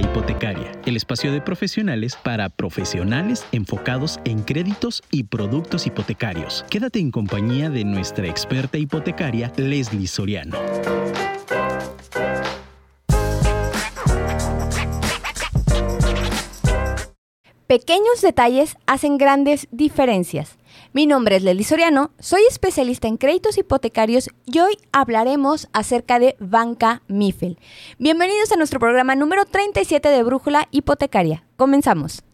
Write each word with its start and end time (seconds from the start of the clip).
Hipotecaria, 0.00 0.72
el 0.86 0.96
espacio 0.96 1.32
de 1.32 1.40
profesionales 1.40 2.16
para 2.16 2.48
profesionales 2.48 3.46
enfocados 3.52 4.18
en 4.24 4.42
créditos 4.42 5.02
y 5.10 5.24
productos 5.24 5.86
hipotecarios. 5.86 6.64
Quédate 6.70 6.98
en 6.98 7.10
compañía 7.10 7.70
de 7.70 7.84
nuestra 7.84 8.26
experta 8.26 8.78
hipotecaria, 8.78 9.52
Leslie 9.56 10.06
Soriano. 10.06 10.56
Pequeños 17.70 18.20
detalles 18.20 18.76
hacen 18.86 19.16
grandes 19.16 19.68
diferencias. 19.70 20.59
Mi 20.92 21.06
nombre 21.06 21.36
es 21.36 21.44
Leli 21.44 21.62
Soriano, 21.62 22.10
soy 22.18 22.40
especialista 22.48 23.06
en 23.06 23.16
créditos 23.16 23.56
hipotecarios 23.56 24.28
y 24.44 24.58
hoy 24.58 24.76
hablaremos 24.90 25.68
acerca 25.72 26.18
de 26.18 26.34
Banca 26.40 27.02
Mifel. 27.06 27.60
Bienvenidos 28.00 28.50
a 28.50 28.56
nuestro 28.56 28.80
programa 28.80 29.14
número 29.14 29.44
37 29.44 30.08
de 30.08 30.22
Brújula 30.24 30.66
Hipotecaria. 30.72 31.44
Comenzamos. 31.56 32.24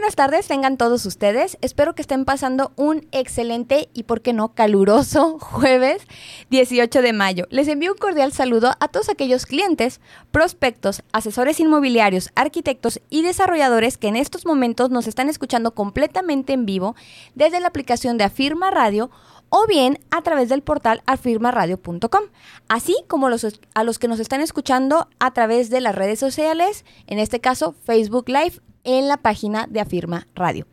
Buenas 0.00 0.16
tardes, 0.16 0.48
tengan 0.48 0.78
todos 0.78 1.04
ustedes. 1.04 1.58
Espero 1.60 1.94
que 1.94 2.00
estén 2.00 2.24
pasando 2.24 2.72
un 2.76 3.06
excelente 3.12 3.90
y, 3.92 4.04
por 4.04 4.22
qué 4.22 4.32
no, 4.32 4.54
caluroso 4.54 5.38
jueves 5.40 6.00
18 6.48 7.02
de 7.02 7.12
mayo. 7.12 7.46
Les 7.50 7.68
envío 7.68 7.92
un 7.92 7.98
cordial 7.98 8.32
saludo 8.32 8.72
a 8.80 8.88
todos 8.88 9.10
aquellos 9.10 9.44
clientes, 9.44 10.00
prospectos, 10.30 11.02
asesores 11.12 11.60
inmobiliarios, 11.60 12.30
arquitectos 12.34 13.02
y 13.10 13.20
desarrolladores 13.20 13.98
que 13.98 14.08
en 14.08 14.16
estos 14.16 14.46
momentos 14.46 14.88
nos 14.88 15.06
están 15.06 15.28
escuchando 15.28 15.74
completamente 15.74 16.54
en 16.54 16.64
vivo 16.64 16.96
desde 17.34 17.60
la 17.60 17.68
aplicación 17.68 18.16
de 18.16 18.24
Afirma 18.24 18.70
Radio 18.70 19.10
o 19.50 19.66
bien 19.66 19.98
a 20.10 20.22
través 20.22 20.48
del 20.48 20.62
portal 20.62 21.02
afirmaradio.com, 21.04 22.22
así 22.68 22.96
como 23.06 23.26
a 23.26 23.84
los 23.84 23.98
que 23.98 24.08
nos 24.08 24.18
están 24.18 24.40
escuchando 24.40 25.08
a 25.18 25.32
través 25.34 25.68
de 25.68 25.82
las 25.82 25.94
redes 25.94 26.18
sociales, 26.18 26.86
en 27.06 27.18
este 27.18 27.40
caso 27.40 27.74
Facebook 27.84 28.30
Live 28.30 28.62
en 28.84 29.08
la 29.08 29.16
página 29.18 29.66
de 29.68 29.80
Afirma 29.80 30.26
Radio. 30.34 30.66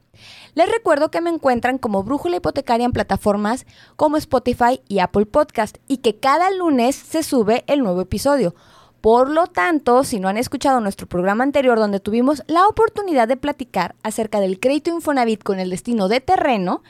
Les 0.55 0.69
recuerdo 0.71 1.11
que 1.11 1.21
me 1.21 1.29
encuentran 1.29 1.77
como 1.77 2.03
Brújula 2.03 2.37
Hipotecaria 2.37 2.85
en 2.85 2.91
plataformas 2.91 3.65
como 3.95 4.17
Spotify 4.17 4.81
y 4.87 4.99
Apple 4.99 5.25
Podcast 5.25 5.77
y 5.87 5.97
que 5.97 6.19
cada 6.19 6.49
lunes 6.51 6.95
se 6.95 7.23
sube 7.23 7.63
el 7.67 7.79
nuevo 7.79 8.01
episodio. 8.01 8.55
Por 9.01 9.29
lo 9.29 9.47
tanto, 9.47 10.03
si 10.03 10.19
no 10.19 10.27
han 10.27 10.37
escuchado 10.37 10.81
nuestro 10.81 11.07
programa 11.07 11.43
anterior 11.43 11.77
donde 11.77 11.99
tuvimos 11.99 12.43
la 12.47 12.67
oportunidad 12.67 13.27
de 13.27 13.37
platicar 13.37 13.95
acerca 14.01 14.39
del 14.39 14.59
crédito 14.59 14.89
Infonavit 14.89 15.43
con 15.43 15.59
el 15.59 15.69
destino 15.69 16.07
de 16.07 16.19
terreno, 16.19 16.81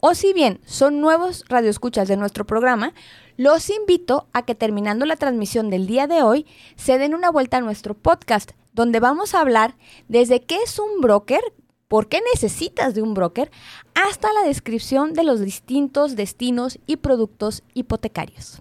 o 0.00 0.14
si 0.14 0.32
bien 0.32 0.60
son 0.66 1.00
nuevos 1.00 1.44
radioescuchas 1.48 2.08
de 2.08 2.16
nuestro 2.16 2.44
programa, 2.44 2.92
los 3.36 3.70
invito 3.70 4.26
a 4.32 4.42
que 4.44 4.54
terminando 4.54 5.06
la 5.06 5.16
transmisión 5.16 5.70
del 5.70 5.86
día 5.86 6.06
de 6.06 6.22
hoy 6.22 6.46
se 6.76 6.98
den 6.98 7.14
una 7.14 7.30
vuelta 7.30 7.58
a 7.58 7.60
nuestro 7.62 7.94
podcast 7.94 8.50
donde 8.74 9.00
vamos 9.00 9.34
a 9.34 9.40
hablar 9.40 9.76
desde 10.08 10.42
qué 10.42 10.56
es 10.56 10.78
un 10.78 11.00
broker, 11.00 11.40
por 11.88 12.08
qué 12.08 12.20
necesitas 12.34 12.94
de 12.94 13.02
un 13.02 13.14
broker, 13.14 13.50
hasta 13.94 14.32
la 14.32 14.42
descripción 14.42 15.14
de 15.14 15.24
los 15.24 15.40
distintos 15.40 16.16
destinos 16.16 16.78
y 16.86 16.96
productos 16.96 17.62
hipotecarios. 17.72 18.60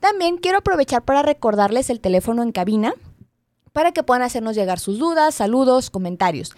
También 0.00 0.36
quiero 0.36 0.58
aprovechar 0.58 1.02
para 1.02 1.22
recordarles 1.22 1.90
el 1.90 2.00
teléfono 2.00 2.42
en 2.42 2.52
cabina 2.52 2.94
para 3.72 3.92
que 3.92 4.02
puedan 4.02 4.22
hacernos 4.22 4.54
llegar 4.54 4.78
sus 4.78 4.98
dudas, 4.98 5.34
saludos, 5.34 5.90
comentarios. 5.90 6.54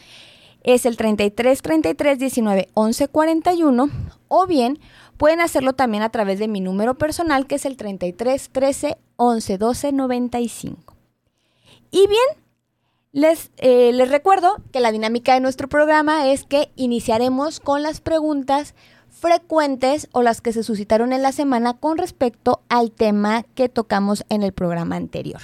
Es 0.62 0.84
el 0.84 0.96
33 0.96 1.62
33 1.62 2.18
19 2.18 2.68
11 2.74 3.08
41 3.08 3.90
o 4.28 4.46
bien 4.46 4.78
pueden 5.16 5.40
hacerlo 5.40 5.74
también 5.74 6.02
a 6.02 6.10
través 6.10 6.38
de 6.38 6.48
mi 6.48 6.60
número 6.60 6.96
personal 6.96 7.46
que 7.46 7.54
es 7.54 7.64
el 7.64 7.76
33 7.76 8.50
13 8.50 8.98
11 9.16 9.58
12 9.58 9.92
95. 9.92 10.96
Y 11.90 12.06
bien, 12.06 12.39
les, 13.12 13.50
eh, 13.56 13.92
les 13.92 14.10
recuerdo 14.10 14.56
que 14.72 14.80
la 14.80 14.92
dinámica 14.92 15.34
de 15.34 15.40
nuestro 15.40 15.68
programa 15.68 16.28
es 16.30 16.44
que 16.44 16.70
iniciaremos 16.76 17.60
con 17.60 17.82
las 17.82 18.00
preguntas 18.00 18.74
frecuentes 19.08 20.08
o 20.12 20.22
las 20.22 20.40
que 20.40 20.52
se 20.52 20.62
suscitaron 20.62 21.12
en 21.12 21.22
la 21.22 21.32
semana 21.32 21.74
con 21.74 21.98
respecto 21.98 22.62
al 22.68 22.92
tema 22.92 23.44
que 23.54 23.68
tocamos 23.68 24.24
en 24.28 24.42
el 24.42 24.52
programa 24.52 24.96
anterior. 24.96 25.42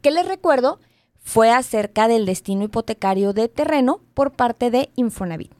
Que 0.00 0.10
les 0.10 0.26
recuerdo 0.26 0.78
fue 1.22 1.50
acerca 1.50 2.08
del 2.08 2.26
destino 2.26 2.64
hipotecario 2.64 3.32
de 3.32 3.48
terreno 3.48 4.00
por 4.14 4.32
parte 4.32 4.70
de 4.70 4.90
Infonavit. 4.96 5.52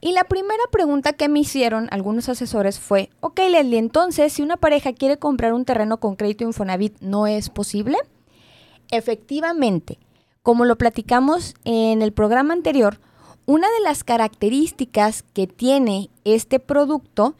Y 0.00 0.12
la 0.12 0.24
primera 0.24 0.64
pregunta 0.72 1.12
que 1.12 1.28
me 1.28 1.40
hicieron 1.40 1.88
algunos 1.92 2.28
asesores 2.28 2.80
fue, 2.80 3.10
ok 3.20 3.38
Leslie, 3.50 3.78
entonces 3.78 4.32
si 4.32 4.42
una 4.42 4.56
pareja 4.56 4.92
quiere 4.92 5.18
comprar 5.18 5.52
un 5.52 5.64
terreno 5.64 6.00
con 6.00 6.16
crédito 6.16 6.42
Infonavit, 6.42 6.98
¿no 7.00 7.26
es 7.26 7.50
posible? 7.50 7.98
Efectivamente, 8.90 9.98
como 10.46 10.64
lo 10.64 10.78
platicamos 10.78 11.56
en 11.64 12.02
el 12.02 12.12
programa 12.12 12.52
anterior, 12.54 13.00
una 13.46 13.66
de 13.66 13.80
las 13.82 14.04
características 14.04 15.24
que 15.24 15.48
tiene 15.48 16.08
este 16.22 16.60
producto 16.60 17.34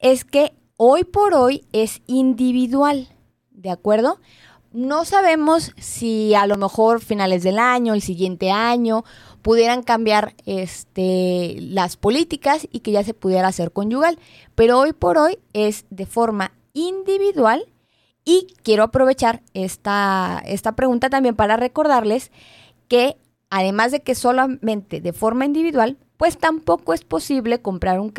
es 0.00 0.24
que 0.24 0.54
hoy 0.76 1.04
por 1.04 1.34
hoy 1.34 1.64
es 1.72 2.02
individual, 2.08 3.14
¿de 3.52 3.70
acuerdo? 3.70 4.18
No 4.72 5.04
sabemos 5.04 5.72
si 5.76 6.34
a 6.34 6.48
lo 6.48 6.56
mejor 6.56 7.00
finales 7.00 7.44
del 7.44 7.60
año, 7.60 7.94
el 7.94 8.02
siguiente 8.02 8.50
año, 8.50 9.04
pudieran 9.40 9.84
cambiar 9.84 10.34
este, 10.44 11.58
las 11.60 11.96
políticas 11.96 12.66
y 12.72 12.80
que 12.80 12.90
ya 12.90 13.04
se 13.04 13.14
pudiera 13.14 13.46
hacer 13.46 13.70
conyugal, 13.70 14.18
pero 14.56 14.80
hoy 14.80 14.92
por 14.94 15.16
hoy 15.16 15.38
es 15.52 15.84
de 15.90 16.06
forma 16.06 16.50
individual 16.72 17.68
y 18.28 18.46
quiero 18.62 18.82
aprovechar 18.82 19.40
esta, 19.54 20.42
esta 20.44 20.72
pregunta 20.72 21.08
también 21.08 21.34
para 21.34 21.56
recordarles 21.56 22.30
que 22.86 23.16
además 23.48 23.90
de 23.90 24.02
que 24.02 24.14
solamente 24.14 25.00
de 25.00 25.14
forma 25.14 25.46
individual, 25.46 25.96
pues 26.18 26.36
tampoco 26.36 26.92
es 26.92 27.04
posible 27.04 27.62
comprar 27.62 28.00
un, 28.00 28.12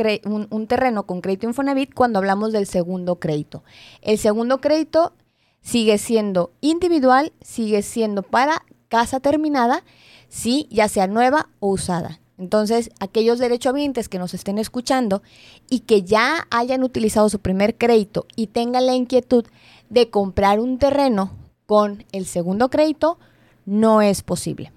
un, 0.49 0.65
terreno 0.65 1.05
con 1.05 1.21
crédito 1.21 1.45
Infonavit 1.45 1.93
cuando 1.93 2.17
hablamos 2.17 2.51
del 2.53 2.65
segundo 2.65 3.19
crédito. 3.19 3.63
El 4.01 4.17
segundo 4.17 4.61
crédito 4.61 5.13
sigue 5.61 5.99
siendo 5.99 6.53
individual, 6.59 7.31
sigue 7.41 7.83
siendo 7.83 8.23
para 8.23 8.65
casa 8.87 9.19
terminada, 9.19 9.83
sí, 10.27 10.67
ya 10.71 10.89
sea 10.89 11.05
nueva 11.05 11.49
o 11.59 11.67
usada. 11.69 12.19
Entonces, 12.39 12.89
aquellos 12.99 13.37
derechohabientes 13.37 14.09
que 14.09 14.17
nos 14.17 14.33
estén 14.33 14.57
escuchando 14.57 15.21
y 15.69 15.81
que 15.81 16.01
ya 16.01 16.47
hayan 16.49 16.83
utilizado 16.83 17.29
su 17.29 17.39
primer 17.39 17.77
crédito 17.77 18.25
y 18.35 18.47
tengan 18.47 18.87
la 18.87 18.95
inquietud 18.95 19.45
de 19.89 20.09
comprar 20.09 20.59
un 20.59 20.77
terreno 20.77 21.31
con 21.65 22.05
el 22.11 22.25
segundo 22.25 22.69
crédito, 22.69 23.19
no 23.65 24.01
es 24.01 24.23
posible. 24.23 24.71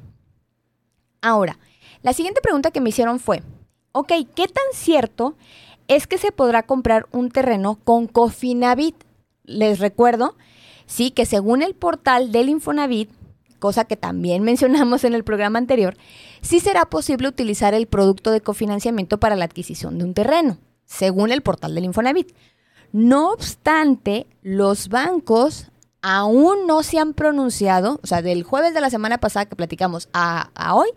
Ahora, 1.21 1.59
la 2.03 2.13
siguiente 2.13 2.41
pregunta 2.41 2.71
que 2.71 2.81
me 2.81 2.89
hicieron 2.89 3.21
fue, 3.21 3.43
ok, 3.93 4.13
¿qué 4.35 4.49
tan 4.49 4.65
cierto 4.75 5.37
es 5.89 6.07
que 6.07 6.19
se 6.19 6.33
podrá 6.33 6.65
comprar 6.65 7.07
un 7.13 7.31
terreno 7.31 7.79
con 7.85 8.07
Cofinavit? 8.09 8.97
Les 9.45 9.79
recuerdo, 9.79 10.37
sí, 10.87 11.11
que 11.11 11.27
según 11.27 11.63
el 11.63 11.75
portal 11.75 12.33
del 12.33 12.49
Infonavit, 12.49 13.11
cosa 13.59 13.85
que 13.85 13.97
también 13.97 14.43
mencionamos 14.45 15.05
en 15.05 15.15
el 15.15 15.25
programa 15.25 15.59
anterior, 15.59 15.97
sí 16.41 16.61
será 16.61 16.87
posible 16.87 17.29
utilizar 17.29 17.75
el 17.75 17.87
producto 17.87 18.33
de 18.33 18.41
cofinanciamiento 18.41 19.19
para 19.19 19.37
la 19.37 19.45
adquisición 19.45 19.99
de 19.99 20.05
un 20.05 20.15
terreno, 20.15 20.59
según 20.85 21.31
el 21.31 21.43
portal 21.43 21.75
del 21.75 21.85
Infonavit. 21.85 22.35
No 22.93 23.33
obstante, 23.33 24.27
los 24.43 24.91
bancos 24.91 25.71
aún 26.03 26.67
no 26.67 26.83
se 26.83 26.99
han 26.99 27.15
pronunciado, 27.15 27.99
o 28.03 28.07
sea, 28.07 28.21
del 28.21 28.43
jueves 28.43 28.75
de 28.75 28.83
la 28.83 28.91
semana 28.91 29.19
pasada 29.19 29.47
que 29.47 29.57
platicamos 29.57 30.09
a, 30.13 30.51
hoy, 30.75 30.89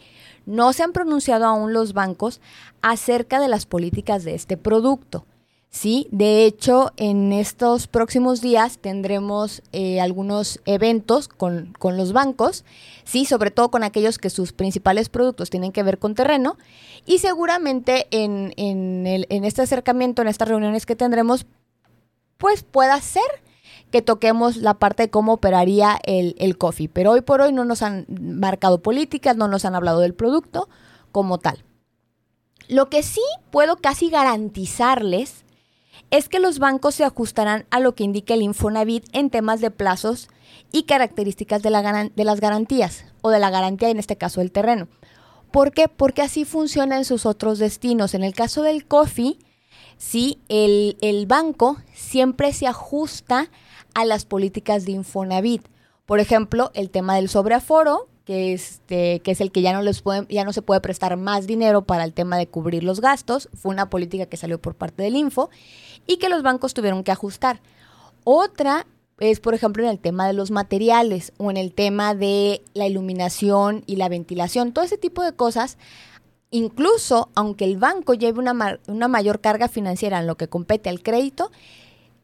no 0.45 0.73
se 0.73 0.83
han 0.83 0.91
pronunciado 0.91 1.45
aún 1.45 1.71
los 1.73 1.93
bancos 1.93 2.41
acerca 2.81 3.39
de 3.39 3.47
las 3.47 3.65
políticas 3.65 4.25
de 4.25 4.35
este 4.35 4.57
producto. 4.57 5.25
Sí, 5.69 6.07
de 6.11 6.45
hecho, 6.45 6.91
en 6.95 7.33
estos 7.33 7.87
próximos 7.87 8.39
días 8.39 8.77
tendremos 8.77 9.61
eh, 9.73 9.99
algunos 9.99 10.61
eventos 10.65 11.27
con, 11.27 11.73
los 11.81 12.13
bancos, 12.13 12.63
sí, 13.03 13.25
sobre 13.25 13.51
todo 13.51 13.71
con 13.71 13.83
aquellos 13.83 14.17
que 14.17 14.29
sus 14.29 14.53
principales 14.53 15.09
productos 15.09 15.49
tienen 15.49 15.71
que 15.71 15.83
ver 15.83 15.99
con 15.99 16.15
terreno, 16.15 16.57
y 17.05 17.19
seguramente 17.19 18.07
en, 18.11 18.53
en 18.55 19.45
este 19.45 19.63
acercamiento, 19.63 20.21
en 20.21 20.29
estas 20.29 20.47
reuniones 20.47 20.85
que 20.85 20.95
tendremos, 20.95 21.45
pues 22.37 22.63
pueda 22.63 22.99
ser 23.01 23.23
que 23.91 24.01
toquemos 24.01 24.57
la 24.57 24.75
parte 24.75 25.03
de 25.03 25.09
cómo 25.09 25.33
operaría 25.33 25.99
el, 26.03 26.35
el 26.39 26.57
coffee. 26.57 26.89
Pero 26.89 27.11
hoy 27.11 27.21
por 27.21 27.41
hoy 27.41 27.53
no 27.53 27.65
nos 27.65 27.81
han 27.81 28.05
marcado 28.09 28.81
políticas, 28.81 29.37
no 29.37 29.47
nos 29.47 29.65
han 29.65 29.75
hablado 29.75 29.99
del 29.99 30.13
producto 30.13 30.67
como 31.11 31.37
tal. 31.37 31.63
Lo 32.67 32.89
que 32.89 33.03
sí 33.03 33.21
puedo 33.51 33.77
casi 33.77 34.09
garantizarles 34.09 35.45
es 36.11 36.29
que 36.29 36.39
los 36.39 36.59
bancos 36.59 36.95
se 36.95 37.03
ajustarán 37.03 37.65
a 37.69 37.79
lo 37.79 37.95
que 37.95 38.03
indica 38.03 38.33
el 38.33 38.41
Infonavit 38.41 39.05
en 39.13 39.29
temas 39.29 39.61
de 39.61 39.71
plazos 39.71 40.29
y 40.71 40.83
características 40.83 41.61
de, 41.61 41.69
las 41.69 42.39
garantías 42.39 43.05
o 43.21 43.29
de 43.29 43.39
la 43.39 43.49
garantía, 43.49 43.89
en 43.89 43.99
este 43.99 44.17
caso 44.17 44.41
el 44.41 44.51
terreno. 44.51 44.87
¿Por 45.51 45.71
qué? 45.71 45.87
Porque 45.87 46.21
así 46.21 46.43
funciona 46.43 46.97
en 46.97 47.05
sus 47.05 47.25
otros 47.25 47.59
destinos. 47.59 48.13
En 48.13 48.23
el 48.23 48.33
caso 48.33 48.61
del 48.61 48.85
COFI, 48.85 49.39
sí, 49.97 50.39
el, 50.49 50.97
el 51.01 51.25
banco 51.25 51.77
siempre 51.93 52.53
se 52.53 52.67
ajusta 52.67 53.49
a 53.93 54.05
las 54.05 54.25
políticas 54.25 54.85
de 54.85 54.91
Infonavit. 54.91 55.67
Por 56.05 56.19
ejemplo, 56.19 56.71
el 56.75 56.89
tema 56.89 57.15
del 57.15 57.29
sobreaforo, 57.29 58.07
que, 58.25 58.53
este, 58.53 59.21
que 59.21 59.31
es 59.31 59.41
el 59.41 59.51
que 59.51 59.61
ya 59.61 59.73
no, 59.73 59.81
les 59.81 60.01
puede, 60.01 60.25
ya 60.29 60.43
no 60.43 60.53
se 60.53 60.61
puede 60.61 60.81
prestar 60.81 61.15
más 61.17 61.47
dinero 61.47 61.83
para 61.83 62.03
el 62.03 62.13
tema 62.13 62.37
de 62.37 62.47
cubrir 62.47 62.83
los 62.83 62.99
gastos, 62.99 63.49
fue 63.53 63.71
una 63.71 63.89
política 63.89 64.25
que 64.25 64.37
salió 64.37 64.59
por 64.59 64.75
parte 64.75 65.03
del 65.03 65.15
Info 65.15 65.49
y 66.07 66.17
que 66.17 66.29
los 66.29 66.43
bancos 66.43 66.73
tuvieron 66.73 67.03
que 67.03 67.11
ajustar. 67.11 67.61
Otra 68.23 68.85
es, 69.19 69.39
por 69.39 69.53
ejemplo, 69.53 69.83
en 69.83 69.89
el 69.89 69.99
tema 69.99 70.27
de 70.27 70.33
los 70.33 70.51
materiales 70.51 71.31
o 71.37 71.49
en 71.49 71.57
el 71.57 71.71
tema 71.71 72.15
de 72.15 72.63
la 72.73 72.87
iluminación 72.87 73.83
y 73.85 73.95
la 73.95 74.09
ventilación, 74.09 74.73
todo 74.73 74.83
ese 74.83 74.97
tipo 74.97 75.23
de 75.23 75.33
cosas. 75.33 75.77
Incluso 76.55 77.27
aunque 77.35 77.65
el 77.65 77.75
banco 77.75 78.13
lleve 78.13 78.39
una, 78.39 78.79
una 78.87 79.07
mayor 79.09 79.41
carga 79.41 79.67
financiera 79.67 80.19
en 80.19 80.25
lo 80.25 80.37
que 80.37 80.47
compete 80.47 80.89
al 80.89 81.03
crédito, 81.03 81.51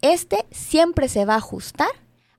este 0.02 0.46
siempre 0.52 1.10
se 1.10 1.26
va 1.26 1.34
a 1.34 1.40
ajustar 1.40 1.90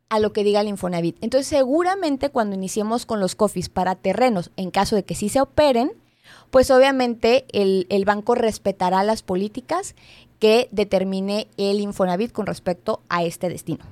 a 0.09 0.19
lo 0.19 0.33
que 0.33 0.43
diga 0.43 0.63
el 0.63 0.69
Infonavit. 0.69 1.19
Entonces, 1.21 1.49
seguramente 1.49 2.31
cuando 2.31 2.57
iniciemos 2.57 3.05
con 3.05 3.21
los 3.21 3.35
COFIs 3.35 3.69
para 3.69 3.95
terrenos, 3.95 4.51
en 4.57 4.71
caso 4.71 4.97
de 4.97 5.03
que 5.03 5.15
sí 5.15 5.29
se 5.29 5.43
operen, 5.43 5.93
pues 6.51 6.71
obviamente 6.71 7.45
el, 7.53 7.87
el, 7.91 8.07
banco 8.07 8.37
respetará 8.37 9.03
las 9.03 9.23
políticas 9.23 9.95
que 10.39 10.71
determine 10.71 11.47
el 11.59 11.79
Infonavit 11.79 12.33
con 12.33 12.47
respecto 12.47 13.03
a 13.11 13.23
este 13.23 13.51
destino. 13.51 13.85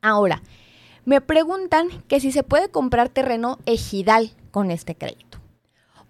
Ahora, 0.00 0.44
me 1.04 1.20
preguntan 1.20 1.88
que 2.06 2.20
si 2.20 2.30
se 2.30 2.44
puede 2.44 2.68
comprar 2.68 3.08
terreno 3.08 3.58
ejidal 3.66 4.30
con 4.52 4.70
este 4.70 4.94
crédito. 4.94 5.33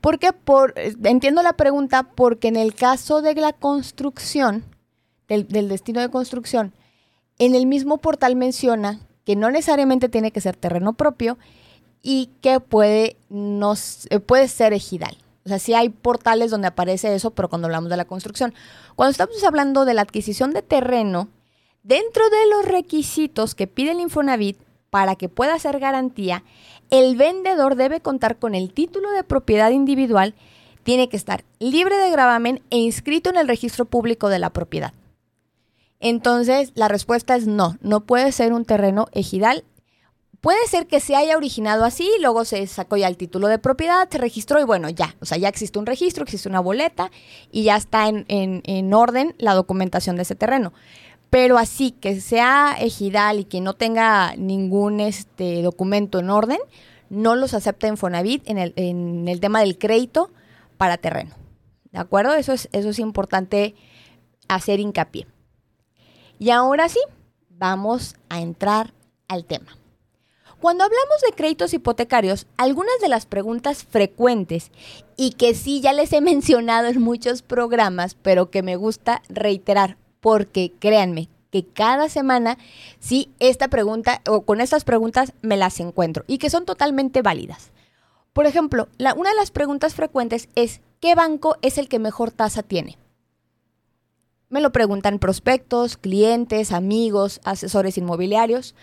Porque 0.04 0.34
por, 0.34 0.74
entiendo 0.76 1.42
la 1.42 1.54
pregunta 1.54 2.02
porque 2.02 2.48
en 2.48 2.56
el 2.56 2.74
caso 2.74 3.22
de 3.22 3.34
la 3.36 3.54
construcción, 3.54 4.62
del, 5.28 5.48
destino 5.48 6.02
de 6.02 6.10
construcción, 6.10 6.74
en 7.38 7.54
el 7.54 7.64
mismo 7.64 7.96
portal 7.96 8.36
menciona 8.36 9.00
que 9.24 9.34
no 9.34 9.50
necesariamente 9.50 10.10
tiene 10.10 10.30
que 10.30 10.42
ser 10.42 10.56
terreno 10.56 10.92
propio 10.92 11.38
y 12.02 12.28
que 12.42 12.60
puede, 12.60 13.16
eh, 14.10 14.20
puede 14.20 14.48
ser 14.48 14.74
ejidal. 14.74 15.16
O 15.46 15.48
sea, 15.48 15.58
sí 15.58 15.72
hay 15.72 15.88
portales 15.88 16.50
donde 16.50 16.68
aparece 16.68 17.14
eso, 17.14 17.30
pero 17.30 17.48
cuando 17.48 17.68
hablamos 17.68 17.88
de 17.88 17.96
la 17.96 18.04
construcción. 18.04 18.52
Cuando 18.96 19.12
estamos 19.12 19.42
hablando 19.42 19.86
de 19.86 19.94
la 19.94 20.02
adquisición 20.02 20.52
de 20.52 20.60
terreno, 20.60 21.28
dentro 21.82 22.28
de 22.28 22.46
los 22.50 22.66
requisitos 22.66 23.54
que 23.54 23.66
pide 23.66 23.92
el 23.92 24.00
Infonavit 24.00 24.58
para 24.90 25.16
que 25.16 25.30
pueda 25.30 25.58
ser 25.58 25.80
garantía, 25.80 26.44
el 26.98 27.16
vendedor 27.16 27.74
debe 27.74 28.00
contar 28.00 28.38
con 28.38 28.54
el 28.54 28.72
título 28.72 29.10
de 29.10 29.24
propiedad 29.24 29.70
individual, 29.70 30.34
tiene 30.84 31.08
que 31.08 31.16
estar 31.16 31.44
libre 31.58 31.96
de 31.96 32.10
gravamen 32.10 32.62
e 32.70 32.78
inscrito 32.78 33.30
en 33.30 33.36
el 33.36 33.48
registro 33.48 33.84
público 33.84 34.28
de 34.28 34.38
la 34.38 34.50
propiedad. 34.50 34.92
Entonces, 35.98 36.72
la 36.74 36.88
respuesta 36.88 37.34
es 37.34 37.46
no, 37.46 37.78
no 37.80 38.00
puede 38.00 38.30
ser 38.30 38.52
un 38.52 38.64
terreno 38.64 39.08
ejidal. 39.12 39.64
Puede 40.40 40.66
ser 40.68 40.86
que 40.86 41.00
se 41.00 41.16
haya 41.16 41.38
originado 41.38 41.84
así, 41.84 42.10
luego 42.20 42.44
se 42.44 42.66
sacó 42.66 42.98
ya 42.98 43.08
el 43.08 43.16
título 43.16 43.48
de 43.48 43.58
propiedad, 43.58 44.06
se 44.10 44.18
registró 44.18 44.60
y 44.60 44.64
bueno, 44.64 44.90
ya, 44.90 45.16
o 45.20 45.24
sea, 45.24 45.38
ya 45.38 45.48
existe 45.48 45.78
un 45.78 45.86
registro, 45.86 46.22
existe 46.22 46.50
una 46.50 46.60
boleta 46.60 47.10
y 47.50 47.62
ya 47.62 47.76
está 47.76 48.08
en, 48.08 48.92
orden 48.92 49.34
la 49.38 49.54
documentación 49.54 50.16
de 50.16 50.22
ese 50.22 50.34
terreno. 50.34 50.74
Pero 51.34 51.58
así 51.58 51.90
que 51.90 52.20
sea 52.20 52.76
ejidal 52.78 53.40
y 53.40 53.44
que 53.44 53.60
no 53.60 53.74
tenga 53.74 54.36
ningún 54.36 55.00
este, 55.00 55.62
documento 55.62 56.20
en 56.20 56.30
orden, 56.30 56.60
no 57.10 57.34
los 57.34 57.54
acepta 57.54 57.88
en 57.88 58.58
el, 58.58 58.72
en 58.76 59.26
el 59.26 59.40
tema 59.40 59.58
del 59.58 59.76
crédito 59.76 60.30
para 60.76 60.96
terreno. 60.96 61.34
¿De 61.90 61.98
acuerdo? 61.98 62.34
Eso 62.34 62.52
es, 62.52 62.68
eso 62.70 62.90
es 62.90 63.00
importante 63.00 63.74
hacer 64.46 64.78
hincapié. 64.78 65.26
Y 66.38 66.50
ahora 66.50 66.88
sí, 66.88 67.00
vamos 67.48 68.14
a 68.28 68.40
entrar 68.40 68.94
al 69.26 69.44
tema. 69.44 69.76
Cuando 70.60 70.84
hablamos 70.84 71.20
de 71.28 71.34
créditos 71.34 71.74
hipotecarios, 71.74 72.46
algunas 72.56 73.00
de 73.00 73.08
las 73.08 73.26
preguntas 73.26 73.82
frecuentes 73.82 74.70
y 75.16 75.32
que 75.32 75.54
sí 75.54 75.80
ya 75.80 75.94
les 75.94 76.12
he 76.12 76.20
mencionado 76.20 76.86
en 76.86 77.02
muchos 77.02 77.42
programas, 77.42 78.14
pero 78.14 78.52
que 78.52 78.62
me 78.62 78.76
gusta 78.76 79.20
reiterar, 79.28 79.96
porque 80.24 80.72
créanme 80.78 81.28
que 81.50 81.66
cada 81.66 82.08
semana 82.08 82.56
sí 82.98 83.30
esta 83.40 83.68
pregunta 83.68 84.22
o 84.26 84.40
con 84.40 84.62
estas 84.62 84.82
preguntas 84.82 85.34
me 85.42 85.58
las 85.58 85.80
encuentro 85.80 86.24
y 86.26 86.38
que 86.38 86.48
son 86.48 86.64
totalmente 86.64 87.20
válidas. 87.20 87.72
Por 88.32 88.46
ejemplo, 88.46 88.88
una 89.16 89.28
de 89.28 89.36
las 89.36 89.50
preguntas 89.50 89.94
frecuentes 89.94 90.48
es 90.54 90.80
¿qué 91.02 91.14
banco 91.14 91.58
es 91.60 91.76
el 91.76 91.90
que 91.90 91.98
mejor 91.98 92.30
tasa 92.30 92.62
tiene? 92.62 92.96
Me 94.48 94.62
lo 94.62 94.72
preguntan 94.72 95.18
prospectos, 95.18 95.98
clientes, 95.98 96.72
amigos, 96.72 97.42
asesores 97.44 97.98
inmobiliarios. 97.98 98.74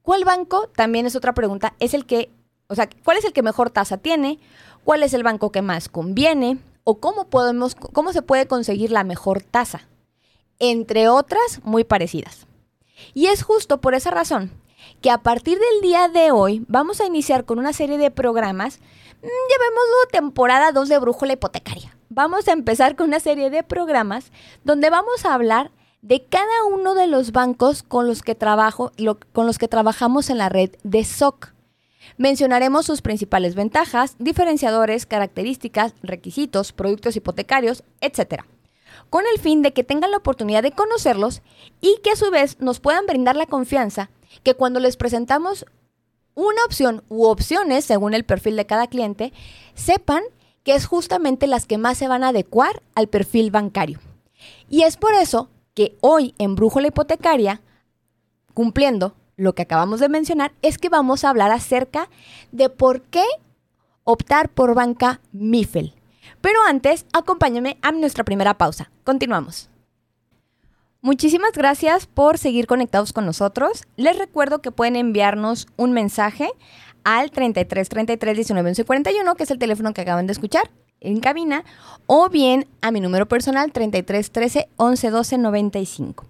¿Cuál 0.00 0.24
banco? 0.24 0.70
También 0.74 1.04
es 1.04 1.14
otra 1.14 1.34
pregunta. 1.34 1.74
Es 1.78 1.92
el 1.92 2.06
que, 2.06 2.30
o 2.68 2.74
sea, 2.74 2.88
¿cuál 3.04 3.18
es 3.18 3.26
el 3.26 3.34
que 3.34 3.42
mejor 3.42 3.68
tasa 3.68 3.98
tiene? 3.98 4.38
¿Cuál 4.82 5.02
es 5.02 5.12
el 5.12 5.24
banco 5.24 5.52
que 5.52 5.60
más 5.60 5.90
conviene? 5.90 6.56
¿O 6.84 7.00
cómo 7.00 7.26
podemos, 7.26 7.74
cómo 7.74 8.14
se 8.14 8.22
puede 8.22 8.46
conseguir 8.46 8.90
la 8.90 9.04
mejor 9.04 9.42
tasa? 9.42 9.86
Entre 10.58 11.08
otras 11.08 11.60
muy 11.62 11.84
parecidas. 11.84 12.46
Y 13.14 13.26
es 13.26 13.42
justo 13.42 13.80
por 13.80 13.94
esa 13.94 14.10
razón 14.10 14.50
que 15.00 15.10
a 15.10 15.18
partir 15.18 15.58
del 15.58 15.80
día 15.82 16.08
de 16.08 16.30
hoy 16.30 16.64
vamos 16.68 17.00
a 17.00 17.06
iniciar 17.06 17.44
con 17.44 17.58
una 17.58 17.72
serie 17.72 17.98
de 17.98 18.10
programas, 18.10 18.78
mm, 18.78 19.26
llamémoslo 19.26 20.10
temporada 20.12 20.72
2 20.72 20.88
de 20.88 20.98
Brújula 20.98 21.34
Hipotecaria 21.34 21.96
vamos 22.08 22.48
a 22.48 22.52
empezar 22.52 22.96
con 22.96 23.08
una 23.08 23.20
serie 23.20 23.50
de 23.50 23.62
programas 23.62 24.32
donde 24.64 24.90
vamos 24.90 25.24
a 25.24 25.34
hablar 25.34 25.70
de 26.02 26.24
cada 26.24 26.64
uno 26.70 26.94
de 26.94 27.06
los 27.06 27.32
bancos 27.32 27.82
con 27.82 28.06
los 28.06 28.22
que 28.22 28.34
trabajo, 28.34 28.92
con 29.32 29.46
los 29.46 29.58
que 29.58 29.68
trabajamos 29.68 30.30
en 30.30 30.38
la 30.38 30.48
red 30.48 30.70
de 30.82 31.04
SOC. 31.04 31.52
Mencionaremos 32.16 32.86
sus 32.86 33.02
principales 33.02 33.54
ventajas, 33.54 34.14
diferenciadores, 34.18 35.06
características, 35.06 35.94
requisitos, 36.02 36.72
productos 36.72 37.16
hipotecarios, 37.16 37.82
etc. 38.00 38.44
Con 39.10 39.24
el 39.32 39.40
fin 39.40 39.62
de 39.62 39.72
que 39.72 39.84
tengan 39.84 40.10
la 40.10 40.16
oportunidad 40.18 40.62
de 40.62 40.72
conocerlos 40.72 41.42
y 41.80 41.98
que 42.02 42.10
a 42.10 42.16
su 42.16 42.30
vez 42.30 42.60
nos 42.60 42.80
puedan 42.80 43.06
brindar 43.06 43.36
la 43.36 43.46
confianza 43.46 44.10
que 44.42 44.54
cuando 44.54 44.80
les 44.80 44.96
presentamos 44.96 45.64
una 46.34 46.64
opción 46.64 47.02
u 47.08 47.24
opciones 47.24 47.84
según 47.84 48.14
el 48.14 48.24
perfil 48.24 48.56
de 48.56 48.66
cada 48.66 48.86
cliente, 48.86 49.32
sepan 49.74 50.22
que 50.62 50.74
es 50.74 50.86
justamente 50.86 51.46
las 51.46 51.66
que 51.66 51.78
más 51.78 51.96
se 51.96 52.08
van 52.08 52.24
a 52.24 52.28
adecuar 52.28 52.82
al 52.94 53.08
perfil 53.08 53.50
bancario. 53.50 54.00
Y 54.68 54.82
es 54.82 54.96
por 54.96 55.14
eso 55.14 55.48
que 55.74 55.96
hoy 56.00 56.34
en 56.38 56.56
Brújula 56.56 56.88
Hipotecaria, 56.88 57.62
cumpliendo 58.52 59.14
lo 59.36 59.54
que 59.54 59.62
acabamos 59.62 60.00
de 60.00 60.08
mencionar, 60.08 60.52
es 60.62 60.78
que 60.78 60.88
vamos 60.88 61.24
a 61.24 61.30
hablar 61.30 61.52
acerca 61.52 62.08
de 62.52 62.68
por 62.68 63.02
qué 63.02 63.24
optar 64.04 64.48
por 64.48 64.74
banca 64.74 65.20
MIFEL. 65.32 65.94
Pero 66.40 66.58
antes, 66.66 67.06
acompáñame 67.12 67.78
a 67.82 67.92
nuestra 67.92 68.24
primera 68.24 68.58
pausa. 68.58 68.90
Continuamos. 69.04 69.68
Muchísimas 71.00 71.52
gracias 71.52 72.06
por 72.06 72.36
seguir 72.36 72.66
conectados 72.66 73.12
con 73.12 73.26
nosotros. 73.26 73.84
Les 73.96 74.18
recuerdo 74.18 74.60
que 74.60 74.72
pueden 74.72 74.96
enviarnos 74.96 75.68
un 75.76 75.92
mensaje 75.92 76.50
al 77.04 77.30
33 77.30 77.88
33 77.88 78.36
19 78.36 78.70
11 78.70 78.84
41, 78.84 79.34
que 79.36 79.44
es 79.44 79.50
el 79.52 79.58
teléfono 79.58 79.94
que 79.94 80.00
acaban 80.00 80.26
de 80.26 80.32
escuchar 80.32 80.70
en 81.00 81.20
cabina, 81.20 81.64
o 82.06 82.28
bien 82.28 82.66
a 82.80 82.90
mi 82.90 83.00
número 83.00 83.26
personal 83.28 83.70
33 83.70 84.32
13 84.32 84.68
11 84.76 85.10
12 85.10 85.38
95. 85.38 86.24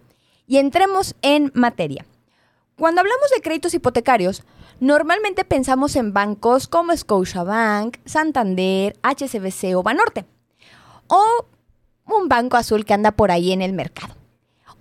Y 0.46 0.58
entremos 0.58 1.14
en 1.22 1.50
materia. 1.54 2.04
Cuando 2.78 3.00
hablamos 3.00 3.30
de 3.34 3.40
créditos 3.40 3.74
hipotecarios, 3.74 4.42
normalmente 4.80 5.44
pensamos 5.44 5.96
en 5.96 6.12
bancos 6.12 6.68
como 6.68 6.96
Scotiabank, 6.96 7.96
Santander, 8.04 8.96
HSBC 9.02 9.74
o 9.76 9.82
Banorte, 9.82 10.26
o 11.08 11.46
un 12.06 12.28
banco 12.28 12.56
azul 12.56 12.84
que 12.84 12.94
anda 12.94 13.12
por 13.12 13.30
ahí 13.30 13.52
en 13.52 13.62
el 13.62 13.72
mercado 13.72 14.14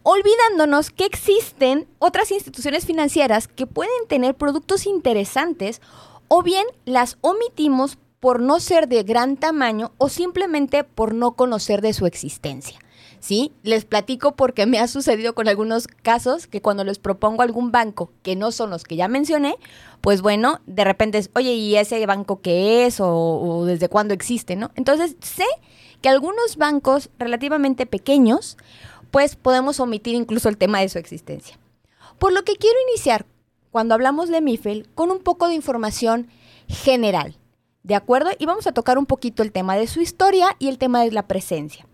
olvidándonos 0.08 0.92
que 0.92 1.04
existen 1.04 1.88
otras 1.98 2.30
instituciones 2.32 2.86
financieras 2.86 3.48
que 3.48 3.66
pueden 3.66 4.08
tener 4.08 4.36
productos 4.36 4.86
interesantes 4.86 5.82
o 6.28 6.44
bien 6.44 6.64
las 6.86 7.18
omitimos 7.22 7.98
por 8.20 8.40
no 8.40 8.60
ser 8.60 8.88
de 8.88 9.02
gran 9.02 9.36
tamaño 9.36 9.94
o 9.98 10.10
simplemente 10.10 10.84
por 10.84 11.16
no 11.16 11.32
conocer 11.32 11.82
de 11.82 11.94
su 11.94 12.06
existencia. 12.06 12.80
¿Sí? 13.26 13.52
Les 13.64 13.86
platico 13.86 14.36
porque 14.36 14.68
me 14.68 14.78
ha 14.78 14.88
sucedido 14.88 15.34
con 15.34 15.48
algunos 15.48 15.88
casos 15.88 16.46
que 16.46 16.62
cuando 16.62 16.84
les 16.84 17.00
propongo 17.00 17.42
algún 17.42 17.72
banco 17.72 18.12
que 18.22 18.36
no 18.36 18.52
son 18.52 18.70
los 18.70 18.84
que 18.84 18.98
ya 18.98 19.08
mencioné, 19.08 19.56
pues 20.02 20.22
bueno, 20.22 20.62
de 20.68 20.84
repente 20.84 21.18
es, 21.18 21.32
oye, 21.34 21.56
¿y 21.56 21.76
ese 21.76 22.06
banco 22.06 22.42
qué 22.44 22.86
es? 22.86 23.00
O, 23.00 23.64
desde 23.66 23.90
cuándo 23.90 24.14
existe, 24.14 24.56
¿no? 24.56 24.70
Entonces 24.76 25.16
sé 25.22 25.48
que 26.04 26.10
algunos 26.10 26.58
bancos 26.58 27.10
relativamente 27.18 27.88
pequeños 27.88 28.58
pues 29.10 29.36
podemos 29.36 29.80
omitir 29.80 30.14
incluso 30.14 30.48
el 30.48 30.60
tema 30.60 30.82
de 30.82 30.90
su 30.90 31.00
existencia. 31.00 31.58
Por 32.20 32.32
lo 32.32 32.44
que 32.44 32.58
quiero 32.58 32.78
iniciar 32.92 33.26
cuando 33.72 33.96
hablamos 33.96 34.30
de 34.30 34.42
MIFEL 34.42 34.88
con 34.94 35.10
un 35.10 35.18
poco 35.18 35.48
de 35.48 35.56
información 35.56 36.28
general, 36.68 37.40
¿de 37.82 37.96
acuerdo? 37.96 38.30
Y 38.38 38.46
vamos 38.46 38.68
a 38.68 38.72
tocar 38.72 39.00
un 39.00 39.08
poquito 39.08 39.42
el 39.42 39.52
tema 39.52 39.76
de 39.78 39.88
su 39.88 40.00
historia 40.00 40.56
y 40.60 40.68
el 40.68 40.78
tema 40.78 41.02
de 41.02 41.12
la 41.12 41.26
presencia. 41.26 41.88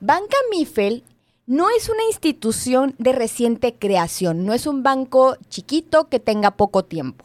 Banca 0.00 0.36
MIFEL 0.50 1.04
no 1.46 1.68
es 1.70 1.88
una 1.88 2.02
institución 2.04 2.94
de 2.98 3.12
reciente 3.12 3.74
creación, 3.74 4.44
no 4.44 4.52
es 4.52 4.66
un 4.66 4.82
banco 4.82 5.36
chiquito 5.48 6.08
que 6.08 6.18
tenga 6.18 6.52
poco 6.52 6.84
tiempo. 6.84 7.24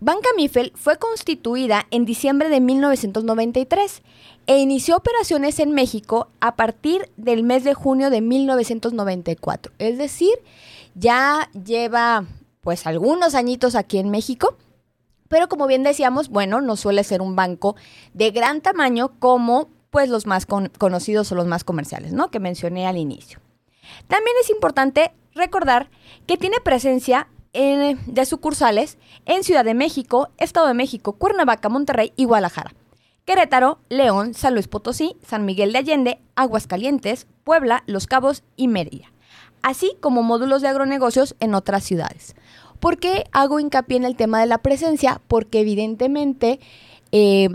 Banca 0.00 0.28
Mifel 0.36 0.72
fue 0.74 0.98
constituida 0.98 1.86
en 1.90 2.04
diciembre 2.04 2.48
de 2.48 2.60
1993 2.60 4.02
e 4.46 4.58
inició 4.58 4.96
operaciones 4.96 5.58
en 5.60 5.72
México 5.72 6.28
a 6.40 6.56
partir 6.56 7.10
del 7.16 7.42
mes 7.42 7.64
de 7.64 7.74
junio 7.74 8.10
de 8.10 8.20
1994. 8.20 9.72
Es 9.78 9.96
decir, 9.96 10.34
ya 10.94 11.48
lleva 11.52 12.26
pues 12.60 12.86
algunos 12.86 13.34
añitos 13.34 13.74
aquí 13.76 13.98
en 13.98 14.10
México, 14.10 14.56
pero 15.28 15.48
como 15.48 15.66
bien 15.66 15.82
decíamos, 15.82 16.28
bueno, 16.28 16.60
no 16.60 16.76
suele 16.76 17.02
ser 17.04 17.22
un 17.22 17.34
banco 17.34 17.76
de 18.12 18.30
gran 18.30 18.60
tamaño 18.60 19.12
como 19.18 19.68
pues 19.94 20.08
los 20.08 20.26
más 20.26 20.44
conocidos 20.44 21.30
o 21.30 21.36
los 21.36 21.46
más 21.46 21.62
comerciales, 21.62 22.12
¿no? 22.12 22.28
Que 22.28 22.40
mencioné 22.40 22.88
al 22.88 22.96
inicio. 22.96 23.38
También 24.08 24.36
es 24.42 24.50
importante 24.50 25.12
recordar 25.36 25.88
que 26.26 26.36
tiene 26.36 26.56
presencia 26.58 27.28
de 27.52 28.26
sucursales 28.26 28.98
en 29.24 29.44
Ciudad 29.44 29.64
de 29.64 29.74
México, 29.74 30.30
Estado 30.36 30.66
de 30.66 30.74
México, 30.74 31.12
Cuernavaca, 31.12 31.68
Monterrey 31.68 32.12
y 32.16 32.24
Guadalajara. 32.24 32.74
Querétaro, 33.24 33.78
León, 33.88 34.34
San 34.34 34.54
Luis 34.54 34.66
Potosí, 34.66 35.16
San 35.24 35.44
Miguel 35.44 35.70
de 35.70 35.78
Allende, 35.78 36.18
Aguascalientes, 36.34 37.28
Puebla, 37.44 37.84
Los 37.86 38.08
Cabos 38.08 38.42
y 38.56 38.66
Mérida, 38.66 39.12
así 39.62 39.96
como 40.00 40.24
módulos 40.24 40.60
de 40.60 40.66
agronegocios 40.66 41.36
en 41.38 41.54
otras 41.54 41.84
ciudades. 41.84 42.34
¿Por 42.80 42.98
qué 42.98 43.26
hago 43.30 43.60
hincapié 43.60 43.98
en 43.98 44.04
el 44.06 44.16
tema 44.16 44.40
de 44.40 44.46
la 44.46 44.58
presencia? 44.58 45.20
Porque 45.28 45.60
evidentemente 45.60 46.58
eh, 47.12 47.48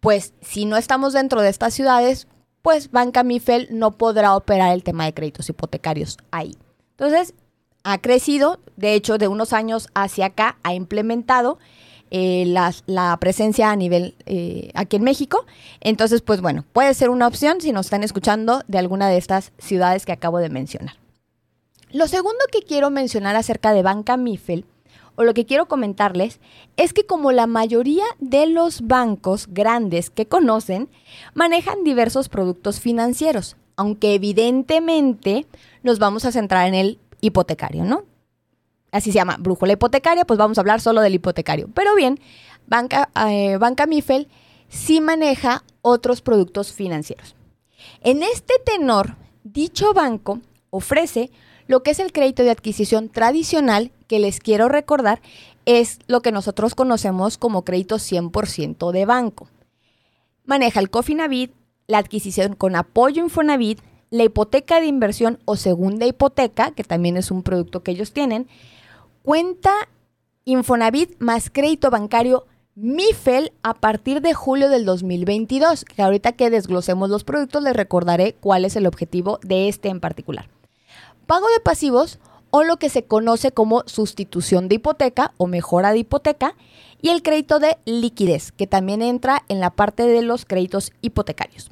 pues 0.00 0.34
si 0.40 0.64
no 0.64 0.76
estamos 0.76 1.12
dentro 1.12 1.42
de 1.42 1.48
estas 1.48 1.74
ciudades, 1.74 2.28
pues 2.62 2.90
Banca 2.90 3.22
Mifel 3.22 3.68
no 3.70 3.96
podrá 3.96 4.36
operar 4.36 4.72
el 4.72 4.84
tema 4.84 5.04
de 5.04 5.14
créditos 5.14 5.48
hipotecarios 5.48 6.18
ahí. 6.30 6.56
Entonces, 6.90 7.34
ha 7.84 7.98
crecido, 7.98 8.60
de 8.76 8.94
hecho, 8.94 9.18
de 9.18 9.28
unos 9.28 9.52
años 9.52 9.88
hacia 9.94 10.26
acá 10.26 10.58
ha 10.62 10.74
implementado 10.74 11.58
eh, 12.10 12.44
la, 12.46 13.16
presencia 13.20 13.70
a 13.70 13.76
nivel 13.76 14.14
eh, 14.26 14.70
aquí 14.74 14.96
en 14.96 15.04
México. 15.04 15.46
Entonces, 15.80 16.22
pues 16.22 16.40
bueno, 16.40 16.64
puede 16.72 16.94
ser 16.94 17.10
una 17.10 17.26
opción 17.26 17.60
si 17.60 17.72
nos 17.72 17.86
están 17.86 18.02
escuchando 18.02 18.62
de 18.66 18.78
alguna 18.78 19.08
de 19.08 19.18
estas 19.18 19.52
ciudades 19.58 20.06
que 20.06 20.12
acabo 20.12 20.38
de 20.38 20.48
mencionar. 20.48 20.96
Lo 21.90 22.06
segundo 22.06 22.38
que 22.52 22.62
quiero 22.62 22.90
mencionar 22.90 23.36
acerca 23.36 23.72
de 23.72 23.82
Banca 23.82 24.16
Mifel 24.16 24.66
o 25.18 25.24
lo 25.24 25.34
que 25.34 25.46
quiero 25.46 25.66
comentarles 25.66 26.38
es 26.76 26.92
que 26.92 27.04
como 27.04 27.32
la 27.32 27.48
mayoría 27.48 28.04
de 28.20 28.46
los 28.46 28.82
bancos 28.82 29.48
grandes 29.48 30.10
que 30.10 30.26
conocen, 30.26 30.88
manejan 31.34 31.82
diversos 31.82 32.28
productos 32.28 32.78
financieros, 32.78 33.56
aunque 33.74 34.14
evidentemente 34.14 35.44
nos 35.82 35.98
vamos 35.98 36.24
a 36.24 36.30
centrar 36.30 36.68
en 36.68 36.74
el 36.74 37.00
hipotecario, 37.20 37.82
¿no? 37.82 38.04
Así 38.92 39.10
se 39.10 39.16
llama, 39.16 39.36
brújula 39.40 39.72
hipotecaria, 39.72 40.24
pues 40.24 40.38
vamos 40.38 40.56
a 40.56 40.60
hablar 40.60 40.80
solo 40.80 41.00
del 41.00 41.16
hipotecario. 41.16 41.68
Pero 41.74 41.96
bien, 41.96 42.20
Banca, 42.68 43.10
eh, 43.28 43.56
Banca 43.56 43.86
Mifel 43.86 44.28
sí 44.68 45.00
maneja 45.00 45.64
otros 45.82 46.22
productos 46.22 46.72
financieros. 46.72 47.34
En 48.02 48.22
este 48.22 48.54
tenor, 48.64 49.16
dicho 49.42 49.92
banco 49.94 50.38
ofrece 50.70 51.32
lo 51.68 51.82
que 51.82 51.92
es 51.92 52.00
el 52.00 52.12
crédito 52.12 52.42
de 52.42 52.50
adquisición 52.50 53.10
tradicional, 53.10 53.92
que 54.08 54.18
les 54.18 54.40
quiero 54.40 54.68
recordar, 54.68 55.20
es 55.66 55.98
lo 56.06 56.22
que 56.22 56.32
nosotros 56.32 56.74
conocemos 56.74 57.36
como 57.36 57.62
crédito 57.62 57.96
100% 57.96 58.90
de 58.90 59.04
banco. 59.04 59.48
Maneja 60.46 60.80
el 60.80 60.88
Cofinavit, 60.88 61.52
la 61.86 61.98
adquisición 61.98 62.54
con 62.54 62.74
apoyo 62.74 63.22
Infonavit, 63.22 63.80
la 64.10 64.24
hipoteca 64.24 64.80
de 64.80 64.86
inversión 64.86 65.38
o 65.44 65.56
segunda 65.56 66.06
hipoteca, 66.06 66.70
que 66.70 66.84
también 66.84 67.18
es 67.18 67.30
un 67.30 67.42
producto 67.42 67.82
que 67.82 67.90
ellos 67.90 68.12
tienen, 68.14 68.48
cuenta 69.22 69.72
Infonavit 70.46 71.16
más 71.18 71.50
crédito 71.50 71.90
bancario 71.90 72.46
MIFEL 72.76 73.52
a 73.62 73.74
partir 73.74 74.22
de 74.22 74.32
julio 74.32 74.70
del 74.70 74.86
2022, 74.86 75.84
que 75.84 76.00
ahorita 76.00 76.32
que 76.32 76.48
desglosemos 76.48 77.10
los 77.10 77.24
productos 77.24 77.62
les 77.62 77.76
recordaré 77.76 78.36
cuál 78.40 78.64
es 78.64 78.74
el 78.76 78.86
objetivo 78.86 79.38
de 79.42 79.68
este 79.68 79.90
en 79.90 80.00
particular 80.00 80.48
pago 81.28 81.46
de 81.48 81.60
pasivos 81.60 82.18
o 82.50 82.64
lo 82.64 82.78
que 82.78 82.88
se 82.88 83.04
conoce 83.04 83.52
como 83.52 83.82
sustitución 83.84 84.66
de 84.66 84.76
hipoteca 84.76 85.34
o 85.36 85.46
mejora 85.46 85.92
de 85.92 85.98
hipoteca 85.98 86.56
y 87.02 87.10
el 87.10 87.22
crédito 87.22 87.58
de 87.58 87.76
liquidez, 87.84 88.50
que 88.50 88.66
también 88.66 89.02
entra 89.02 89.44
en 89.48 89.60
la 89.60 89.68
parte 89.68 90.04
de 90.06 90.22
los 90.22 90.46
créditos 90.46 90.90
hipotecarios. 91.02 91.70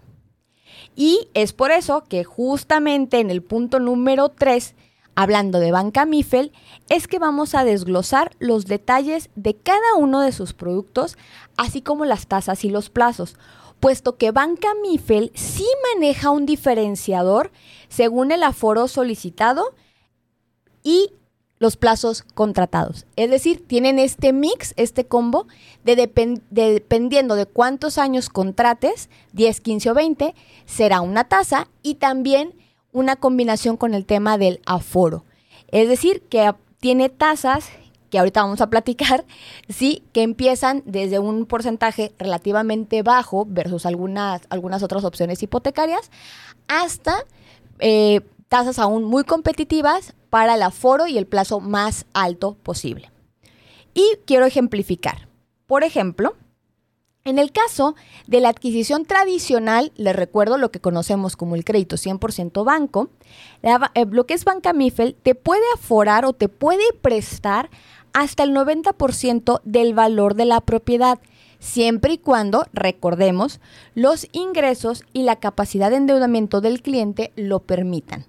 Y 0.95 1.29
es 1.33 1.55
por 1.55 1.71
eso 1.71 2.05
que 2.05 2.23
justamente 2.23 3.19
en 3.19 3.31
el 3.31 3.43
punto 3.43 3.81
número 3.81 4.29
3, 4.29 4.75
hablando 5.15 5.59
de 5.59 5.73
Banca 5.73 6.05
Mifel, 6.05 6.53
es 6.91 7.09
que 7.09 7.19
vamos 7.19 7.55
a 7.55 7.65
desglosar 7.65 8.33
los 8.39 8.67
detalles 8.67 9.31
de 9.37 9.57
cada 9.57 9.95
uno 9.97 10.21
de 10.21 10.33
sus 10.33 10.53
productos, 10.53 11.17
así 11.57 11.81
como 11.81 12.05
las 12.05 12.27
tasas 12.27 12.63
y 12.63 12.69
los 12.69 12.91
plazos, 12.91 13.37
puesto 13.81 14.19
que 14.19 14.33
Banca 14.33 14.69
Mifel 14.83 15.33
sí 15.35 15.67
maneja 15.95 16.29
un 16.29 16.45
diferenciador 16.45 17.51
según 17.89 18.33
el 18.33 18.43
aforo 18.43 18.89
solicitado 18.89 19.75
y 20.83 21.11
los 21.59 21.77
plazos 21.77 22.23
contratados. 22.23 23.07
Es 23.17 23.31
decir, 23.31 23.67
tienen 23.67 23.99
este 23.99 24.33
mix, 24.33 24.75
este 24.77 25.07
combo, 25.07 25.47
de, 25.85 25.97
dependiendo 26.51 27.35
de 27.35 27.47
cuántos 27.47 27.99
años 27.99 28.29
contrates, 28.29 29.09
10, 29.33 29.61
15 29.61 29.91
o 29.91 29.95
20, 29.95 30.35
será 30.67 31.01
una 31.01 31.25
tasa 31.25 31.69
y 31.83 31.95
también 31.95 32.55
una 32.93 33.17
combinación 33.17 33.77
con 33.77 33.95
el 33.95 34.05
tema 34.05 34.39
del 34.39 34.61
aforo. 34.67 35.25
Es 35.69 35.89
decir, 35.89 36.23
que 36.29 36.55
tiene 36.79 37.09
tasas 37.09 37.69
que 38.11 38.19
ahorita 38.19 38.43
vamos 38.43 38.61
a 38.61 38.71
platicar, 38.71 39.25
sí, 39.69 40.03
que 40.13 40.23
empiezan 40.23 40.83
desde 40.85 41.19
un 41.19 41.47
porcentaje 41.47 42.13
relativamente 42.19 43.03
bajo 43.03 43.47
versus 43.49 43.87
algunas, 43.87 44.43
algunas 44.51 44.83
otras 44.83 45.05
opciones 45.05 45.43
hipotecarias, 45.43 46.11
hasta 46.69 47.25
eh, 47.79 48.21
tasas 48.49 48.79
aún 48.79 49.05
muy 49.05 49.25
competitivas 49.25 50.15
para 50.31 50.55
el 50.55 50.63
aforo 50.63 51.07
y 51.07 51.19
el 51.19 51.27
plazo 51.27 51.61
más 51.61 52.07
alto 52.13 52.55
posible. 52.63 53.11
Y 53.95 54.19
quiero 54.27 54.47
ejemplificar. 54.47 55.29
Por 55.67 55.83
ejemplo, 55.85 56.37
en 57.27 57.41
el 57.41 57.51
caso 57.51 57.97
de 58.29 58.41
la 58.41 58.51
adquisición 58.51 59.05
tradicional, 59.05 59.91
les 59.97 60.15
recuerdo 60.15 60.59
lo 60.59 60.71
que 60.71 60.81
conocemos 60.81 61.35
como 61.35 61.57
el 61.57 61.65
crédito 61.65 61.97
100% 61.97 62.65
banco, 62.65 63.09
eh, 63.63 64.07
lo 64.09 64.27
que 64.27 64.35
es 64.35 64.45
Banca 64.45 64.73
Mifel 64.73 65.17
te 65.21 65.35
puede 65.35 65.65
aforar 65.75 66.25
o 66.25 66.35
te 66.35 66.49
puede 66.49 66.85
prestar 67.03 67.69
hasta 68.13 68.45
el 68.45 68.55
90% 68.55 69.61
del 69.65 69.93
valor 69.93 70.37
de 70.37 70.45
la 70.45 70.61
propiedad, 70.61 71.19
siempre 71.67 72.15
y 72.15 72.19
cuando, 72.19 72.65
recordemos, 72.73 73.61
los 73.95 74.29
ingresos 74.33 75.05
y 75.13 75.25
la 75.25 75.37
capacidad 75.37 75.91
de 75.91 75.97
endeudamiento 75.97 76.61
del 76.61 76.81
cliente 76.81 77.33
lo 77.35 77.61
permitan. 77.61 78.25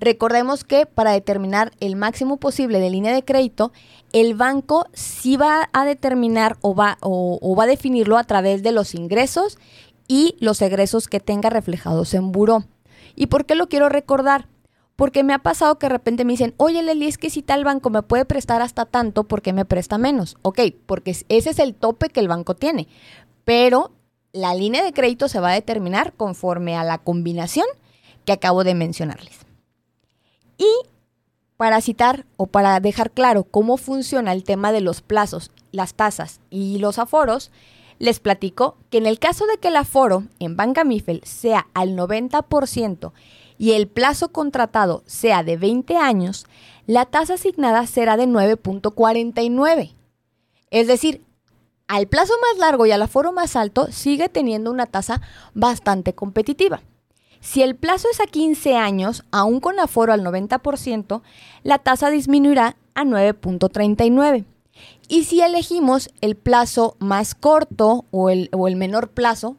Recordemos 0.00 0.64
que 0.64 0.84
para 0.84 1.12
determinar 1.12 1.70
el 1.80 1.96
máximo 1.96 2.36
posible 2.36 2.80
de 2.80 2.90
línea 2.90 3.14
de 3.14 3.24
crédito, 3.24 3.72
el 4.12 4.34
banco 4.34 4.86
sí 4.92 5.36
va 5.36 5.70
a 5.72 5.84
determinar 5.84 6.58
o 6.60 6.74
va, 6.74 6.98
o, 7.00 7.56
va 7.56 7.64
a 7.64 7.68
definirlo 7.68 8.18
a 8.18 8.24
través 8.24 8.62
de 8.62 8.72
los 8.72 8.94
ingresos 8.94 9.56
y 10.08 10.36
los 10.40 10.60
egresos 10.60 11.06
que 11.08 11.20
tenga 11.20 11.48
reflejados 11.50 12.12
en 12.12 12.32
buró. 12.32 12.64
¿Y 13.14 13.26
por 13.26 13.46
qué 13.46 13.54
lo 13.54 13.68
quiero 13.68 13.88
recordar? 13.88 14.48
Porque 14.96 15.24
me 15.24 15.34
ha 15.34 15.40
pasado 15.40 15.78
que 15.78 15.86
de 15.86 15.94
repente 15.94 16.24
me 16.24 16.34
dicen, 16.34 16.54
oye 16.56 16.82
Leli, 16.82 17.06
es 17.06 17.18
que 17.18 17.30
si 17.30 17.42
tal 17.42 17.64
banco 17.64 17.90
me 17.90 18.02
puede 18.02 18.24
prestar 18.24 18.62
hasta 18.62 18.86
tanto, 18.86 19.24
¿por 19.24 19.42
qué 19.42 19.52
me 19.52 19.64
presta 19.64 19.98
menos? 19.98 20.36
Ok, 20.42 20.60
porque 20.86 21.10
ese 21.10 21.50
es 21.50 21.58
el 21.58 21.74
tope 21.74 22.10
que 22.10 22.20
el 22.20 22.28
banco 22.28 22.54
tiene. 22.54 22.86
Pero 23.44 23.90
la 24.32 24.54
línea 24.54 24.84
de 24.84 24.92
crédito 24.92 25.28
se 25.28 25.40
va 25.40 25.50
a 25.50 25.54
determinar 25.54 26.12
conforme 26.12 26.76
a 26.76 26.84
la 26.84 26.98
combinación 26.98 27.66
que 28.24 28.32
acabo 28.32 28.64
de 28.64 28.74
mencionarles. 28.74 29.40
Y 30.58 30.70
para 31.56 31.80
citar 31.80 32.26
o 32.36 32.46
para 32.46 32.78
dejar 32.80 33.10
claro 33.10 33.44
cómo 33.44 33.76
funciona 33.76 34.32
el 34.32 34.44
tema 34.44 34.72
de 34.72 34.80
los 34.80 35.02
plazos, 35.02 35.50
las 35.72 35.94
tasas 35.94 36.40
y 36.50 36.78
los 36.78 36.98
aforos, 36.98 37.50
les 37.98 38.20
platico 38.20 38.76
que 38.90 38.98
en 38.98 39.06
el 39.06 39.18
caso 39.18 39.46
de 39.46 39.58
que 39.58 39.68
el 39.68 39.76
aforo 39.76 40.24
en 40.38 40.56
Banca 40.56 40.84
Mifel 40.84 41.20
sea 41.24 41.66
al 41.74 41.96
90% 41.96 43.12
y 43.58 43.72
el 43.72 43.88
plazo 43.88 44.30
contratado 44.30 45.02
sea 45.06 45.42
de 45.42 45.56
20 45.56 45.96
años, 45.96 46.46
la 46.86 47.06
tasa 47.06 47.34
asignada 47.34 47.86
será 47.86 48.16
de 48.16 48.26
9.49. 48.26 49.94
Es 50.70 50.86
decir, 50.86 51.22
al 51.86 52.08
plazo 52.08 52.34
más 52.40 52.58
largo 52.58 52.86
y 52.86 52.90
al 52.90 53.02
aforo 53.02 53.32
más 53.32 53.56
alto 53.56 53.90
sigue 53.90 54.28
teniendo 54.28 54.70
una 54.70 54.86
tasa 54.86 55.20
bastante 55.54 56.14
competitiva. 56.14 56.82
Si 57.40 57.62
el 57.62 57.76
plazo 57.76 58.08
es 58.10 58.20
a 58.20 58.26
15 58.26 58.76
años, 58.76 59.22
aún 59.30 59.60
con 59.60 59.78
aforo 59.78 60.14
al 60.14 60.24
90%, 60.24 61.20
la 61.62 61.78
tasa 61.78 62.08
disminuirá 62.08 62.76
a 62.94 63.04
9.39. 63.04 64.44
Y 65.08 65.24
si 65.24 65.42
elegimos 65.42 66.10
el 66.22 66.36
plazo 66.36 66.96
más 66.98 67.34
corto 67.34 68.06
o 68.10 68.30
el, 68.30 68.48
o 68.52 68.66
el 68.66 68.76
menor 68.76 69.10
plazo, 69.10 69.56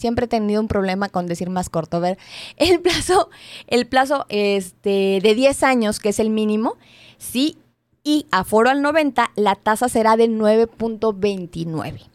siempre 0.00 0.24
he 0.24 0.28
tenido 0.28 0.60
un 0.60 0.68
problema 0.68 1.10
con 1.10 1.26
decir 1.26 1.50
más 1.50 1.68
corto. 1.68 2.00
Ver, 2.00 2.18
el 2.56 2.80
plazo, 2.80 3.28
el 3.66 3.86
plazo 3.86 4.24
este, 4.30 5.20
de 5.22 5.34
10 5.34 5.62
años, 5.62 6.00
que 6.00 6.08
es 6.08 6.18
el 6.18 6.30
mínimo, 6.30 6.76
sí, 7.18 7.58
y 8.02 8.26
aforo 8.30 8.70
al 8.70 8.80
90, 8.80 9.30
la 9.36 9.56
tasa 9.56 9.88
será 9.90 10.16
de 10.16 10.28
9.29. 10.28 12.08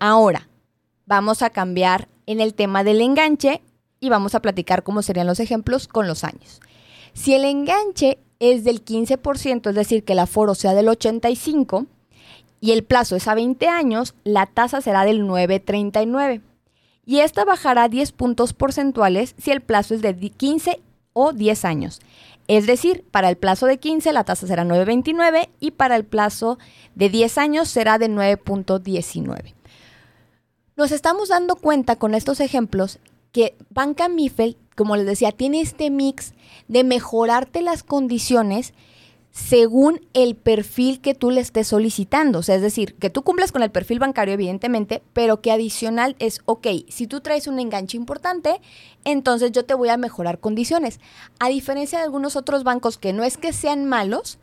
Ahora, 0.00 0.48
vamos 1.06 1.42
a 1.42 1.50
cambiar 1.50 2.08
en 2.26 2.40
el 2.40 2.54
tema 2.54 2.82
del 2.82 3.00
enganche 3.00 3.62
y 4.00 4.08
vamos 4.08 4.34
a 4.34 4.42
platicar 4.42 4.82
cómo 4.82 5.02
serían 5.02 5.28
los 5.28 5.38
ejemplos 5.38 5.86
con 5.86 6.08
los 6.08 6.24
años. 6.24 6.60
Si 7.12 7.34
el 7.34 7.44
enganche 7.44 8.18
es 8.40 8.64
del 8.64 8.84
15%, 8.84 9.68
es 9.68 9.74
decir, 9.76 10.02
que 10.02 10.14
el 10.14 10.18
aforo 10.18 10.56
sea 10.56 10.74
del 10.74 10.88
85% 10.88 11.86
y 12.60 12.72
el 12.72 12.82
plazo 12.82 13.14
es 13.14 13.28
a 13.28 13.34
20 13.34 13.68
años, 13.68 14.14
la 14.24 14.46
tasa 14.46 14.80
será 14.80 15.04
del 15.04 15.24
9.39. 15.24 16.42
Y 17.04 17.20
esta 17.20 17.44
bajará 17.44 17.88
10 17.88 18.12
puntos 18.12 18.52
porcentuales 18.52 19.34
si 19.38 19.50
el 19.50 19.60
plazo 19.60 19.94
es 19.94 20.02
de 20.02 20.14
15 20.14 20.80
o 21.12 21.32
10 21.32 21.64
años. 21.64 22.00
Es 22.48 22.66
decir, 22.66 23.04
para 23.10 23.28
el 23.28 23.36
plazo 23.36 23.66
de 23.66 23.78
15 23.78 24.12
la 24.12 24.24
tasa 24.24 24.46
será 24.46 24.64
9.29 24.64 25.48
y 25.60 25.72
para 25.72 25.96
el 25.96 26.04
plazo 26.04 26.58
de 26.94 27.08
10 27.08 27.38
años 27.38 27.68
será 27.68 27.98
de 27.98 28.08
9.19. 28.08 29.54
Nos 30.76 30.90
estamos 30.90 31.28
dando 31.28 31.56
cuenta 31.56 31.96
con 31.96 32.14
estos 32.14 32.40
ejemplos 32.40 32.98
que 33.30 33.56
Banca 33.70 34.08
Mifel, 34.08 34.56
como 34.76 34.96
les 34.96 35.06
decía, 35.06 35.32
tiene 35.32 35.60
este 35.60 35.90
mix 35.90 36.34
de 36.68 36.84
mejorarte 36.84 37.62
las 37.62 37.82
condiciones 37.82 38.74
según 39.32 40.06
el 40.12 40.36
perfil 40.36 41.00
que 41.00 41.14
tú 41.14 41.30
le 41.30 41.40
estés 41.40 41.66
solicitando. 41.66 42.40
O 42.40 42.42
sea, 42.42 42.54
es 42.54 42.62
decir, 42.62 42.94
que 42.96 43.10
tú 43.10 43.22
cumplas 43.22 43.50
con 43.50 43.62
el 43.62 43.70
perfil 43.70 43.98
bancario, 43.98 44.34
evidentemente, 44.34 45.02
pero 45.14 45.40
que 45.40 45.50
adicional 45.50 46.16
es, 46.18 46.42
ok, 46.44 46.66
si 46.88 47.06
tú 47.06 47.20
traes 47.22 47.46
un 47.46 47.58
enganche 47.58 47.96
importante, 47.96 48.60
entonces 49.04 49.50
yo 49.50 49.64
te 49.64 49.74
voy 49.74 49.88
a 49.88 49.96
mejorar 49.96 50.38
condiciones. 50.38 51.00
A 51.40 51.48
diferencia 51.48 51.98
de 51.98 52.04
algunos 52.04 52.36
otros 52.36 52.62
bancos 52.62 52.98
que 52.98 53.14
no 53.14 53.24
es 53.24 53.38
que 53.38 53.54
sean 53.54 53.86
malos, 53.86 54.38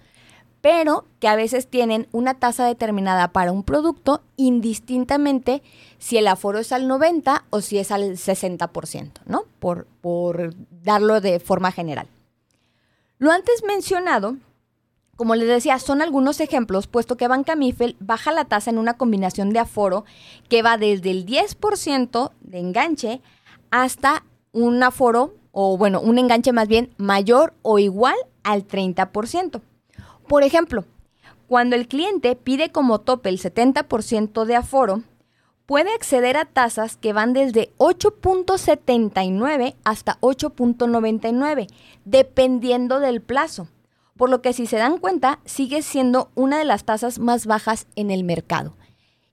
pero 0.62 1.06
que 1.20 1.28
a 1.28 1.36
veces 1.36 1.68
tienen 1.68 2.08
una 2.12 2.34
tasa 2.34 2.66
determinada 2.66 3.32
para 3.32 3.52
un 3.52 3.64
producto 3.64 4.24
indistintamente 4.38 5.62
si 6.00 6.18
el 6.18 6.28
aforo 6.28 6.60
es 6.60 6.72
al 6.72 6.88
90 6.88 7.46
o 7.52 7.62
si 7.62 7.78
es 7.78 7.92
al 7.92 8.18
60%, 8.18 9.12
¿no? 9.26 9.44
Por, 9.60 9.86
por 10.02 10.56
darlo 10.84 11.22
de 11.22 11.40
forma 11.40 11.72
general. 11.72 12.08
Lo 13.20 13.32
antes 13.32 13.64
mencionado, 13.66 14.38
como 15.20 15.36
les 15.36 15.50
decía, 15.50 15.78
son 15.80 16.02
algunos 16.02 16.40
ejemplos, 16.40 16.88
puesto 16.88 17.18
que 17.18 17.28
Banca 17.28 17.58
Mifel 17.58 17.98
baja 18.00 18.32
la 18.32 18.46
tasa 18.46 18.70
en 18.70 18.78
una 18.78 18.94
combinación 18.94 19.50
de 19.50 19.60
aforo 19.60 20.06
que 20.48 20.62
va 20.62 20.78
desde 20.78 21.12
el 21.12 21.26
10% 21.26 22.32
de 22.40 22.58
enganche 22.58 23.20
hasta 23.70 24.24
un 24.54 24.82
aforo, 24.82 25.36
o 25.52 25.78
bueno, 25.78 26.00
un 26.00 26.20
enganche 26.20 26.54
más 26.54 26.70
bien 26.70 26.96
mayor 26.96 27.54
o 27.64 27.80
igual 27.80 28.16
al 28.44 28.66
30%. 28.66 29.60
Por 30.26 30.44
ejemplo, 30.44 30.86
cuando 31.48 31.76
el 31.76 31.90
cliente 31.90 32.38
pide 32.38 32.72
como 32.72 33.02
tope 33.02 33.28
el 33.28 33.42
70% 33.42 34.46
de 34.46 34.56
aforo, 34.56 35.04
puede 35.66 35.94
acceder 35.94 36.38
a 36.38 36.46
tasas 36.46 36.96
que 36.96 37.12
van 37.12 37.34
desde 37.34 37.74
8.79 37.78 39.76
hasta 39.84 40.18
8.99, 40.22 41.68
dependiendo 42.06 43.02
del 43.02 43.22
plazo. 43.22 43.68
Por 44.20 44.30
lo 44.30 44.42
que 44.42 44.52
si 44.52 44.68
se 44.68 44.76
dan 44.76 44.98
cuenta, 44.98 45.40
sigue 45.46 45.82
siendo 45.82 46.30
una 46.36 46.60
de 46.60 46.66
las 46.66 46.84
tasas 46.84 47.20
más 47.20 47.46
bajas 47.46 47.88
en 47.96 48.12
el 48.12 48.26
mercado. 48.26 48.76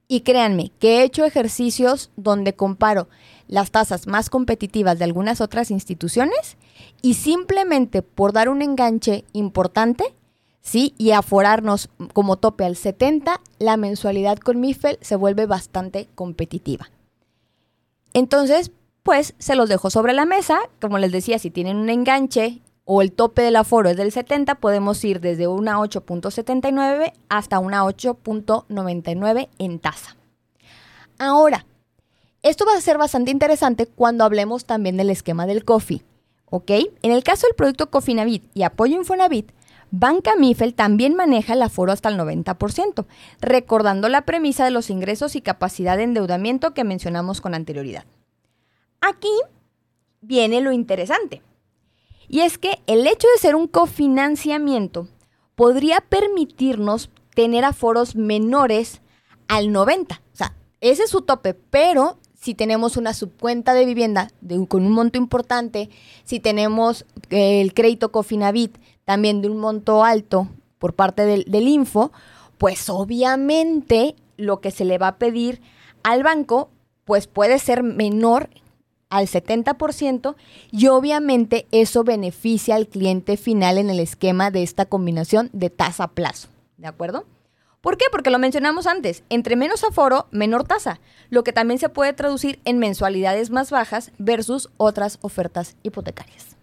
Y 0.07 0.21
créanme 0.21 0.71
que 0.79 0.99
he 0.99 1.03
hecho 1.03 1.25
ejercicios 1.25 2.13
donde 2.15 2.55
comparo 2.55 3.09
las 3.49 3.73
tasas 3.73 4.07
más 4.07 4.31
competitivas 4.31 4.97
de 4.97 5.05
algunas 5.05 5.41
otras 5.41 5.73
instituciones 5.73 6.57
y 7.03 7.15
simplemente 7.15 8.03
por 8.03 8.33
dar 8.33 8.49
un 8.49 8.63
enganche 8.63 9.25
importante, 9.33 10.15
¿sí? 10.61 10.95
Y 10.99 11.11
aforarnos 11.11 11.89
como 12.13 12.37
tope 12.37 12.65
al 12.65 12.77
70, 12.77 13.41
la 13.59 13.77
mensualidad 13.77 14.39
con 14.39 14.61
MIFEL 14.61 14.99
se 15.01 15.17
vuelve 15.17 15.47
bastante 15.47 16.09
competitiva. 16.15 16.91
Entonces, 18.13 18.71
pues 19.03 19.35
se 19.39 19.57
los 19.57 19.69
dejo 19.69 19.91
sobre 19.91 20.13
la 20.13 20.27
mesa. 20.27 20.61
Como 20.81 20.99
les 20.99 21.11
decía, 21.11 21.41
si 21.41 21.51
tienen 21.51 21.77
un 21.77 21.91
enganche 21.91 22.61
o 22.87 23.03
el 23.03 23.13
tope 23.13 23.43
del 23.43 23.57
aforo 23.57 23.91
es 23.91 23.97
del 23.97 24.13
70, 24.13 24.55
podemos 24.55 25.05
ir 25.05 25.21
desde 25.21 25.49
una 25.49 25.79
8.79 25.79 27.13
hasta 27.29 27.59
una 27.59 27.83
8.99 27.83 29.49
en 29.59 29.79
tasa. 29.81 30.17
Ahora, 31.19 31.67
esto 32.43 32.65
va 32.65 32.75
a 32.79 32.81
ser 32.81 32.97
bastante 32.97 33.33
interesante 33.33 33.87
cuando 33.87 34.25
hablemos 34.25 34.67
también 34.67 34.97
del 34.97 35.11
esquema 35.11 35.47
del 35.47 35.65
COFI. 35.65 36.03
¿Ok? 36.49 36.71
En 37.03 37.11
el 37.11 37.25
caso 37.25 37.49
del 37.49 37.57
producto 37.57 37.91
Cofinavit 37.91 38.45
y 38.55 38.63
apoyo 38.63 38.95
Infonavit, 38.95 39.51
Banca 39.91 40.37
Mifel 40.37 40.75
también 40.75 41.17
maneja 41.17 41.55
el 41.55 41.63
aforo 41.63 41.91
hasta 41.91 42.09
el 42.09 42.17
90%, 42.17 43.05
recordando 43.41 44.09
la 44.09 44.25
premisa 44.25 44.65
de 44.65 44.71
los 44.71 44.91
ingresos 44.91 45.35
y 45.35 45.41
capacidad 45.41 45.97
de 45.97 46.05
endeudamiento 46.05 46.73
que 46.73 46.85
mencionamos 46.85 47.41
con 47.41 47.53
anterioridad. 47.55 48.05
Aquí 49.01 49.33
viene 50.21 50.61
lo 50.61 50.71
interesante. 50.71 51.43
Y 52.29 52.41
es 52.41 52.59
que 52.59 52.81
el 52.87 53.07
hecho 53.07 53.29
de 53.35 53.41
ser 53.41 53.55
un 53.55 53.69
cofinanciamiento 53.69 55.09
podría 55.55 56.01
permitirnos 56.01 57.11
tener 57.35 57.65
aforos 57.65 58.17
menores 58.17 59.01
al 59.49 59.73
90. 59.73 60.15
O 60.15 60.37
sea, 60.37 60.55
ese 60.81 61.05
es 61.05 61.11
su 61.11 61.23
tope, 61.23 61.55
pero 61.55 62.19
si 62.35 62.55
tenemos 62.55 62.97
una 62.97 63.15
subcuenta 63.15 63.75
de 63.75 63.85
vivienda 63.85 64.31
con 64.69 64.85
un 64.85 64.93
monto 64.93 65.19
importante, 65.19 65.91
si 66.25 66.41
tenemos 66.41 67.05
el 67.31 67.75
crédito 67.75 68.13
Cofinavit 68.13 68.77
también 69.05 69.43
de 69.43 69.49
un 69.49 69.59
monto 69.59 70.05
alto 70.05 70.49
por 70.79 70.95
parte 70.95 71.25
del, 71.25 71.45
del 71.45 71.69
Info, 71.69 72.13
pues 72.59 72.89
obviamente 72.89 74.17
lo 74.37 74.61
que 74.61 74.71
se 74.71 74.85
le 74.85 74.99
va 74.99 75.09
a 75.09 75.19
pedir 75.19 75.61
al 76.03 76.23
banco 76.23 76.71
pues 77.05 77.27
puede 77.27 77.59
ser 77.59 77.83
menor 77.83 78.51
al 79.09 79.27
70% 79.27 80.35
y 80.71 80.87
obviamente 80.89 81.67
eso 81.71 82.05
beneficia 82.05 82.75
al 82.75 82.89
cliente 82.89 83.37
final 83.37 83.79
en 83.79 83.91
el 83.91 84.01
esquema 84.01 84.51
de 84.51 84.63
esta 84.63 84.87
combinación 84.87 85.51
de 85.53 85.71
tasa 85.71 86.09
plazo, 86.09 86.49
¿de 86.77 86.89
acuerdo? 86.89 87.25
¿Por 87.81 87.99
qué? 87.99 88.07
Porque 88.11 88.31
lo 88.31 88.41
mencionamos 88.41 88.89
antes, 88.89 89.23
entre 89.29 89.55
menos 89.55 89.85
aforo, 89.85 90.27
menor 90.33 90.65
tasa, 90.65 90.99
lo 91.31 91.45
que 91.45 91.53
también 91.53 91.79
se 91.79 91.89
puede 91.89 92.13
traducir 92.13 92.59
en 92.65 92.79
mensualidades 92.79 93.51
más 93.51 93.71
bajas 93.71 94.11
versus 94.19 94.71
otras 94.77 95.19
ofertas 95.23 95.77
hipotecarias. 95.85 96.57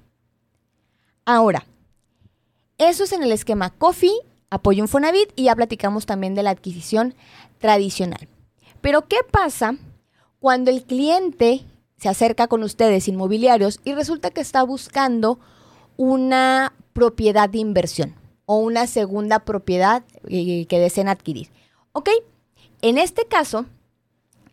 Ahora, 1.25 1.65
eso 2.77 3.05
es 3.05 3.13
en 3.13 3.23
el 3.23 3.31
esquema 3.31 3.69
COFI, 3.69 4.11
apoyo 4.49 4.83
Infonavit 4.83 5.31
y 5.37 5.45
ya 5.45 5.55
platicamos 5.55 6.05
también 6.05 6.35
de 6.35 6.43
la 6.43 6.49
adquisición 6.49 7.15
tradicional. 7.59 8.27
Pero 8.81 9.07
¿qué 9.07 9.19
pasa 9.31 9.75
cuando 10.39 10.71
el 10.71 10.83
cliente 10.83 11.63
se 12.03 12.09
acerca 12.09 12.47
con 12.47 12.63
ustedes 12.63 13.07
inmobiliarios 13.07 13.79
y 13.85 13.93
resulta 13.93 14.29
que 14.29 14.41
está 14.41 14.61
buscando 14.63 15.39
una 15.95 16.73
propiedad 16.91 17.49
de 17.49 17.59
inversión 17.59 18.13
o 18.45 18.57
una 18.57 18.87
segunda 18.87 19.39
propiedad 19.39 20.03
eh, 20.27 20.65
que 20.65 20.79
deseen 20.79 21.07
adquirir? 21.07 21.47
Ok, 21.93 22.09
en 22.81 22.97
este 22.97 23.25
caso, 23.25 23.67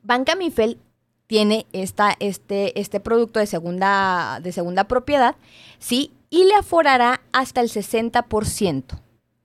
Banca 0.05 0.37
Mifel 0.37 0.79
tiene 1.27 1.67
esta, 1.73 2.15
este, 2.21 2.79
este 2.79 3.01
producto 3.01 3.41
de 3.41 3.47
segunda, 3.47 4.39
de 4.41 4.53
segunda 4.53 4.85
propiedad, 4.85 5.35
¿sí? 5.81 6.13
y 6.31 6.45
le 6.45 6.55
aforará 6.55 7.21
hasta 7.33 7.63
el 7.63 7.69
60%. 7.69 8.85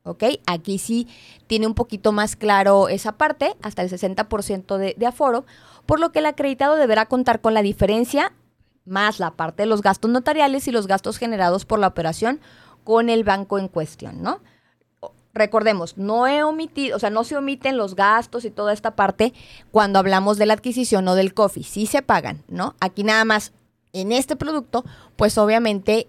¿Ok? 0.06 0.24
Aquí 0.46 0.78
sí 0.78 1.08
tiene 1.48 1.68
un 1.68 1.74
poquito 1.74 2.12
más 2.12 2.36
claro 2.36 2.90
esa 2.90 3.14
parte, 3.14 3.56
hasta 3.62 3.82
el 3.82 3.90
60% 3.90 4.78
de, 4.78 4.94
de 4.96 5.06
aforo, 5.06 5.46
por 5.86 6.00
lo 6.00 6.12
que 6.12 6.20
el 6.20 6.28
acreditado 6.28 6.76
deberá 6.76 7.08
contar 7.08 7.42
con 7.42 7.54
la 7.54 7.64
diferencia 7.64 8.32
más 8.86 9.20
la 9.20 9.32
parte 9.32 9.64
de 9.64 9.68
los 9.68 9.82
gastos 9.82 10.12
notariales 10.12 10.68
y 10.68 10.72
los 10.72 10.88
gastos 10.88 11.18
generados 11.18 11.66
por 11.66 11.80
la 11.80 11.88
operación 11.88 12.40
con 12.84 13.10
el 13.10 13.24
banco 13.24 13.58
en 13.58 13.68
cuestión, 13.68 14.22
¿no? 14.22 14.42
Recordemos, 15.34 15.98
no 15.98 16.28
he 16.28 16.44
omitido, 16.44 16.96
o 16.96 17.00
sea, 17.00 17.10
no 17.10 17.26
se 17.26 17.36
omiten 17.36 17.76
los 17.76 17.96
gastos 17.96 18.46
y 18.46 18.52
toda 18.52 18.72
esta 18.72 18.96
parte 18.96 19.34
cuando 19.72 20.00
hablamos 20.00 20.38
de 20.38 20.46
la 20.46 20.54
adquisición 20.54 21.08
o 21.10 21.16
del 21.16 21.34
coffee, 21.34 21.64
sí 21.64 21.88
se 21.88 22.02
pagan, 22.02 22.44
¿no? 22.48 22.76
Aquí 22.80 23.04
nada 23.04 23.26
más 23.26 23.52
en 23.92 24.12
este 24.12 24.36
producto, 24.36 24.86
pues 25.18 25.38
obviamente 25.38 26.08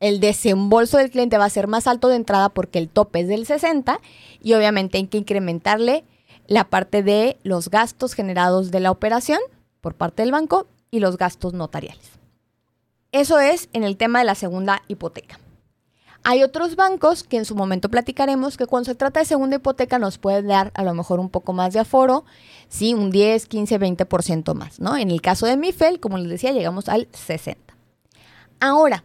el 0.00 0.18
desembolso 0.18 0.96
del 0.96 1.10
cliente 1.10 1.38
va 1.38 1.44
a 1.44 1.50
ser 1.50 1.68
más 1.68 1.86
alto 1.86 2.08
de 2.08 2.16
entrada 2.16 2.48
porque 2.48 2.78
el 2.78 2.88
tope 2.88 3.20
es 3.20 3.28
del 3.28 3.46
60 3.46 4.00
y 4.42 4.54
obviamente 4.54 4.98
hay 4.98 5.06
que 5.06 5.18
incrementarle 5.18 6.04
la 6.46 6.64
parte 6.64 7.02
de 7.02 7.38
los 7.42 7.70
gastos 7.70 8.14
generados 8.14 8.70
de 8.70 8.80
la 8.80 8.90
operación 8.90 9.38
por 9.80 9.94
parte 9.94 10.22
del 10.22 10.32
banco 10.32 10.66
y 10.90 11.00
los 11.00 11.16
gastos 11.16 11.52
notariales. 11.52 12.10
Eso 13.12 13.38
es 13.38 13.68
en 13.72 13.84
el 13.84 13.96
tema 13.96 14.20
de 14.20 14.24
la 14.24 14.34
segunda 14.34 14.82
hipoteca. 14.88 15.38
Hay 16.22 16.42
otros 16.42 16.76
bancos 16.76 17.22
que 17.22 17.38
en 17.38 17.44
su 17.44 17.54
momento 17.54 17.88
platicaremos 17.88 18.56
que 18.56 18.66
cuando 18.66 18.86
se 18.86 18.94
trata 18.94 19.20
de 19.20 19.26
segunda 19.26 19.56
hipoteca 19.56 19.98
nos 19.98 20.18
pueden 20.18 20.48
dar 20.48 20.70
a 20.74 20.82
lo 20.82 20.92
mejor 20.92 21.18
un 21.18 21.30
poco 21.30 21.52
más 21.52 21.72
de 21.72 21.80
aforo, 21.80 22.24
sí, 22.68 22.94
un 22.94 23.10
10, 23.10 23.46
15, 23.46 23.80
20% 23.80 24.54
más, 24.54 24.80
¿no? 24.80 24.96
En 24.96 25.10
el 25.10 25.22
caso 25.22 25.46
de 25.46 25.56
Mifel, 25.56 25.98
como 25.98 26.18
les 26.18 26.28
decía, 26.28 26.52
llegamos 26.52 26.88
al 26.88 27.08
60. 27.12 27.74
Ahora, 28.60 29.04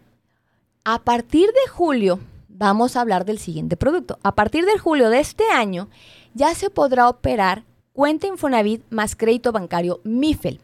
a 0.85 0.99
partir 0.99 1.47
de 1.47 1.69
julio, 1.71 2.19
vamos 2.47 2.95
a 2.95 3.01
hablar 3.01 3.25
del 3.25 3.39
siguiente 3.39 3.75
producto. 3.75 4.19
A 4.21 4.35
partir 4.35 4.65
de 4.65 4.77
julio 4.77 5.09
de 5.09 5.19
este 5.19 5.43
año, 5.51 5.89
ya 6.35 6.53
se 6.53 6.69
podrá 6.69 7.09
operar 7.09 7.63
cuenta 7.91 8.27
Infonavit 8.27 8.83
más 8.91 9.15
crédito 9.15 9.51
bancario 9.51 9.99
Mifel. 10.03 10.61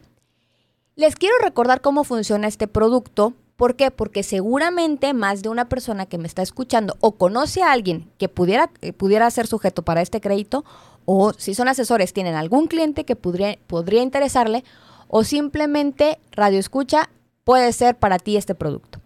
Les 0.94 1.16
quiero 1.16 1.34
recordar 1.42 1.80
cómo 1.80 2.04
funciona 2.04 2.48
este 2.48 2.68
producto 2.68 3.34
¿Por 3.56 3.76
qué? 3.76 3.92
Porque 3.92 4.24
seguramente 4.24 5.12
más 5.12 5.42
de 5.42 5.48
una 5.48 5.68
persona 5.68 6.06
que 6.06 6.18
me 6.18 6.26
está 6.26 6.42
escuchando 6.42 6.96
o 7.00 7.12
conoce 7.12 7.62
a 7.62 7.70
alguien 7.70 8.10
que 8.18 8.28
pudiera, 8.28 8.72
pudiera 8.96 9.30
ser 9.30 9.46
sujeto 9.46 9.82
para 9.82 10.02
este 10.02 10.20
crédito, 10.20 10.64
o 11.04 11.32
si 11.34 11.54
son 11.54 11.68
asesores, 11.68 12.12
tienen 12.12 12.34
algún 12.34 12.66
cliente 12.66 13.04
que 13.04 13.14
podría, 13.14 13.56
podría 13.68 14.02
interesarle, 14.02 14.64
o 15.06 15.22
simplemente 15.22 16.18
radio 16.32 16.58
escucha 16.58 17.08
puede 17.44 17.72
ser 17.72 17.96
para 17.96 18.18
ti 18.18 18.36
este 18.36 18.56
producto. 18.56 19.01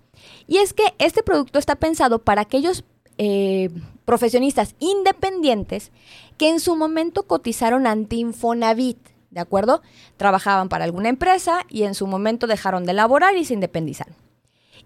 Y 0.47 0.59
es 0.59 0.73
que 0.73 0.95
este 0.99 1.23
producto 1.23 1.59
está 1.59 1.77
pensado 1.77 2.21
para 2.21 2.43
aquellos 2.43 2.85
eh, 3.19 3.71
profesionistas 4.05 4.75
independientes 4.79 5.93
que 6.39 6.49
en 6.49 6.61
su 6.61 6.77
momento 6.77 7.25
cotizaron 7.25 7.87
ante 7.87 8.17
Infonavit, 8.17 8.99
¿de 9.31 9.41
acuerdo? 9.41 9.83
Trabajaban 10.17 10.69
para 10.69 10.85
alguna 10.85 11.09
empresa 11.09 11.65
y 11.69 11.85
en 11.85 11.95
su 11.95 12.07
momento 12.07 12.47
dejaron 12.47 12.85
de 12.85 12.93
laborar 12.93 13.37
y 13.37 13.45
se 13.45 13.55
independizaron 13.55 14.17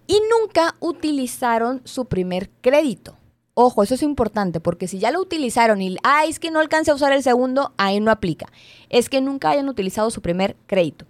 y 0.07 0.21
nunca 0.29 0.75
utilizaron 0.79 1.81
su 1.85 2.05
primer 2.05 2.49
crédito. 2.61 3.15
Ojo, 3.53 3.83
eso 3.83 3.95
es 3.95 4.03
importante 4.03 4.59
porque 4.59 4.87
si 4.87 4.99
ya 4.99 5.11
lo 5.11 5.21
utilizaron 5.21 5.81
y, 5.81 5.97
es 6.27 6.39
que 6.39 6.51
no 6.51 6.59
alcance 6.59 6.91
a 6.91 6.95
usar 6.95 7.13
el 7.13 7.23
segundo, 7.23 7.73
ahí 7.77 7.99
no 7.99 8.11
aplica. 8.11 8.47
Es 8.89 9.09
que 9.09 9.21
nunca 9.21 9.49
hayan 9.49 9.69
utilizado 9.69 10.09
su 10.09 10.21
primer 10.21 10.55
crédito. 10.67 11.05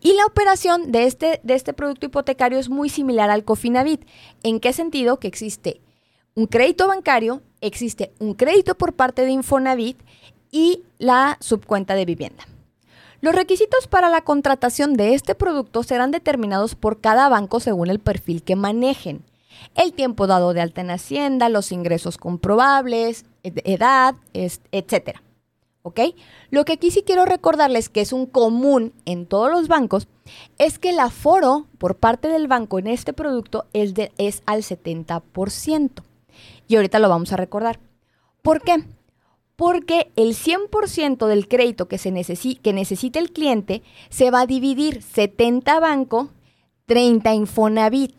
Y 0.00 0.14
la 0.14 0.24
operación 0.26 0.92
de 0.92 1.04
este, 1.04 1.40
de 1.42 1.54
este 1.54 1.72
producto 1.72 2.06
hipotecario 2.06 2.58
es 2.58 2.68
muy 2.68 2.88
similar 2.88 3.30
al 3.30 3.44
Cofinavit. 3.44 4.04
¿En 4.42 4.60
qué 4.60 4.72
sentido? 4.72 5.18
Que 5.18 5.28
existe 5.28 5.80
un 6.34 6.46
crédito 6.46 6.88
bancario, 6.88 7.42
existe 7.60 8.12
un 8.18 8.34
crédito 8.34 8.76
por 8.76 8.94
parte 8.94 9.22
de 9.24 9.30
Infonavit 9.32 10.00
y 10.50 10.84
la 10.98 11.36
subcuenta 11.40 11.94
de 11.94 12.06
vivienda. 12.06 12.46
Los 13.20 13.34
requisitos 13.34 13.86
para 13.86 14.08
la 14.08 14.22
contratación 14.22 14.94
de 14.94 15.12
este 15.12 15.34
producto 15.34 15.82
serán 15.82 16.10
determinados 16.10 16.74
por 16.74 17.00
cada 17.02 17.28
banco 17.28 17.60
según 17.60 17.90
el 17.90 17.98
perfil 17.98 18.42
que 18.42 18.56
manejen. 18.56 19.22
El 19.74 19.92
tiempo 19.92 20.26
dado 20.26 20.54
de 20.54 20.62
alta 20.62 20.80
en 20.80 20.90
Hacienda, 20.90 21.50
los 21.50 21.70
ingresos 21.70 22.16
comprobables, 22.16 23.26
edad, 23.42 24.14
etc. 24.32 25.20
¿Ok? 25.82 26.00
Lo 26.50 26.64
que 26.64 26.74
aquí 26.74 26.90
sí 26.90 27.02
quiero 27.02 27.24
recordarles 27.24 27.88
que 27.88 28.02
es 28.02 28.12
un 28.12 28.26
común 28.26 28.92
en 29.06 29.26
todos 29.26 29.50
los 29.50 29.66
bancos 29.66 30.08
es 30.58 30.78
que 30.78 30.90
el 30.90 31.00
aforo 31.00 31.66
por 31.78 31.96
parte 31.96 32.28
del 32.28 32.48
banco 32.48 32.78
en 32.78 32.86
este 32.86 33.12
producto 33.12 33.66
es, 33.72 33.94
es 34.18 34.42
al 34.46 34.62
70%. 34.62 35.90
Y 36.68 36.76
ahorita 36.76 36.98
lo 36.98 37.08
vamos 37.08 37.32
a 37.32 37.36
recordar. 37.36 37.80
¿Por 38.42 38.60
qué? 38.62 38.84
porque 39.60 40.10
el 40.16 40.34
100% 40.34 41.26
del 41.26 41.46
crédito 41.46 41.86
que, 41.86 41.98
se 41.98 42.10
que 42.62 42.72
necesita 42.72 43.18
el 43.18 43.30
cliente 43.30 43.82
se 44.08 44.30
va 44.30 44.40
a 44.40 44.46
dividir 44.46 45.02
70 45.02 45.78
banco, 45.80 46.30
30 46.86 47.34
Infonavit. 47.34 48.14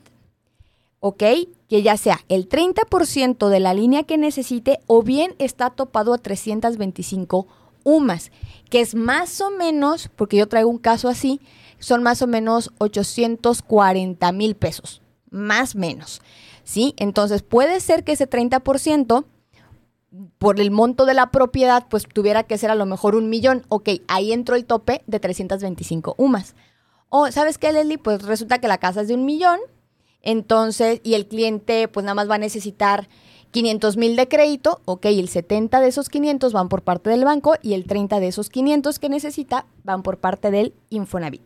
¿Ok? 1.00 1.24
Que 1.72 1.84
ya 1.84 1.96
sea 1.96 2.20
el 2.28 2.50
30% 2.50 3.48
de 3.48 3.62
la 3.62 3.74
línea 3.74 4.04
que 4.04 4.18
necesite 4.18 4.82
o 4.88 5.04
bien 5.04 5.36
está 5.40 5.70
topado 5.70 6.14
a 6.14 6.18
325 6.18 7.48
UMAS, 7.86 8.30
que 8.70 8.82
es 8.82 8.94
más 8.94 9.40
o 9.40 9.52
menos, 9.52 10.10
porque 10.14 10.36
yo 10.36 10.50
traigo 10.50 10.70
un 10.70 10.80
caso 10.80 11.08
así, 11.08 11.40
son 11.80 12.04
más 12.04 12.22
o 12.22 12.28
menos 12.28 12.74
840 12.80 14.34
mil 14.34 14.56
pesos, 14.56 15.02
más 15.30 15.74
menos. 15.76 16.22
¿Sí? 16.66 16.94
Entonces 16.98 17.42
puede 17.42 17.80
ser 17.80 18.04
que 18.04 18.12
ese 18.12 18.30
30% 18.30 19.24
por 20.40 20.60
el 20.60 20.72
monto 20.72 21.06
de 21.06 21.14
la 21.14 21.32
propiedad, 21.32 21.88
pues 21.90 22.06
tuviera 22.06 22.44
que 22.44 22.58
ser 22.58 22.70
a 22.70 22.76
lo 22.76 22.86
mejor 22.86 23.16
un 23.16 23.30
millón. 23.30 23.64
Ok, 23.70 23.92
ahí 24.10 24.34
entró 24.34 24.58
el 24.58 24.66
tope 24.66 25.04
de 25.08 25.22
325 25.22 26.16
UMAS. 26.18 26.54
O, 27.08 27.32
¿sabes 27.32 27.58
qué, 27.58 27.72
Leslie? 27.72 27.98
Pues 27.98 28.24
resulta 28.24 28.60
que 28.60 28.68
la 28.68 28.78
casa 28.78 29.04
es 29.04 29.08
de 29.08 29.14
un 29.14 29.24
millón, 29.24 29.62
entonces, 30.24 31.02
y 31.04 31.14
el 31.16 31.28
cliente 31.28 31.88
pues 31.88 32.04
nada 32.04 32.16
más 32.16 32.30
va 32.30 32.36
a 32.36 32.40
necesitar 32.40 33.08
500 33.52 33.98
mil 33.98 34.16
de 34.16 34.28
crédito, 34.28 34.82
ok, 34.86 35.06
el 35.08 35.28
70 35.28 35.82
de 35.82 35.88
esos 35.88 36.10
500 36.10 36.54
van 36.54 36.70
por 36.70 36.84
parte 36.84 37.10
del 37.10 37.26
banco 37.26 37.56
y 37.62 37.74
el 37.74 37.86
30 37.86 38.20
de 38.20 38.28
esos 38.28 38.50
500 38.50 38.98
que 38.98 39.10
necesita 39.10 39.66
van 39.84 40.04
por 40.04 40.18
parte 40.18 40.52
del 40.52 40.74
Infonavit. 40.90 41.42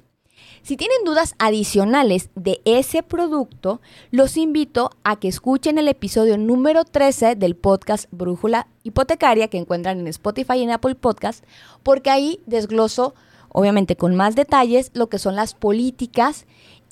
Si 0.61 0.77
tienen 0.77 1.03
dudas 1.05 1.35
adicionales 1.37 2.29
de 2.35 2.59
ese 2.65 3.03
producto, 3.03 3.81
los 4.11 4.35
invito 4.35 4.89
a 5.03 5.15
que 5.19 5.27
escuchen 5.27 5.77
el 5.77 5.87
episodio 5.87 6.37
número 6.37 6.85
13 6.85 7.35
del 7.35 7.55
podcast 7.55 8.07
Brújula 8.11 8.67
Hipotecaria 8.83 9.47
que 9.47 9.57
encuentran 9.57 9.99
en 9.99 10.07
Spotify 10.07 10.57
y 10.57 10.63
en 10.63 10.71
Apple 10.71 10.95
Podcast, 10.95 11.43
porque 11.83 12.09
ahí 12.09 12.39
desgloso, 12.47 13.13
obviamente 13.49 13.95
con 13.95 14.15
más 14.15 14.35
detalles, 14.35 14.91
lo 14.93 15.07
que 15.07 15.19
son 15.19 15.35
las 15.35 15.53
políticas 15.53 16.45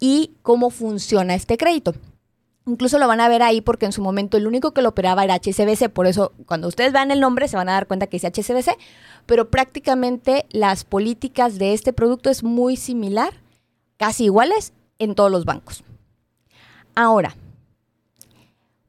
y 0.03 0.33
cómo 0.41 0.69
funciona 0.69 1.33
este 1.33 1.55
crédito. 1.55 1.93
Incluso 2.65 2.99
lo 2.99 3.07
van 3.07 3.21
a 3.21 3.29
ver 3.29 3.41
ahí 3.41 3.61
porque 3.61 3.85
en 3.85 3.93
su 3.93 4.01
momento 4.01 4.35
el 4.35 4.47
único 4.47 4.73
que 4.73 4.81
lo 4.81 4.89
operaba 4.89 5.23
era 5.23 5.35
HSBC, 5.35 5.87
por 5.87 6.07
eso 6.07 6.33
cuando 6.45 6.67
ustedes 6.67 6.91
vean 6.91 7.09
el 7.09 7.21
nombre 7.21 7.47
se 7.47 7.55
van 7.55 7.69
a 7.69 7.71
dar 7.71 7.87
cuenta 7.87 8.07
que 8.07 8.17
es 8.17 8.23
HSBC, 8.25 8.77
pero 9.25 9.49
prácticamente 9.49 10.45
las 10.51 10.83
políticas 10.83 11.57
de 11.57 11.71
este 11.71 11.93
producto 11.93 12.29
es 12.29 12.43
muy 12.43 12.75
similar 12.75 13.33
casi 13.95 14.25
iguales 14.25 14.73
en 14.99 15.15
todos 15.15 15.31
los 15.31 15.45
bancos. 15.45 15.85
Ahora, 16.95 17.37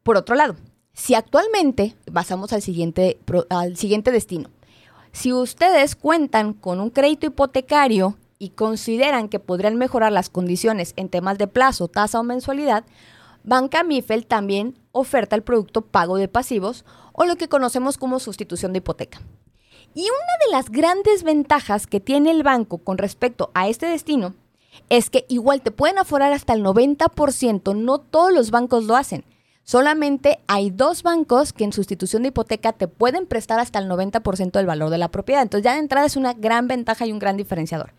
por 0.02 0.16
otro 0.16 0.34
lado, 0.34 0.56
si 0.94 1.14
actualmente, 1.14 1.94
pasamos 2.12 2.52
al 2.52 2.60
siguiente, 2.60 3.20
al 3.50 3.76
siguiente 3.76 4.10
destino, 4.10 4.50
si 5.12 5.32
ustedes 5.32 5.94
cuentan 5.94 6.54
con 6.54 6.80
un 6.80 6.90
crédito 6.90 7.26
hipotecario 7.26 8.16
y 8.44 8.50
consideran 8.50 9.30
que 9.30 9.40
podrían 9.40 9.76
mejorar 9.76 10.12
las 10.12 10.28
condiciones 10.28 10.92
en 10.96 11.08
temas 11.08 11.38
de 11.38 11.46
plazo, 11.46 11.88
tasa 11.88 12.20
o 12.20 12.22
mensualidad, 12.22 12.84
Banca 13.42 13.82
Mifel 13.82 14.26
también 14.26 14.78
oferta 14.92 15.34
el 15.34 15.42
producto 15.42 15.80
pago 15.80 16.18
de 16.18 16.28
pasivos 16.28 16.84
o 17.14 17.24
lo 17.24 17.36
que 17.36 17.48
conocemos 17.48 17.96
como 17.96 18.20
sustitución 18.20 18.74
de 18.74 18.78
hipoteca. 18.78 19.22
Y 19.94 20.02
una 20.02 20.44
de 20.44 20.52
las 20.52 20.68
grandes 20.70 21.22
ventajas 21.22 21.86
que 21.86 22.00
tiene 22.00 22.32
el 22.32 22.42
banco 22.42 22.78
con 22.78 22.98
respecto 22.98 23.50
a 23.54 23.66
este 23.68 23.86
destino 23.86 24.34
es 24.90 25.08
que 25.08 25.24
igual 25.30 25.62
te 25.62 25.70
pueden 25.70 25.96
aforar 25.96 26.34
hasta 26.34 26.52
el 26.52 26.62
90%, 26.62 27.74
no 27.74 27.98
todos 27.98 28.30
los 28.30 28.50
bancos 28.50 28.84
lo 28.84 28.94
hacen. 28.94 29.24
Solamente 29.62 30.40
hay 30.48 30.70
dos 30.70 31.02
bancos 31.02 31.54
que 31.54 31.64
en 31.64 31.72
sustitución 31.72 32.22
de 32.22 32.28
hipoteca 32.28 32.74
te 32.74 32.88
pueden 32.88 33.26
prestar 33.26 33.58
hasta 33.58 33.78
el 33.78 33.88
90% 33.88 34.50
del 34.50 34.66
valor 34.66 34.90
de 34.90 34.98
la 34.98 35.08
propiedad. 35.08 35.40
Entonces 35.40 35.64
ya 35.64 35.72
de 35.72 35.78
entrada 35.78 36.06
es 36.06 36.16
una 36.16 36.34
gran 36.34 36.68
ventaja 36.68 37.06
y 37.06 37.12
un 37.12 37.18
gran 37.18 37.38
diferenciador. 37.38 37.94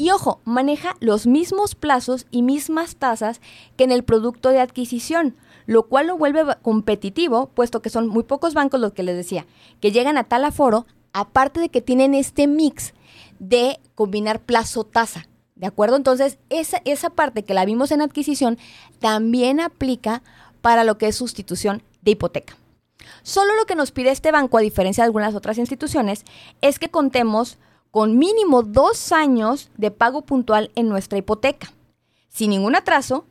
Y 0.00 0.12
ojo, 0.12 0.40
maneja 0.46 0.96
los 1.00 1.26
mismos 1.26 1.74
plazos 1.74 2.24
y 2.30 2.40
mismas 2.40 2.96
tasas 2.96 3.42
que 3.76 3.84
en 3.84 3.92
el 3.92 4.02
producto 4.02 4.48
de 4.48 4.58
adquisición, 4.58 5.36
lo 5.66 5.88
cual 5.88 6.06
lo 6.06 6.16
vuelve 6.16 6.42
competitivo, 6.62 7.50
puesto 7.50 7.82
que 7.82 7.90
son 7.90 8.08
muy 8.08 8.22
pocos 8.22 8.54
bancos 8.54 8.80
los 8.80 8.94
que 8.94 9.02
les 9.02 9.14
decía, 9.14 9.44
que 9.78 9.92
llegan 9.92 10.16
a 10.16 10.24
tal 10.24 10.46
aforo, 10.46 10.86
aparte 11.12 11.60
de 11.60 11.68
que 11.68 11.82
tienen 11.82 12.14
este 12.14 12.46
mix 12.46 12.94
de 13.40 13.78
combinar 13.94 14.40
plazo-tasa. 14.40 15.28
¿De 15.54 15.66
acuerdo? 15.66 15.96
Entonces, 15.96 16.38
esa, 16.48 16.80
esa 16.86 17.10
parte 17.10 17.44
que 17.44 17.52
la 17.52 17.66
vimos 17.66 17.90
en 17.90 18.00
adquisición 18.00 18.56
también 19.00 19.60
aplica 19.60 20.22
para 20.62 20.84
lo 20.84 20.96
que 20.96 21.08
es 21.08 21.16
sustitución 21.16 21.82
de 22.00 22.12
hipoteca. 22.12 22.56
Solo 23.22 23.54
lo 23.54 23.66
que 23.66 23.74
nos 23.74 23.92
pide 23.92 24.12
este 24.12 24.32
banco, 24.32 24.56
a 24.56 24.62
diferencia 24.62 25.04
de 25.04 25.08
algunas 25.08 25.34
otras 25.34 25.58
instituciones, 25.58 26.24
es 26.62 26.78
que 26.78 26.88
contemos 26.88 27.58
con 27.90 28.18
mínimo 28.18 28.62
dos 28.62 29.12
años 29.12 29.70
de 29.76 29.90
pago 29.90 30.22
puntual 30.22 30.70
en 30.74 30.88
nuestra 30.88 31.18
hipoteca, 31.18 31.72
sin 32.28 32.50
ningún 32.50 32.76
atraso, 32.76 33.24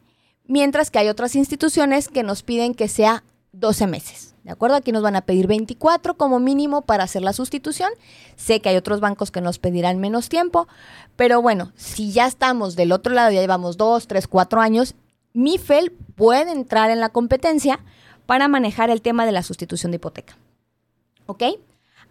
mientras 0.46 0.92
que 0.92 1.00
hay 1.00 1.08
otras 1.08 1.36
instituciones 1.36 2.10
que 2.10 2.24
nos 2.24 2.44
piden 2.44 2.74
que 2.74 2.88
sea 2.88 3.24
12 3.54 3.88
meses. 3.88 4.36
¿De 4.44 4.52
acuerdo? 4.52 4.78
Aquí 4.78 4.92
nos 4.92 5.04
van 5.04 5.16
a 5.16 5.22
pedir 5.22 5.48
24 5.48 6.16
como 6.18 6.40
mínimo 6.40 6.82
para 6.82 7.04
hacer 7.04 7.22
la 7.22 7.34
sustitución. 7.34 7.92
Sé 8.36 8.62
que 8.62 8.70
hay 8.70 8.78
otros 8.78 9.00
bancos 9.00 9.32
que 9.32 9.42
nos 9.42 9.60
pedirán 9.60 10.00
menos 10.00 10.30
tiempo, 10.30 10.68
pero 11.16 11.42
bueno, 11.42 11.72
si 11.76 12.12
ya 12.12 12.26
estamos 12.26 12.76
del 12.76 12.92
otro 12.92 13.14
lado, 13.14 13.32
ya 13.32 13.42
llevamos 13.42 13.78
2, 13.78 14.08
3, 14.08 14.28
4 14.28 14.62
años, 14.62 14.96
MIFEL 15.34 15.92
puede 16.16 16.52
entrar 16.52 16.90
en 16.90 17.00
la 17.00 17.10
competencia 17.10 17.80
para 18.26 18.48
manejar 18.48 18.90
el 18.90 19.02
tema 19.02 19.26
de 19.26 19.34
la 19.34 19.44
sustitución 19.44 19.92
de 19.92 19.98
hipoteca. 19.98 20.38
¿Ok? 21.28 21.44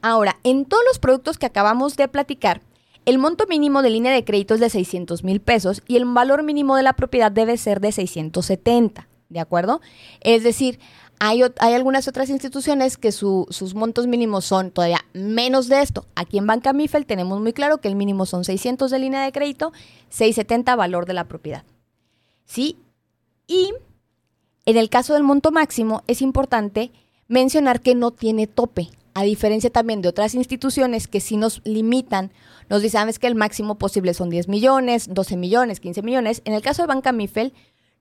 Ahora, 0.03 0.39
en 0.45 0.65
todos 0.65 0.83
los 0.87 0.99
productos 0.99 1.39
que 1.39 1.47
acabamos 1.47 1.97
de 1.97 2.09
platicar, 2.09 2.63
el 3.05 3.19
monto 3.19 3.47
mínimo 3.47 3.83
de 3.83 3.91
línea 3.91 4.13
de 4.13 4.25
crédito 4.25 4.55
es 4.55 4.61
de 4.61 4.71
600 4.71 5.25
mil 5.25 5.41
pesos 5.41 5.83
y 5.87 5.97
el 5.97 6.05
valor 6.05 6.43
mínimo 6.43 6.77
de 6.77 6.83
la 6.83 6.95
propiedad 6.95 7.33
debe 7.33 7.57
ser 7.57 7.81
de 7.81 7.93
670. 7.93 9.09
¿de 9.29 9.41
acuerdo? 9.41 9.81
Es 10.21 10.43
decir, 10.43 10.79
hay, 11.21 11.43
algunas 11.43 12.09
otras 12.09 12.31
instituciones 12.31 12.97
que 12.97 13.13
sus 13.13 13.75
montos 13.75 14.07
mínimos 14.07 14.45
son 14.45 14.71
todavía 14.71 15.05
menos 15.13 15.69
de 15.69 15.83
esto. 15.83 16.07
Aquí 16.15 16.39
en 16.39 16.47
Banca 16.47 16.73
Mifel 16.73 17.07
tenemos 17.07 17.41
muy 17.41 17.53
claro 17.53 17.79
que 17.79 17.89
el 17.89 17.97
mínimo 17.97 18.25
son 18.25 18.45
600 18.45 18.91
de 18.91 18.99
línea 18.99 19.23
de 19.23 19.33
crédito, 19.33 19.73
670 20.11 20.77
valor 20.77 21.07
de 21.07 21.15
la 21.15 21.25
propiedad. 21.25 21.65
¿Sí? 22.45 22.79
Y 23.47 23.73
en 24.65 24.77
el 24.77 24.89
caso 24.91 25.15
del 25.15 25.25
monto 25.25 25.51
máximo 25.51 26.03
es 26.07 26.23
importante 26.23 26.93
mencionar 27.27 27.81
que 27.81 27.95
no 27.95 28.13
tiene 28.13 28.47
tope, 28.47 28.89
a 29.19 29.25
diferencia 29.25 29.69
también 29.69 30.01
de 30.01 30.09
otras 30.09 30.37
instituciones 30.37 31.09
que 31.09 31.19
sí 31.19 31.37
nos 31.37 31.61
limitan, 31.65 32.31
nos 32.69 32.83
dicen, 32.83 33.01
sabes 33.01 33.19
que 33.19 33.27
el 33.27 33.35
máximo 33.35 33.77
posible 33.77 34.15
son 34.15 34.31
10 34.31 34.47
millones, 34.47 35.13
12 35.13 35.37
millones, 35.37 35.81
15 35.81 36.03
millones. 36.03 36.41
En 36.45 36.55
el 36.55 36.63
caso 36.63 36.83
de 36.83 36.87
Banca 36.87 37.11
Mifel 37.11 37.53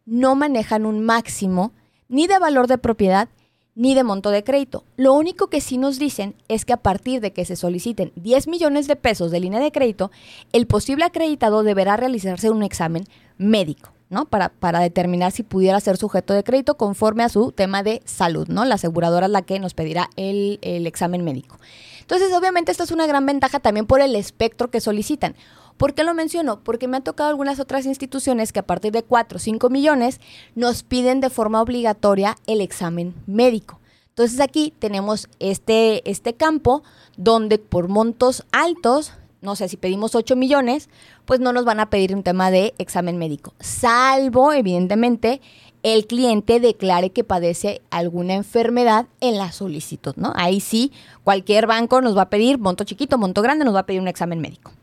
no 0.06 0.36
manejan 0.36 0.86
un 0.86 1.04
máximo 1.04 1.72
ni 2.08 2.28
de 2.28 2.38
valor 2.38 2.68
de 2.68 2.78
propiedad, 2.78 3.30
ni 3.74 3.96
de 3.96 4.04
monto 4.04 4.30
de 4.30 4.44
crédito. 4.44 4.84
Lo 4.96 5.14
único 5.14 5.48
que 5.48 5.60
sí 5.60 5.80
nos 5.80 5.98
dicen 5.98 6.36
es 6.50 6.66
que 6.66 6.74
a 6.74 6.84
partir 6.84 7.20
de 7.20 7.34
que 7.34 7.46
se 7.46 7.56
soliciten 7.56 8.12
10 8.16 8.48
millones 8.48 8.88
de 8.88 8.96
pesos 8.96 9.32
de 9.32 9.40
línea 9.40 9.60
de 9.60 9.72
crédito, 9.72 10.12
el 10.54 10.68
posible 10.68 11.04
acreditado 11.04 11.64
deberá 11.64 11.98
realizarse 11.98 12.52
un 12.52 12.62
examen 12.62 13.06
médico, 13.40 13.90
¿no? 14.10 14.26
Para, 14.26 14.80
determinar 14.80 15.32
si 15.32 15.44
pudiera 15.44 15.80
ser 15.80 15.98
sujeto 15.98 16.34
de 16.34 16.44
crédito 16.44 16.78
conforme 16.78 17.24
a 17.24 17.30
su 17.30 17.52
tema 17.52 17.84
de 17.84 18.02
salud, 18.06 18.48
¿no? 18.48 18.66
La 18.66 18.76
aseguradora 18.76 19.26
es 19.26 19.32
la 19.32 19.42
que 19.42 19.60
nos 19.60 19.74
pedirá 19.74 20.10
el, 20.16 20.60
el 20.62 20.88
examen 20.88 21.24
médico. 21.24 21.58
Entonces, 22.02 22.32
obviamente, 22.34 22.72
esta 22.72 22.84
es 22.84 22.92
una 22.92 23.06
gran 23.06 23.26
ventaja 23.26 23.60
también 23.60 23.86
por 23.86 24.02
el 24.02 24.16
espectro 24.16 24.70
que 24.70 24.80
solicitan. 24.80 25.36
¿Por 25.78 25.94
qué 25.94 26.04
lo 26.04 26.14
menciono? 26.14 26.60
Porque 26.64 26.88
me 26.88 26.98
han 26.98 27.04
tocado 27.04 27.30
algunas 27.30 27.60
otras 27.60 27.86
instituciones 27.86 28.52
que 28.52 28.60
a 28.60 28.66
partir 28.66 28.92
de 28.92 29.04
4 29.04 29.36
o 29.36 29.40
5 29.40 29.70
millones 29.70 30.20
nos 30.56 30.84
piden 30.84 31.22
de 31.22 31.30
forma 31.30 31.62
obligatoria 31.62 32.36
el 32.48 32.62
examen 32.62 33.14
médico. 33.28 33.80
Entonces 34.10 34.40
aquí 34.40 34.74
tenemos 34.80 35.30
este, 35.40 36.10
este 36.10 36.34
campo 36.34 36.82
donde 37.18 37.60
por 37.60 37.88
montos 37.88 38.44
altos, 38.52 39.14
no 39.48 39.56
sé, 39.56 39.70
si 39.70 39.78
pedimos 39.78 40.14
8 40.14 40.36
millones, 40.36 40.90
pues 41.24 41.40
no 41.40 41.54
nos 41.54 41.64
van 41.64 41.80
a 41.80 41.90
pedir 41.90 42.14
un 42.14 42.22
tema 42.22 42.52
de 42.52 42.74
examen 42.78 43.18
médico, 43.18 43.54
salvo 43.62 44.52
evidentemente 44.52 45.40
el 45.84 46.06
cliente 46.06 46.60
declare 46.60 47.12
que 47.12 47.24
padece 47.24 47.82
alguna 47.90 48.34
enfermedad 48.34 49.08
en 49.22 49.38
la 49.38 49.54
solicitud, 49.54 50.14
¿no? 50.18 50.34
Ahí 50.36 50.60
sí, 50.60 50.92
cualquier 51.24 51.66
banco 51.66 52.02
nos 52.02 52.18
va 52.18 52.24
a 52.24 52.30
pedir, 52.30 52.58
monto 52.58 52.84
chiquito, 52.84 53.18
monto 53.18 53.42
grande, 53.42 53.64
nos 53.64 53.74
va 53.74 53.80
a 53.80 53.86
pedir 53.86 54.02
un 54.02 54.10
examen 54.10 54.42
médico. 54.42 54.74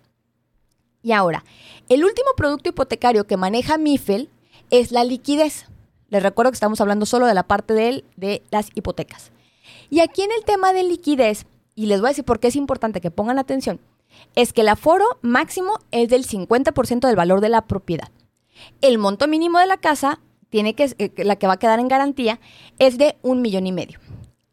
Y 1.03 1.12
ahora, 1.12 1.44
el 1.90 2.03
último 2.03 2.31
producto 2.35 2.70
hipotecario 2.70 3.27
que 3.27 3.37
maneja 3.37 3.77
MIFEL 3.77 4.31
es 4.70 4.92
la 4.92 5.05
liquidez. 5.05 5.66
Les 6.09 6.22
recuerdo 6.22 6.53
que 6.53 6.57
estamos 6.57 6.81
hablando 6.81 7.05
solo 7.05 7.27
de 7.27 7.35
la 7.35 7.42
parte 7.42 7.74
de, 7.74 8.05
de 8.16 8.42
las 8.50 8.70
hipotecas. 8.74 9.31
Y 9.90 10.00
aquí 10.00 10.22
en 10.22 10.31
el 10.33 10.44
tema 10.46 10.72
de 10.72 10.85
liquidez, 10.85 11.44
y 11.74 11.85
les 11.85 12.00
voy 12.00 12.09
a 12.09 12.11
decir 12.12 12.24
por 12.24 12.40
qué 12.40 12.48
es 12.48 12.57
importante 12.57 13.03
que 13.03 13.11
pongan 13.11 13.38
atención, 13.38 13.79
es 14.35 14.53
que 14.53 14.62
el 14.62 14.68
aforo 14.68 15.05
máximo 15.22 15.79
es 15.90 16.09
del 16.09 16.27
50% 16.27 17.07
del 17.07 17.16
valor 17.16 17.40
de 17.40 17.48
la 17.48 17.66
propiedad. 17.66 18.09
El 18.81 18.98
monto 18.98 19.29
mínimo 19.29 19.59
de 19.59 19.66
la 19.66 19.77
casa, 19.77 20.20
tiene 20.50 20.74
que, 20.74 20.94
eh, 20.98 21.12
la 21.24 21.37
que 21.37 21.46
va 21.46 21.55
a 21.55 21.59
quedar 21.59 21.81
en 21.81 21.88
garantía, 21.88 22.40
es 22.79 22.98
de 22.98 23.16
un 23.22 23.42
millón 23.42 23.66
y 23.66 23.72
medio. 23.72 23.98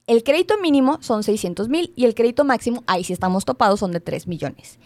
El 0.08 0.24
crédito 0.24 0.58
mínimo 0.58 0.98
son 1.02 1.24
600 1.24 1.70
mil 1.70 1.94
y 1.96 2.06
el 2.06 2.16
crédito 2.16 2.44
máximo, 2.44 2.84
ahí 2.88 3.04
sí 3.04 3.14
estamos 3.14 3.46
topados, 3.46 3.80
son 3.80 3.92
de 3.92 4.00
3 4.00 4.28
millones 4.28 4.80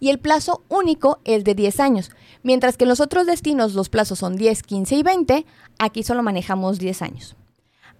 y 0.00 0.08
el 0.08 0.18
plazo 0.18 0.64
único 0.68 1.20
es 1.24 1.44
de 1.44 1.54
10 1.54 1.78
años. 1.78 2.10
Mientras 2.42 2.76
que 2.76 2.84
en 2.84 2.88
los 2.88 3.00
otros 3.00 3.26
destinos 3.26 3.74
los 3.74 3.90
plazos 3.90 4.18
son 4.18 4.36
10, 4.36 4.62
15 4.62 4.96
y 4.96 5.02
20, 5.02 5.46
aquí 5.78 6.02
solo 6.02 6.22
manejamos 6.22 6.78
10 6.78 7.02
años. 7.02 7.36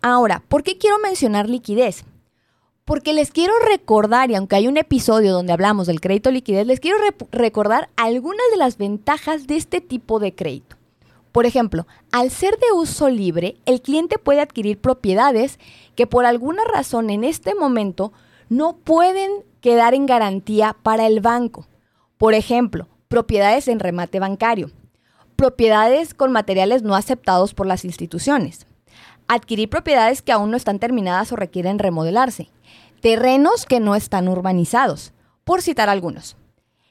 Ahora, 0.03 0.43
¿por 0.49 0.63
qué 0.63 0.79
quiero 0.79 0.99
mencionar 0.99 1.49
liquidez? 1.49 2.05
Porque 2.91 3.13
les 3.13 3.31
quiero 3.31 3.53
recordar, 3.69 4.33
y 4.33 4.35
aunque 4.35 4.57
hay 4.57 4.67
un 4.67 4.77
episodio 4.77 5.33
donde 5.33 5.53
hablamos 5.53 5.87
del 5.87 6.01
crédito 6.01 6.33
liquidez, 6.33 6.67
les 6.67 6.81
quiero 6.81 6.99
recordar 7.31 7.89
algunas 7.97 8.45
de 8.51 8.57
las 8.57 8.79
ventajas 8.79 9.47
de 9.47 9.55
este 9.55 9.81
tipo 9.81 10.19
de 10.19 10.35
crédito. 10.35 10.75
Por 11.31 11.47
ejemplo, 11.47 11.87
al 12.11 12.33
ser 12.33 12.59
de 12.59 12.73
uso 12.75 13.09
libre, 13.09 13.55
el 13.65 13.81
cliente 13.81 14.19
puede 14.19 14.41
adquirir 14.41 14.81
propiedades 14.81 15.61
que 15.95 16.09
por 16.09 16.27
alguna 16.27 16.65
razón 16.65 17.11
en 17.11 17.23
este 17.23 17.55
momento 17.55 18.13
no 18.49 18.79
pueden 18.79 19.31
quedar 19.61 19.95
en 19.95 20.07
garantía 20.07 20.77
para 20.83 21.07
el 21.07 21.21
banco. 21.21 21.69
Por 22.19 22.35
ejemplo, 22.35 22.89
propiedades 23.07 23.69
en 23.69 23.79
remate 23.79 24.19
bancario, 24.19 24.73
propiedades 25.37 26.13
con 26.13 26.33
materiales 26.33 26.83
no 26.83 26.97
aceptados 26.97 27.55
por 27.55 27.69
las 27.69 27.85
instituciones, 27.85 28.67
adquirir 29.29 29.71
propiedades 29.71 30.23
que 30.23 30.33
aún 30.33 30.51
no 30.51 30.57
están 30.57 30.81
terminadas 30.81 31.31
o 31.31 31.37
requieren 31.37 31.79
remodelarse, 31.79 32.51
terrenos 33.01 33.67
que 33.67 33.81
no 33.81 33.95
están 33.95 34.29
urbanizados, 34.29 35.13
por 35.45 35.63
citar 35.63 35.89
algunos. 35.89 36.37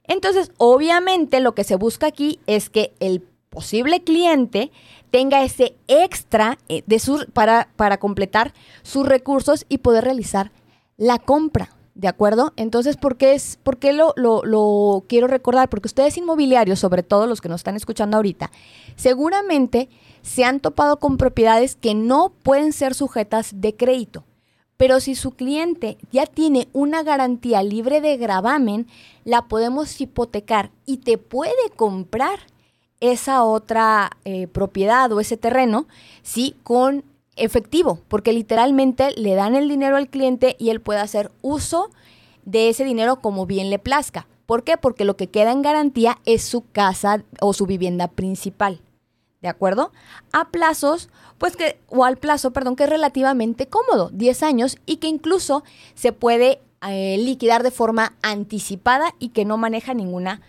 Entonces, 0.04 0.52
obviamente 0.58 1.40
lo 1.40 1.54
que 1.54 1.64
se 1.64 1.76
busca 1.76 2.08
aquí 2.08 2.40
es 2.48 2.70
que 2.70 2.94
el 3.00 3.22
posible 3.50 4.04
cliente 4.04 4.72
tenga 5.12 5.44
ese 5.44 5.76
extra 5.88 6.58
eh, 6.68 6.84
de 6.86 7.02
para, 7.34 7.70
para 7.76 7.98
completar 7.98 8.54
sus 8.84 9.08
recursos 9.08 9.66
y 9.70 9.80
poder 9.80 10.04
realizar 10.04 10.52
la 10.98 11.20
compra. 11.20 11.70
¿De 11.96 12.08
acuerdo? 12.08 12.54
Entonces, 12.56 12.96
¿por 12.96 13.18
qué, 13.18 13.34
es, 13.34 13.60
por 13.62 13.78
qué 13.78 13.92
lo, 13.92 14.14
lo, 14.16 15.04
quiero 15.10 15.28
recordar? 15.28 15.68
Porque 15.68 15.88
ustedes 15.88 16.16
inmobiliarios, 16.18 16.80
sobre 16.80 17.04
todo 17.04 17.28
los 17.28 17.42
que 17.42 17.50
nos 17.50 17.60
están 17.60 17.76
escuchando 17.76 18.16
ahorita, 18.16 18.52
seguramente 18.96 19.90
se 20.22 20.46
han 20.46 20.62
topado 20.62 21.00
con 21.00 21.18
propiedades 21.18 21.76
que 21.76 21.96
no 21.96 22.32
pueden 22.42 22.72
ser 22.72 22.94
sujetas 22.94 23.52
de 23.60 23.76
crédito. 23.76 24.24
Pero 24.80 25.02
si 25.02 25.14
su 25.16 25.32
cliente 25.32 25.98
ya 26.10 26.26
tiene 26.26 26.70
una 26.72 27.04
garantía 27.04 27.62
libre 27.64 28.00
de 28.00 28.16
gravamen, 28.16 28.88
la 29.26 29.50
podemos 29.50 30.00
hipotecar 30.00 30.72
y 30.86 31.00
te 31.00 31.18
puede 31.18 31.52
comprar 31.76 32.40
esa 33.02 33.44
otra 33.44 34.12
eh, 34.24 34.48
propiedad 34.48 35.12
o 35.12 35.20
ese 35.20 35.36
terreno, 35.36 35.86
¿sí? 36.24 36.56
Con 36.64 37.04
efectivo, 37.36 38.00
porque 38.08 38.32
literalmente 38.32 39.12
le 39.18 39.36
dan 39.36 39.54
el 39.54 39.68
dinero 39.68 39.98
al 39.98 40.08
cliente 40.08 40.56
y 40.60 40.70
él 40.70 40.80
puede 40.80 41.02
hacer 41.02 41.30
uso 41.42 41.90
de 42.46 42.70
ese 42.70 42.86
dinero 42.86 43.18
como 43.18 43.46
bien 43.46 43.70
le 43.70 43.80
plazca. 43.80 44.28
¿Por 44.46 44.64
qué? 44.64 44.78
Porque 44.78 45.04
lo 45.04 45.18
que 45.18 45.28
queda 45.28 45.52
en 45.52 45.62
garantía 45.62 46.20
es 46.24 46.42
su 46.44 46.64
casa 46.72 47.26
o 47.42 47.52
su 47.52 47.66
vivienda 47.66 48.08
principal. 48.08 48.80
¿De 49.42 49.48
acuerdo? 49.48 49.92
A 50.34 50.50
plazos, 50.50 51.10
pues 51.38 51.56
que, 51.56 51.80
o 51.88 52.04
al 52.04 52.18
plazo, 52.18 52.52
perdón, 52.52 52.76
que 52.76 52.84
es 52.84 52.90
relativamente 52.90 53.68
cómodo, 53.68 54.10
10 54.12 54.44
años, 54.44 54.78
y 54.86 54.98
que 54.98 55.08
incluso 55.08 55.64
se 55.96 56.12
puede 56.12 56.60
eh, 56.88 57.18
liquidar 57.18 57.64
de 57.64 57.72
forma 57.72 58.14
anticipada 58.22 59.16
y 59.18 59.30
que 59.30 59.46
no 59.46 59.58
maneja 59.58 59.94
ninguna 59.94 60.42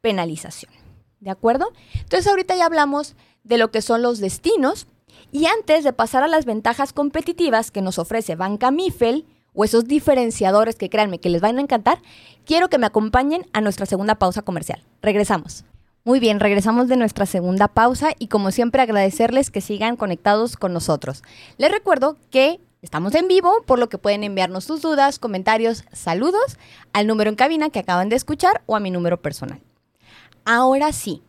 penalización. 0.00 0.72
¿De 1.20 1.30
acuerdo? 1.30 1.70
Entonces 1.94 2.26
ahorita 2.26 2.56
ya 2.56 2.64
hablamos 2.64 3.14
de 3.44 3.58
lo 3.58 3.70
que 3.70 3.82
son 3.82 4.00
los 4.02 4.20
destinos, 4.20 4.86
y 5.32 5.46
antes 5.46 5.84
de 5.84 5.92
pasar 5.92 6.22
a 6.22 6.28
las 6.28 6.44
ventajas 6.44 6.92
competitivas 6.92 7.70
que 7.70 7.82
nos 7.82 7.98
ofrece 7.98 8.36
Banca 8.36 8.70
Mifel, 8.70 9.26
o 9.52 9.64
esos 9.64 9.84
diferenciadores 9.84 10.76
que 10.76 10.88
créanme 10.88 11.18
que 11.18 11.28
les 11.28 11.40
van 11.40 11.58
a 11.58 11.60
encantar, 11.60 12.00
quiero 12.44 12.68
que 12.68 12.78
me 12.78 12.86
acompañen 12.86 13.46
a 13.52 13.60
nuestra 13.60 13.84
segunda 13.86 14.14
pausa 14.14 14.42
comercial. 14.42 14.82
Regresamos. 15.02 15.64
Muy 16.02 16.18
bien, 16.18 16.40
regresamos 16.40 16.88
de 16.88 16.96
nuestra 16.96 17.26
segunda 17.26 17.68
pausa 17.68 18.12
y 18.18 18.28
como 18.28 18.52
siempre 18.52 18.80
agradecerles 18.80 19.50
que 19.50 19.60
sigan 19.60 19.96
conectados 19.96 20.56
con 20.56 20.72
nosotros. 20.72 21.22
Les 21.58 21.70
recuerdo 21.70 22.16
que 22.30 22.58
estamos 22.80 23.14
en 23.14 23.28
vivo, 23.28 23.62
por 23.66 23.78
lo 23.78 23.90
que 23.90 23.98
pueden 23.98 24.24
enviarnos 24.24 24.64
sus 24.64 24.80
dudas, 24.80 25.18
comentarios, 25.18 25.84
saludos 25.92 26.56
al 26.94 27.06
número 27.06 27.28
en 27.28 27.36
cabina 27.36 27.68
que 27.68 27.80
acaban 27.80 28.08
de 28.08 28.16
escuchar 28.16 28.62
o 28.64 28.76
a 28.76 28.80
mi 28.80 28.90
número 28.90 29.20
personal. 29.20 29.60
Ahora 30.46 30.92
sí, 30.92 31.22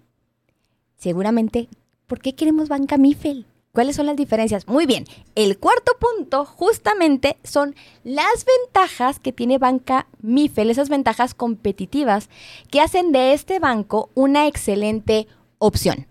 seguramente, 0.95 1.67
¿por 2.07 2.21
qué 2.21 2.33
queremos 2.33 2.69
Banca 2.69 2.97
Mifel? 2.97 3.45
¿Cuáles 3.73 3.95
son 3.95 4.05
las 4.05 4.17
diferencias? 4.17 4.67
Muy 4.67 4.85
bien, 4.85 5.05
el 5.35 5.57
cuarto 5.57 5.93
punto 5.97 6.43
justamente 6.45 7.37
son 7.43 7.73
las 8.03 8.45
ventajas 8.45 9.19
que 9.19 9.31
tiene 9.31 9.59
Banca 9.59 10.07
Mifel, 10.21 10.69
esas 10.69 10.89
ventajas 10.89 11.33
competitivas 11.33 12.29
que 12.69 12.81
hacen 12.81 13.13
de 13.13 13.33
este 13.33 13.59
banco 13.59 14.09
una 14.13 14.47
excelente 14.47 15.27
opción. 15.57 16.07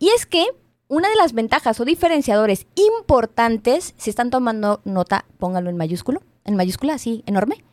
Y 0.00 0.08
es 0.08 0.26
que 0.26 0.46
una 0.88 1.08
de 1.08 1.16
las 1.16 1.32
ventajas 1.32 1.78
o 1.78 1.84
diferenciadores 1.84 2.66
importantes, 2.74 3.94
si 3.96 4.10
están 4.10 4.30
tomando 4.30 4.80
nota, 4.84 5.26
pónganlo 5.38 5.70
en 5.70 5.76
mayúsculo, 5.76 6.22
en 6.44 6.56
mayúscula, 6.56 6.94
así 6.94 7.22
enorme. 7.26 7.64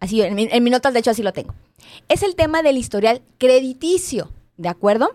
Así, 0.00 0.22
en, 0.22 0.38
en 0.38 0.64
mi 0.64 0.70
notas, 0.70 0.94
de 0.94 1.00
hecho, 1.00 1.10
así 1.10 1.22
lo 1.22 1.34
tengo. 1.34 1.54
Es 2.08 2.22
el 2.22 2.36
tema 2.36 2.62
del 2.62 2.78
historial 2.78 3.20
crediticio, 3.36 4.32
¿de 4.56 4.70
acuerdo? 4.70 5.10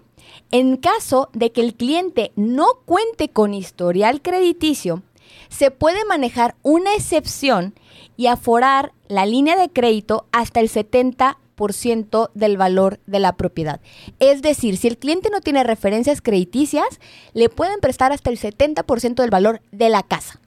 En 0.52 0.78
caso 0.78 1.30
de 1.34 1.52
que 1.52 1.62
el 1.62 1.76
cliente 1.76 2.32
no 2.36 2.68
cuente 2.86 3.30
con 3.30 3.54
historial 3.54 4.22
crediticio, 4.22 5.04
se 5.50 5.72
puede 5.72 6.06
manejar 6.06 6.56
una 6.62 6.94
excepción 6.96 7.74
y 8.18 8.28
aforar 8.28 8.94
la 9.08 9.26
línea 9.26 9.56
de 9.56 9.70
crédito 9.70 10.28
hasta 10.32 10.60
el 10.60 10.70
70%. 10.70 11.36
70% 11.56 12.32
del 12.34 12.58
valor 12.58 13.00
de 13.06 13.20
la 13.20 13.34
propiedad. 13.34 13.80
Es 14.20 14.42
decir, 14.42 14.78
si 14.78 14.88
el 14.88 14.98
cliente 14.98 15.30
no 15.30 15.42
tiene 15.42 15.64
referencias 15.64 16.22
crediticias, 16.22 17.00
le 17.34 17.50
pueden 17.50 17.80
prestar 17.80 18.12
hasta 18.12 18.30
el 18.30 18.40
70% 18.40 19.16
del 19.16 19.30
valor 19.30 19.62
de 19.72 19.90
la 19.90 20.04
casa. 20.04 20.40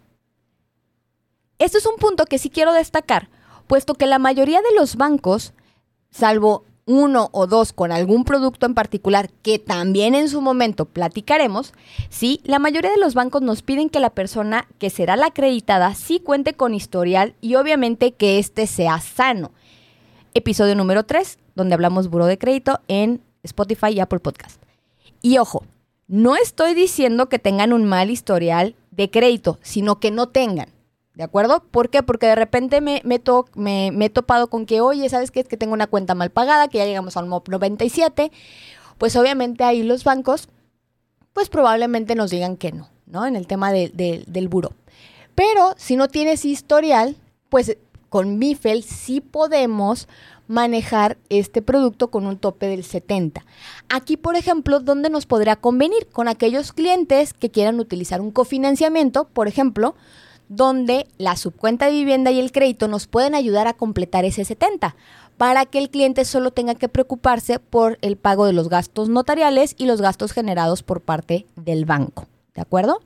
Esto 1.58 1.78
es 1.78 1.86
un 1.86 1.96
punto 1.96 2.24
que 2.26 2.38
sí 2.38 2.50
quiero 2.50 2.72
destacar, 2.72 3.30
puesto 3.66 3.94
que 3.94 4.06
la 4.06 4.18
mayoría 4.18 4.60
de 4.60 4.74
los 4.76 4.96
bancos, 4.96 5.54
salvo 6.10 6.64
uno 6.88 7.28
o 7.32 7.46
dos 7.46 7.74
con 7.74 7.92
algún 7.92 8.24
producto 8.24 8.64
en 8.64 8.74
particular 8.74 9.30
que 9.42 9.58
también 9.58 10.14
en 10.14 10.28
su 10.28 10.40
momento 10.40 10.86
platicaremos, 10.86 11.74
sí, 12.08 12.40
la 12.44 12.58
mayoría 12.58 12.90
de 12.90 12.96
los 12.96 13.12
bancos 13.12 13.42
nos 13.42 13.60
piden 13.62 13.90
que 13.90 14.00
la 14.00 14.10
persona 14.10 14.66
que 14.78 14.88
será 14.88 15.14
la 15.16 15.26
acreditada 15.26 15.94
sí 15.94 16.18
cuente 16.18 16.54
con 16.54 16.74
historial 16.74 17.34
y 17.42 17.56
obviamente 17.56 18.12
que 18.12 18.38
éste 18.38 18.66
sea 18.66 19.00
sano. 19.00 19.52
Episodio 20.32 20.74
número 20.74 21.04
3, 21.04 21.38
donde 21.54 21.74
hablamos 21.74 22.08
buro 22.08 22.24
de 22.24 22.38
crédito 22.38 22.80
en 22.88 23.20
Spotify 23.42 23.88
y 23.90 24.00
Apple 24.00 24.20
Podcast. 24.20 24.62
Y 25.20 25.36
ojo, 25.36 25.64
no 26.06 26.36
estoy 26.36 26.72
diciendo 26.72 27.28
que 27.28 27.38
tengan 27.38 27.74
un 27.74 27.84
mal 27.84 28.10
historial 28.10 28.76
de 28.92 29.10
crédito, 29.10 29.58
sino 29.60 30.00
que 30.00 30.10
no 30.10 30.28
tengan. 30.28 30.70
¿De 31.18 31.24
acuerdo? 31.24 31.64
¿Por 31.72 31.90
qué? 31.90 32.04
Porque 32.04 32.26
de 32.26 32.36
repente 32.36 32.80
me, 32.80 33.02
me, 33.04 33.20
me, 33.90 34.04
he 34.04 34.08
topado 34.08 34.48
con 34.48 34.66
que, 34.66 34.80
oye, 34.80 35.08
¿sabes 35.08 35.32
qué? 35.32 35.40
Es 35.40 35.48
que 35.48 35.56
tengo 35.56 35.72
una 35.72 35.88
cuenta 35.88 36.14
mal 36.14 36.30
pagada, 36.30 36.68
que 36.68 36.78
ya 36.78 36.84
llegamos 36.86 37.16
al 37.16 37.26
MOP 37.26 37.48
97. 37.48 38.30
Pues 38.98 39.16
obviamente 39.16 39.64
ahí 39.64 39.82
los 39.82 40.04
bancos, 40.04 40.48
pues 41.32 41.48
probablemente 41.48 42.14
nos 42.14 42.30
digan 42.30 42.56
que 42.56 42.70
no, 42.70 42.88
¿no? 43.06 43.26
En 43.26 43.34
el 43.34 43.48
tema 43.48 43.72
del 43.72 44.48
buro. 44.48 44.74
Pero 45.34 45.74
si 45.76 45.96
no 45.96 46.06
tienes 46.06 46.44
historial, 46.44 47.16
pues 47.48 47.76
con 48.10 48.38
MIFEL 48.38 48.84
sí 48.84 49.20
podemos 49.20 50.06
manejar 50.46 51.18
este 51.30 51.62
producto 51.62 52.12
con 52.12 52.28
un 52.28 52.38
tope 52.38 52.68
del 52.68 52.84
70. 52.84 53.44
Aquí, 53.88 54.16
por 54.16 54.36
ejemplo, 54.36 54.78
¿dónde 54.78 55.10
nos 55.10 55.26
podrá 55.26 55.56
convenir? 55.56 56.06
Con 56.12 56.28
aquellos 56.28 56.72
clientes 56.72 57.34
que 57.34 57.50
quieran 57.50 57.80
utilizar 57.80 58.20
un 58.20 58.30
cofinanciamiento, 58.30 59.24
por 59.26 59.48
ejemplo, 59.48 59.96
donde 60.48 61.06
la 61.18 61.36
subcuenta 61.36 61.86
de 61.86 61.92
vivienda 61.92 62.30
y 62.30 62.40
el 62.40 62.52
crédito 62.52 62.88
nos 62.88 63.06
pueden 63.06 63.34
ayudar 63.34 63.66
a 63.66 63.74
completar 63.74 64.24
ese 64.24 64.44
70 64.44 64.96
para 65.36 65.66
que 65.66 65.78
el 65.78 65.90
cliente 65.90 66.24
solo 66.24 66.50
tenga 66.50 66.74
que 66.74 66.88
preocuparse 66.88 67.60
por 67.60 67.98
el 68.02 68.16
pago 68.16 68.44
de 68.46 68.52
los 68.52 68.68
gastos 68.68 69.08
notariales 69.08 69.74
y 69.78 69.86
los 69.86 70.00
gastos 70.00 70.32
generados 70.32 70.82
por 70.82 71.00
parte 71.00 71.46
del 71.54 71.84
banco. 71.84 72.26
¿De 72.54 72.60
acuerdo? 72.60 73.00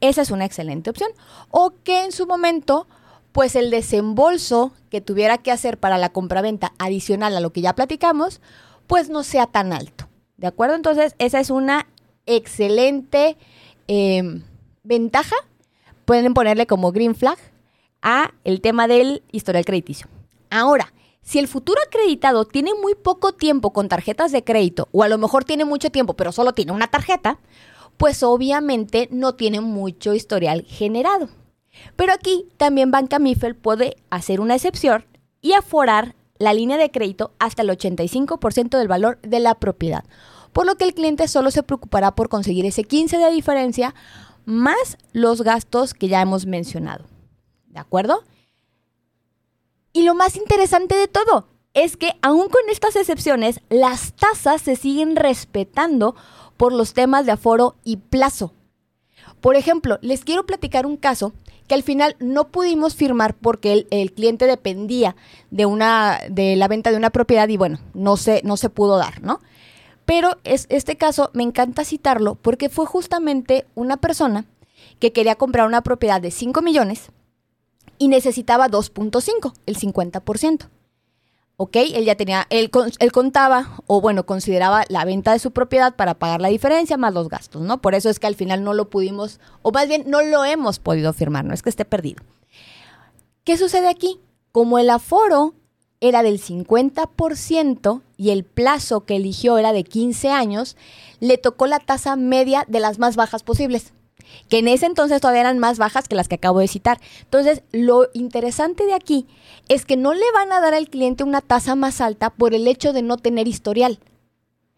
Esa 0.00 0.22
es 0.22 0.30
una 0.30 0.44
excelente 0.44 0.90
opción. 0.90 1.10
O 1.50 1.72
que 1.84 2.04
en 2.04 2.12
su 2.12 2.26
momento, 2.26 2.88
pues 3.32 3.54
el 3.54 3.70
desembolso 3.70 4.72
que 4.90 5.00
tuviera 5.00 5.38
que 5.38 5.52
hacer 5.52 5.78
para 5.78 5.96
la 5.96 6.08
compraventa 6.08 6.72
adicional 6.78 7.36
a 7.36 7.40
lo 7.40 7.52
que 7.52 7.60
ya 7.60 7.74
platicamos, 7.74 8.40
pues 8.88 9.08
no 9.08 9.22
sea 9.22 9.46
tan 9.46 9.72
alto. 9.72 10.08
¿De 10.36 10.48
acuerdo? 10.48 10.74
Entonces, 10.74 11.14
esa 11.18 11.38
es 11.38 11.50
una 11.50 11.86
excelente 12.26 13.36
eh, 13.86 14.42
ventaja 14.82 15.36
pueden 16.06 16.32
ponerle 16.32 16.66
como 16.66 16.92
green 16.92 17.14
flag 17.14 17.36
a 18.00 18.32
el 18.44 18.62
tema 18.62 18.88
del 18.88 19.22
historial 19.32 19.66
crediticio. 19.66 20.06
Ahora, 20.48 20.94
si 21.20 21.40
el 21.40 21.48
futuro 21.48 21.80
acreditado 21.84 22.44
tiene 22.44 22.70
muy 22.80 22.94
poco 22.94 23.32
tiempo 23.32 23.72
con 23.72 23.88
tarjetas 23.88 24.30
de 24.30 24.44
crédito, 24.44 24.88
o 24.92 25.02
a 25.02 25.08
lo 25.08 25.18
mejor 25.18 25.44
tiene 25.44 25.64
mucho 25.64 25.90
tiempo, 25.90 26.14
pero 26.14 26.30
solo 26.30 26.52
tiene 26.54 26.72
una 26.72 26.86
tarjeta, 26.86 27.40
pues 27.96 28.22
obviamente 28.22 29.08
no 29.10 29.34
tiene 29.34 29.60
mucho 29.60 30.14
historial 30.14 30.64
generado. 30.68 31.28
Pero 31.96 32.12
aquí 32.12 32.46
también 32.56 32.92
Banca 32.92 33.18
Mifel 33.18 33.56
puede 33.56 33.96
hacer 34.08 34.40
una 34.40 34.54
excepción 34.54 35.04
y 35.42 35.52
aforar 35.54 36.14
la 36.38 36.54
línea 36.54 36.76
de 36.76 36.90
crédito 36.90 37.32
hasta 37.38 37.62
el 37.62 37.70
85% 37.70 38.78
del 38.78 38.88
valor 38.88 39.18
de 39.22 39.40
la 39.40 39.54
propiedad, 39.56 40.04
por 40.52 40.64
lo 40.64 40.76
que 40.76 40.84
el 40.84 40.94
cliente 40.94 41.28
solo 41.28 41.50
se 41.50 41.62
preocupará 41.62 42.14
por 42.14 42.28
conseguir 42.28 42.66
ese 42.66 42.84
15 42.84 43.18
de 43.18 43.30
diferencia 43.30 43.94
más 44.46 44.96
los 45.12 45.42
gastos 45.42 45.92
que 45.92 46.08
ya 46.08 46.22
hemos 46.22 46.46
mencionado. 46.46 47.04
¿De 47.66 47.80
acuerdo? 47.80 48.24
Y 49.92 50.02
lo 50.02 50.14
más 50.14 50.36
interesante 50.36 50.94
de 50.94 51.08
todo 51.08 51.48
es 51.74 51.98
que 51.98 52.14
aún 52.22 52.48
con 52.48 52.62
estas 52.70 52.96
excepciones, 52.96 53.60
las 53.68 54.14
tasas 54.14 54.62
se 54.62 54.76
siguen 54.76 55.14
respetando 55.14 56.14
por 56.56 56.72
los 56.72 56.94
temas 56.94 57.26
de 57.26 57.32
aforo 57.32 57.76
y 57.84 57.98
plazo. 57.98 58.54
Por 59.42 59.56
ejemplo, 59.56 59.98
les 60.00 60.24
quiero 60.24 60.46
platicar 60.46 60.86
un 60.86 60.96
caso 60.96 61.34
que 61.68 61.74
al 61.74 61.82
final 61.82 62.16
no 62.18 62.48
pudimos 62.48 62.94
firmar 62.94 63.34
porque 63.34 63.86
el, 63.90 64.12
cliente 64.12 64.46
dependía 64.46 65.16
de, 65.50 65.66
una, 65.66 66.20
de 66.30 66.56
la 66.56 66.68
venta 66.68 66.90
de 66.90 66.96
una 66.96 67.10
propiedad 67.10 67.48
y 67.48 67.56
bueno, 67.56 67.78
no 67.92 68.16
se, 68.16 68.40
no 68.44 68.56
se 68.56 68.70
pudo 68.70 68.96
dar, 68.96 69.22
¿no? 69.22 69.40
Pero 70.06 70.38
es, 70.44 70.66
este 70.70 70.96
caso 70.96 71.30
me 71.34 71.42
encanta 71.42 71.84
citarlo 71.84 72.36
porque 72.36 72.70
fue 72.70 72.86
justamente 72.86 73.66
una 73.74 73.98
persona 73.98 74.46
que 75.00 75.12
quería 75.12 75.34
comprar 75.34 75.66
una 75.66 75.82
propiedad 75.82 76.20
de 76.20 76.30
5 76.30 76.62
millones 76.62 77.10
y 77.98 78.08
necesitaba 78.08 78.68
2.5, 78.68 79.52
el 79.66 79.76
50%. 79.76 80.68
¿Ok? 81.58 81.76
Él 81.76 82.04
ya 82.04 82.14
tenía, 82.16 82.46
él, 82.50 82.70
él, 82.98 83.12
contaba, 83.12 83.80
o 83.86 84.02
bueno, 84.02 84.26
consideraba 84.26 84.84
la 84.88 85.06
venta 85.06 85.32
de 85.32 85.38
su 85.38 85.52
propiedad 85.52 85.96
para 85.96 86.14
pagar 86.14 86.42
la 86.42 86.48
diferencia 86.48 86.98
más 86.98 87.14
los 87.14 87.30
gastos, 87.30 87.62
¿no? 87.62 87.80
Por 87.80 87.94
eso 87.94 88.10
es 88.10 88.20
que 88.20 88.26
al 88.26 88.34
final 88.34 88.62
no 88.62 88.74
lo 88.74 88.90
pudimos, 88.90 89.40
o 89.62 89.72
más 89.72 89.88
bien 89.88 90.04
no 90.06 90.20
lo 90.20 90.44
hemos 90.44 90.78
podido 90.78 91.14
firmar, 91.14 91.46
no 91.46 91.54
es 91.54 91.62
que 91.62 91.70
esté 91.70 91.86
perdido. 91.86 92.22
¿Qué 93.42 93.56
sucede 93.56 93.88
aquí? 93.88 94.20
Como 94.52 94.78
el 94.78 94.90
aforo 94.90 95.54
era 96.00 96.22
del 96.22 96.40
50% 96.40 98.02
y 98.16 98.30
el 98.30 98.44
plazo 98.44 99.04
que 99.04 99.16
eligió 99.16 99.58
era 99.58 99.72
de 99.72 99.84
15 99.84 100.30
años, 100.30 100.76
le 101.20 101.38
tocó 101.38 101.66
la 101.66 101.78
tasa 101.78 102.16
media 102.16 102.64
de 102.68 102.80
las 102.80 102.98
más 102.98 103.16
bajas 103.16 103.42
posibles, 103.42 103.92
que 104.48 104.58
en 104.58 104.68
ese 104.68 104.86
entonces 104.86 105.20
todavía 105.20 105.42
eran 105.42 105.58
más 105.58 105.78
bajas 105.78 106.08
que 106.08 106.16
las 106.16 106.28
que 106.28 106.36
acabo 106.36 106.60
de 106.60 106.68
citar. 106.68 107.00
Entonces, 107.22 107.62
lo 107.72 108.08
interesante 108.12 108.84
de 108.84 108.94
aquí 108.94 109.26
es 109.68 109.84
que 109.84 109.96
no 109.96 110.12
le 110.14 110.30
van 110.32 110.52
a 110.52 110.60
dar 110.60 110.74
al 110.74 110.88
cliente 110.88 111.24
una 111.24 111.40
tasa 111.40 111.74
más 111.74 112.00
alta 112.00 112.30
por 112.30 112.54
el 112.54 112.68
hecho 112.68 112.92
de 112.92 113.02
no 113.02 113.16
tener 113.16 113.48
historial. 113.48 113.98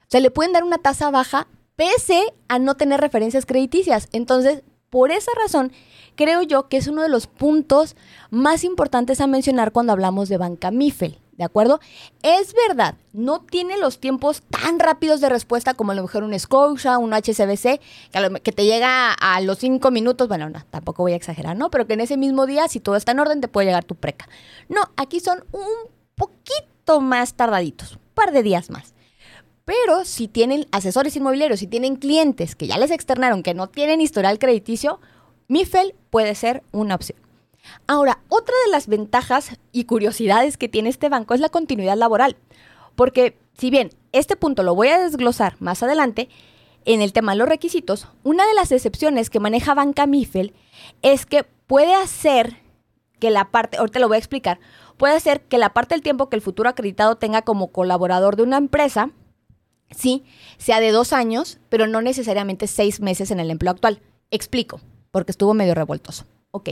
O 0.03 0.11
sea, 0.11 0.21
le 0.21 0.31
pueden 0.31 0.53
dar 0.53 0.65
una 0.65 0.79
tasa 0.79 1.11
baja 1.11 1.49
pese 1.77 2.33
a 2.49 2.59
no 2.59 2.77
tener 2.77 3.01
referencias 3.01 3.47
crediticias. 3.47 4.09
Entonces, 4.13 4.63
por 4.91 5.11
esa 5.11 5.31
razón, 5.41 5.73
creo 6.19 6.43
yo 6.43 6.69
que 6.69 6.77
es 6.77 6.89
uno 6.89 7.03
de 7.03 7.09
los 7.09 7.29
puntos 7.29 7.95
más 8.31 8.65
importantes 8.65 9.21
a 9.21 9.29
mencionar 9.29 9.71
cuando 9.71 9.93
hablamos 9.93 10.29
de 10.29 10.37
banca 10.37 10.73
MIFEL. 10.73 11.21
¿De 11.31 11.45
acuerdo? 11.45 11.79
Es 12.25 12.53
verdad, 12.69 12.97
no 13.13 13.43
tiene 13.43 13.79
los 13.79 14.01
tiempos 14.01 14.43
tan 14.43 14.81
rápidos 14.81 15.21
de 15.21 15.29
respuesta 15.29 15.75
como 15.75 15.93
a 15.93 15.95
lo 15.95 16.03
mejor 16.03 16.25
un 16.25 16.37
Scotia, 16.37 16.99
un 16.99 17.13
HCBC, 17.15 17.81
que, 18.43 18.53
te 18.53 18.65
llega 18.65 19.13
a 19.13 19.41
los 19.41 19.59
cinco 19.59 19.93
minutos. 19.93 20.27
Bueno, 20.27 20.51
no, 20.51 20.65
tampoco 20.69 21.05
voy 21.05 21.13
a 21.13 21.17
exagerar, 21.17 21.57
¿no? 21.57 21.71
Pero 21.71 21.87
que 21.87 21.95
en 21.95 22.01
ese 22.01 22.17
mismo 22.17 22.47
día, 22.47 22.67
si 22.67 22.81
todo 22.81 22.97
está 22.97 23.13
en 23.13 23.21
orden, 23.21 23.41
te 23.41 23.47
puede 23.47 23.69
llegar 23.69 23.85
tu 23.85 23.95
preca. 23.95 24.29
No, 24.69 24.81
aquí 24.97 25.21
son 25.21 25.45
un 25.53 25.93
poquito 26.17 27.01
más 27.01 27.35
tardaditos, 27.35 27.93
un 27.93 28.03
par 28.15 28.33
de 28.33 28.43
días 28.43 28.71
más. 28.71 28.93
Pero 29.65 30.05
si 30.05 30.27
tienen 30.27 30.67
asesores 30.73 31.15
inmobiliarios, 31.15 31.61
si 31.61 31.69
tienen 31.69 31.95
clientes 31.95 32.57
que 32.57 32.67
ya 32.67 32.79
les 32.79 32.91
externaron 32.91 33.45
que 33.45 33.55
no 33.55 33.69
tienen 33.69 34.01
historial 34.01 34.41
crediticio, 34.41 34.99
MIFEL 35.49 35.95
puede 36.11 36.35
ser 36.35 36.63
una 36.73 36.95
opción. 36.95 37.19
Ahora, 37.87 38.21
otra 38.29 38.55
de 38.67 38.71
las 38.71 38.87
ventajas 38.87 39.59
y 39.73 39.85
curiosidades 39.85 40.57
que 40.57 40.69
tiene 40.69 40.89
este 40.89 41.09
banco 41.09 41.35
es 41.35 41.41
la 41.41 41.49
continuidad 41.49 41.97
laboral. 41.97 42.37
Porque 42.95 43.39
si 43.57 43.71
bien 43.71 43.91
este 44.13 44.37
punto 44.37 44.63
lo 44.63 44.75
voy 44.75 44.89
a 44.89 44.99
desglosar 44.99 45.57
más 45.61 45.83
adelante, 45.83 46.29
en 46.85 47.03
el 47.03 47.13
tema 47.13 47.33
de 47.33 47.39
los 47.39 47.49
requisitos, 47.49 48.09
una 48.23 48.47
de 48.47 48.55
las 48.55 48.73
excepciones 48.73 49.31
que 49.31 49.41
maneja 49.41 49.75
Banca 49.75 50.07
Mifel 50.07 50.55
es 51.03 51.27
que 51.27 51.45
puede 51.45 51.95
hacer 51.95 52.57
que 53.19 53.31
la 53.31 53.51
parte, 53.51 53.79
ahorita 53.79 53.99
lo 53.99 54.09
voy 54.09 54.17
a 54.17 54.19
explicar, 54.19 54.61
puede 54.97 55.15
hacer 55.15 55.43
que 55.43 55.59
la 55.59 55.75
parte 55.75 55.95
del 55.95 56.03
tiempo 56.03 56.29
que 56.29 56.37
el 56.37 56.43
futuro 56.43 56.69
acreditado 56.69 57.17
tenga 57.17 57.43
como 57.43 57.73
colaborador 57.73 58.37
de 58.37 58.43
una 58.43 58.57
empresa, 58.57 59.11
sí, 59.91 60.25
sea 60.57 60.81
de 60.81 60.93
dos 60.93 61.13
años, 61.13 61.59
pero 61.69 61.87
no 61.87 62.01
necesariamente 62.01 62.67
seis 62.67 63.01
meses 63.01 63.31
en 63.31 63.41
el 63.41 63.51
empleo 63.51 63.73
actual. 63.73 64.01
Explico, 64.31 64.81
porque 65.11 65.33
estuvo 65.33 65.55
medio 65.55 65.75
revoltoso. 65.75 66.25
Ok. 66.51 66.71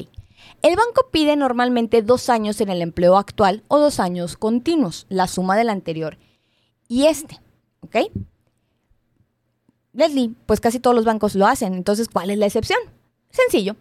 El 0.63 0.77
banco 0.77 1.09
pide 1.11 1.37
normalmente 1.37 2.03
dos 2.03 2.29
años 2.29 2.61
en 2.61 2.69
el 2.69 2.83
empleo 2.83 3.17
actual 3.17 3.63
o 3.69 3.79
dos 3.79 4.01
años 4.01 4.37
continuos, 4.37 5.07
la 5.09 5.27
suma 5.27 5.57
del 5.57 5.71
anterior 5.71 6.19
y 6.89 7.07
este. 7.07 7.41
¿Ok? 7.81 7.97
Leslie, 9.93 10.35
pues 10.45 10.61
casi 10.61 10.79
todos 10.79 10.95
los 10.95 11.05
bancos 11.05 11.35
lo 11.35 11.47
hacen, 11.47 11.75
entonces 11.75 12.09
¿cuál 12.09 12.31
es 12.31 12.39
la 12.39 12.47
excepción? 12.47 12.79
Sencillo. 13.31 13.77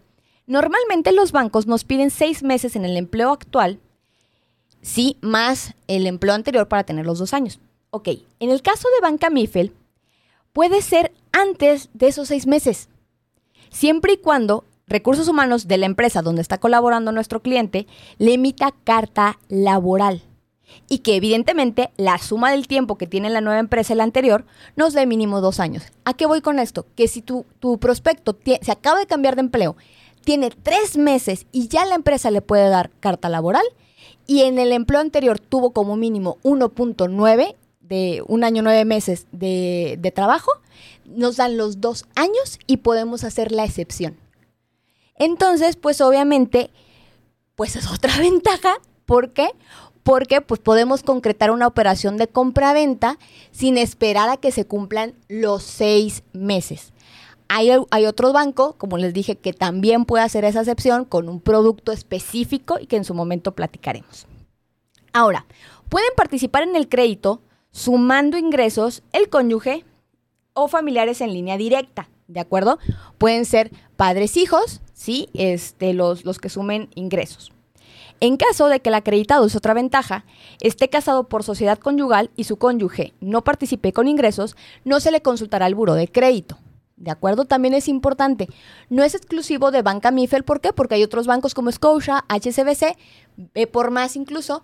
Normalmente 0.46 1.12
los 1.12 1.32
bancos 1.32 1.66
nos 1.66 1.84
piden 1.84 2.10
seis 2.10 2.42
meses 2.42 2.76
en 2.76 2.84
el 2.84 2.96
empleo 2.96 3.32
actual, 3.32 3.80
sí, 4.80 5.18
más 5.20 5.74
el 5.88 6.06
empleo 6.06 6.34
anterior 6.34 6.68
para 6.68 6.84
tener 6.84 7.04
los 7.04 7.18
dos 7.18 7.34
años. 7.34 7.58
Ok, 7.90 8.08
en 8.40 8.50
el 8.50 8.62
caso 8.62 8.88
de 8.94 9.00
Banca 9.02 9.28
Mifel, 9.28 9.72
puede 10.52 10.82
ser 10.82 11.12
antes 11.32 11.90
de 11.94 12.08
esos 12.08 12.28
seis 12.28 12.46
meses, 12.46 12.88
siempre 13.76 14.14
y 14.14 14.16
cuando 14.16 14.64
recursos 14.86 15.28
humanos 15.28 15.68
de 15.68 15.76
la 15.76 15.84
empresa 15.84 16.22
donde 16.22 16.40
está 16.40 16.56
colaborando 16.56 17.12
nuestro 17.12 17.42
cliente 17.42 17.86
le 18.16 18.32
emita 18.34 18.72
carta 18.84 19.38
laboral. 19.48 20.22
y 20.88 20.98
que 20.98 21.14
evidentemente 21.14 21.90
la 21.96 22.18
suma 22.18 22.50
del 22.50 22.66
tiempo 22.66 22.98
que 22.98 23.06
tiene 23.06 23.30
la 23.30 23.40
nueva 23.40 23.60
empresa 23.60 23.92
y 23.92 23.96
la 23.96 24.02
anterior 24.02 24.44
nos 24.74 24.94
da 24.94 25.06
mínimo 25.06 25.40
dos 25.40 25.60
años. 25.60 25.84
¿A 26.04 26.14
qué 26.14 26.26
voy 26.26 26.40
con 26.40 26.58
esto? 26.58 26.86
Que 26.96 27.06
si 27.06 27.22
tu, 27.22 27.46
tu 27.60 27.78
prospecto 27.78 28.36
se 28.60 28.72
acaba 28.72 28.98
de 28.98 29.06
cambiar 29.06 29.36
de 29.36 29.42
empleo, 29.42 29.76
tiene 30.24 30.50
tres 30.50 30.96
meses 30.96 31.46
y 31.52 31.68
ya 31.68 31.86
la 31.86 31.94
empresa 31.94 32.32
le 32.32 32.42
puede 32.42 32.68
dar 32.68 32.90
carta 32.98 33.28
laboral 33.28 33.64
y 34.26 34.42
en 34.42 34.58
el 34.58 34.72
empleo 34.72 35.00
anterior 35.00 35.38
tuvo 35.38 35.70
como 35.70 35.96
mínimo 35.96 36.38
1.9 36.42 37.54
de 37.88 38.22
un 38.26 38.44
año 38.44 38.62
nueve 38.62 38.84
meses 38.84 39.26
de, 39.32 39.96
de 39.98 40.10
trabajo, 40.10 40.50
nos 41.04 41.36
dan 41.36 41.56
los 41.56 41.80
dos 41.80 42.04
años 42.14 42.58
y 42.66 42.78
podemos 42.78 43.24
hacer 43.24 43.52
la 43.52 43.64
excepción. 43.64 44.16
Entonces, 45.18 45.76
pues 45.76 46.00
obviamente, 46.00 46.70
pues 47.54 47.76
es 47.76 47.90
otra 47.90 48.16
ventaja. 48.20 48.74
¿Por 49.04 49.32
qué? 49.32 49.50
Porque 50.02 50.40
pues 50.40 50.60
podemos 50.60 51.02
concretar 51.02 51.50
una 51.50 51.66
operación 51.66 52.16
de 52.16 52.28
compra-venta 52.28 53.18
sin 53.50 53.76
esperar 53.76 54.28
a 54.28 54.36
que 54.36 54.52
se 54.52 54.64
cumplan 54.64 55.14
los 55.28 55.62
seis 55.62 56.22
meses. 56.32 56.92
Hay, 57.48 57.70
hay 57.90 58.06
otro 58.06 58.32
banco, 58.32 58.74
como 58.76 58.98
les 58.98 59.14
dije, 59.14 59.36
que 59.36 59.52
también 59.52 60.04
puede 60.04 60.24
hacer 60.24 60.44
esa 60.44 60.60
excepción 60.60 61.04
con 61.04 61.28
un 61.28 61.40
producto 61.40 61.92
específico 61.92 62.78
y 62.80 62.86
que 62.86 62.96
en 62.96 63.04
su 63.04 63.14
momento 63.14 63.54
platicaremos. 63.54 64.26
Ahora, 65.12 65.46
pueden 65.88 66.10
participar 66.16 66.64
en 66.64 66.74
el 66.74 66.88
crédito 66.88 67.40
sumando 67.76 68.38
ingresos 68.38 69.02
el 69.12 69.28
cónyuge 69.28 69.84
o 70.54 70.66
familiares 70.66 71.20
en 71.20 71.34
línea 71.34 71.58
directa, 71.58 72.08
¿de 72.26 72.40
acuerdo? 72.40 72.78
Pueden 73.18 73.44
ser 73.44 73.70
padres 73.96 74.38
hijos, 74.38 74.80
¿sí? 74.94 75.28
Este, 75.34 75.92
los, 75.92 76.24
los 76.24 76.38
que 76.38 76.48
sumen 76.48 76.88
ingresos. 76.94 77.52
En 78.18 78.38
caso 78.38 78.68
de 78.68 78.80
que 78.80 78.88
el 78.88 78.94
acreditado 78.94 79.44
es 79.44 79.54
otra 79.54 79.74
ventaja, 79.74 80.24
esté 80.62 80.88
casado 80.88 81.24
por 81.24 81.42
sociedad 81.42 81.78
conyugal 81.78 82.30
y 82.34 82.44
su 82.44 82.56
cónyuge 82.56 83.12
no 83.20 83.44
participe 83.44 83.92
con 83.92 84.08
ingresos, 84.08 84.56
no 84.84 84.98
se 84.98 85.10
le 85.10 85.20
consultará 85.20 85.66
al 85.66 85.74
buro 85.74 85.92
de 85.92 86.08
crédito. 86.08 86.56
¿De 86.96 87.10
acuerdo? 87.10 87.44
También 87.44 87.74
es 87.74 87.88
importante. 87.88 88.48
No 88.88 89.04
es 89.04 89.14
exclusivo 89.14 89.70
de 89.70 89.82
Banca 89.82 90.10
Mifel. 90.10 90.44
¿Por 90.44 90.62
qué? 90.62 90.72
Porque 90.72 90.94
hay 90.94 91.04
otros 91.04 91.26
bancos 91.26 91.52
como 91.52 91.70
Scotia, 91.70 92.24
HSBC, 92.28 92.96
eh, 93.54 93.66
por 93.66 93.90
más 93.90 94.16
incluso, 94.16 94.62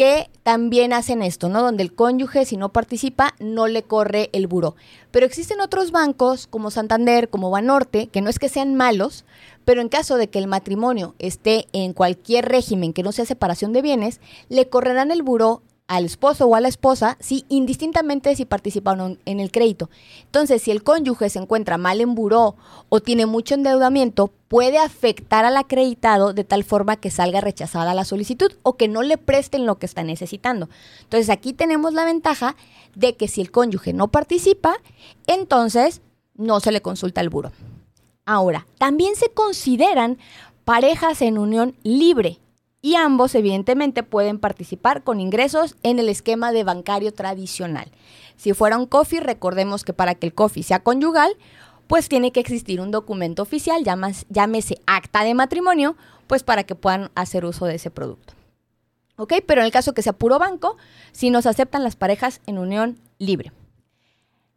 que 0.00 0.30
también 0.44 0.94
hacen 0.94 1.20
esto, 1.20 1.50
¿no? 1.50 1.60
Donde 1.60 1.82
el 1.82 1.94
cónyuge, 1.94 2.46
si 2.46 2.56
no 2.56 2.70
participa, 2.70 3.34
no 3.38 3.66
le 3.66 3.82
corre 3.82 4.30
el 4.32 4.46
buro. 4.46 4.74
Pero 5.10 5.26
existen 5.26 5.60
otros 5.60 5.90
bancos 5.90 6.46
como 6.46 6.70
Santander, 6.70 7.28
como 7.28 7.50
Banorte, 7.50 8.06
que 8.06 8.22
no 8.22 8.30
es 8.30 8.38
que 8.38 8.48
sean 8.48 8.74
malos, 8.74 9.26
pero 9.66 9.82
en 9.82 9.90
caso 9.90 10.16
de 10.16 10.30
que 10.30 10.38
el 10.38 10.46
matrimonio 10.46 11.14
esté 11.18 11.66
en 11.74 11.92
cualquier 11.92 12.48
régimen 12.48 12.94
que 12.94 13.02
no 13.02 13.12
sea 13.12 13.26
separación 13.26 13.74
de 13.74 13.82
bienes, 13.82 14.22
le 14.48 14.70
correrán 14.70 15.10
el 15.10 15.22
buro 15.22 15.60
al 15.90 16.04
esposo 16.04 16.46
o 16.46 16.54
a 16.54 16.60
la 16.60 16.68
esposa, 16.68 17.16
sí, 17.18 17.44
indistintamente 17.48 18.36
si 18.36 18.44
participa 18.44 18.92
o 18.92 18.96
no 18.96 19.16
en 19.24 19.40
el 19.40 19.50
crédito. 19.50 19.90
Entonces, 20.22 20.62
si 20.62 20.70
el 20.70 20.84
cónyuge 20.84 21.28
se 21.30 21.40
encuentra 21.40 21.78
mal 21.78 22.00
en 22.00 22.14
buró 22.14 22.54
o 22.88 23.00
tiene 23.00 23.26
mucho 23.26 23.56
endeudamiento, 23.56 24.30
puede 24.46 24.78
afectar 24.78 25.44
al 25.44 25.56
acreditado 25.56 26.32
de 26.32 26.44
tal 26.44 26.62
forma 26.62 26.94
que 26.94 27.10
salga 27.10 27.40
rechazada 27.40 27.92
la 27.92 28.04
solicitud 28.04 28.52
o 28.62 28.76
que 28.76 28.86
no 28.86 29.02
le 29.02 29.18
presten 29.18 29.66
lo 29.66 29.80
que 29.80 29.86
está 29.86 30.04
necesitando. 30.04 30.68
Entonces, 31.00 31.28
aquí 31.28 31.52
tenemos 31.52 31.92
la 31.92 32.04
ventaja 32.04 32.54
de 32.94 33.16
que 33.16 33.26
si 33.26 33.40
el 33.40 33.50
cónyuge 33.50 33.92
no 33.92 34.12
participa, 34.12 34.76
entonces 35.26 36.02
no 36.36 36.60
se 36.60 36.70
le 36.70 36.82
consulta 36.82 37.20
el 37.20 37.30
buro. 37.30 37.50
Ahora, 38.26 38.68
también 38.78 39.16
se 39.16 39.30
consideran 39.30 40.18
parejas 40.64 41.20
en 41.20 41.36
unión 41.36 41.74
libre 41.82 42.38
y 42.82 42.96
ambos 42.96 43.34
evidentemente 43.34 44.02
pueden 44.02 44.38
participar 44.38 45.02
con 45.02 45.20
ingresos 45.20 45.76
en 45.82 45.98
el 45.98 46.08
esquema 46.08 46.52
de 46.52 46.64
bancario 46.64 47.12
tradicional. 47.12 47.90
Si 48.36 48.54
fuera 48.54 48.78
un 48.78 48.86
COFI, 48.86 49.20
recordemos 49.20 49.84
que 49.84 49.92
para 49.92 50.14
que 50.14 50.26
el 50.26 50.34
COFI 50.34 50.62
sea 50.62 50.82
conyugal, 50.82 51.36
pues 51.86 52.08
tiene 52.08 52.32
que 52.32 52.40
existir 52.40 52.80
un 52.80 52.90
documento 52.90 53.42
oficial, 53.42 53.84
llámese 54.28 54.80
acta 54.86 55.24
de 55.24 55.34
matrimonio, 55.34 55.96
pues 56.26 56.42
para 56.42 56.64
que 56.64 56.74
puedan 56.74 57.10
hacer 57.14 57.44
uso 57.44 57.66
de 57.66 57.74
ese 57.74 57.90
producto. 57.90 58.34
¿Ok? 59.16 59.34
Pero 59.46 59.60
en 59.60 59.66
el 59.66 59.72
caso 59.72 59.92
que 59.92 60.02
sea 60.02 60.14
puro 60.14 60.38
banco, 60.38 60.78
si 61.12 61.28
nos 61.28 61.44
aceptan 61.44 61.84
las 61.84 61.96
parejas 61.96 62.40
en 62.46 62.58
unión 62.58 62.98
libre. 63.18 63.52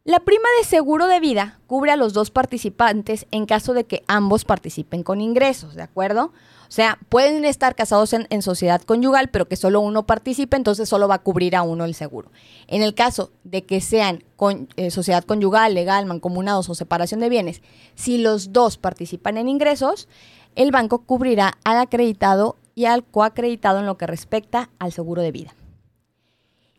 La 0.06 0.20
prima 0.20 0.46
de 0.58 0.66
seguro 0.66 1.06
de 1.06 1.18
vida 1.18 1.58
cubre 1.66 1.90
a 1.90 1.96
los 1.96 2.12
dos 2.12 2.30
participantes 2.30 3.26
en 3.30 3.46
caso 3.46 3.72
de 3.72 3.84
que 3.84 4.04
ambos 4.06 4.44
participen 4.44 5.02
con 5.02 5.22
ingresos, 5.22 5.74
¿de 5.74 5.82
acuerdo? 5.82 6.24
O 6.24 6.70
sea, 6.70 6.98
pueden 7.08 7.46
estar 7.46 7.74
casados 7.74 8.12
en, 8.12 8.42
sociedad 8.42 8.82
conyugal, 8.82 9.30
pero 9.30 9.48
que 9.48 9.56
solo 9.56 9.80
uno 9.80 10.06
participe, 10.06 10.58
entonces 10.58 10.90
solo 10.90 11.08
va 11.08 11.14
a 11.14 11.22
cubrir 11.22 11.56
a 11.56 11.62
uno 11.62 11.86
el 11.86 11.94
seguro. 11.94 12.30
En 12.66 12.82
el 12.82 12.94
caso 12.94 13.30
de 13.44 13.64
que 13.64 13.80
sean 13.80 14.22
con, 14.36 14.68
eh, 14.76 14.90
sociedad 14.90 15.24
conyugal, 15.24 15.72
legal, 15.72 16.04
mancomunados 16.04 16.68
o 16.68 16.74
separación 16.74 17.20
de 17.20 17.30
bienes, 17.30 17.62
si 17.94 18.18
los 18.18 18.52
dos 18.52 18.76
participan 18.76 19.38
en 19.38 19.48
ingresos, 19.48 20.06
el 20.54 20.70
banco 20.70 20.98
cubrirá 20.98 21.54
al 21.64 21.78
acreditado 21.78 22.56
y 22.74 22.84
al 22.84 23.04
coacreditado 23.04 23.78
en 23.78 23.86
lo 23.86 23.96
que 23.96 24.06
respecta 24.06 24.68
al 24.78 24.92
seguro 24.92 25.22
de 25.22 25.32
vida. 25.32 25.54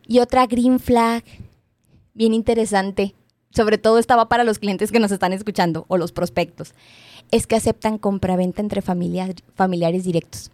Y 0.07 0.19
otra 0.19 0.45
green 0.45 0.79
flag, 0.79 1.23
bien 2.15 2.33
interesante, 2.33 3.13
sobre 3.51 3.77
todo 3.77 3.99
estaba 3.99 4.27
para 4.27 4.43
los 4.43 4.57
clientes 4.57 4.91
que 4.91 4.99
nos 4.99 5.11
están 5.11 5.31
escuchando 5.31 5.85
o 5.87 5.97
los 5.97 6.11
prospectos 6.11 6.73
es 7.31 7.47
que 7.47 7.55
aceptan 7.55 7.97
compraventa 7.97 8.61
entre 8.61 8.81
familiares 8.81 10.03
directos. 10.03 10.51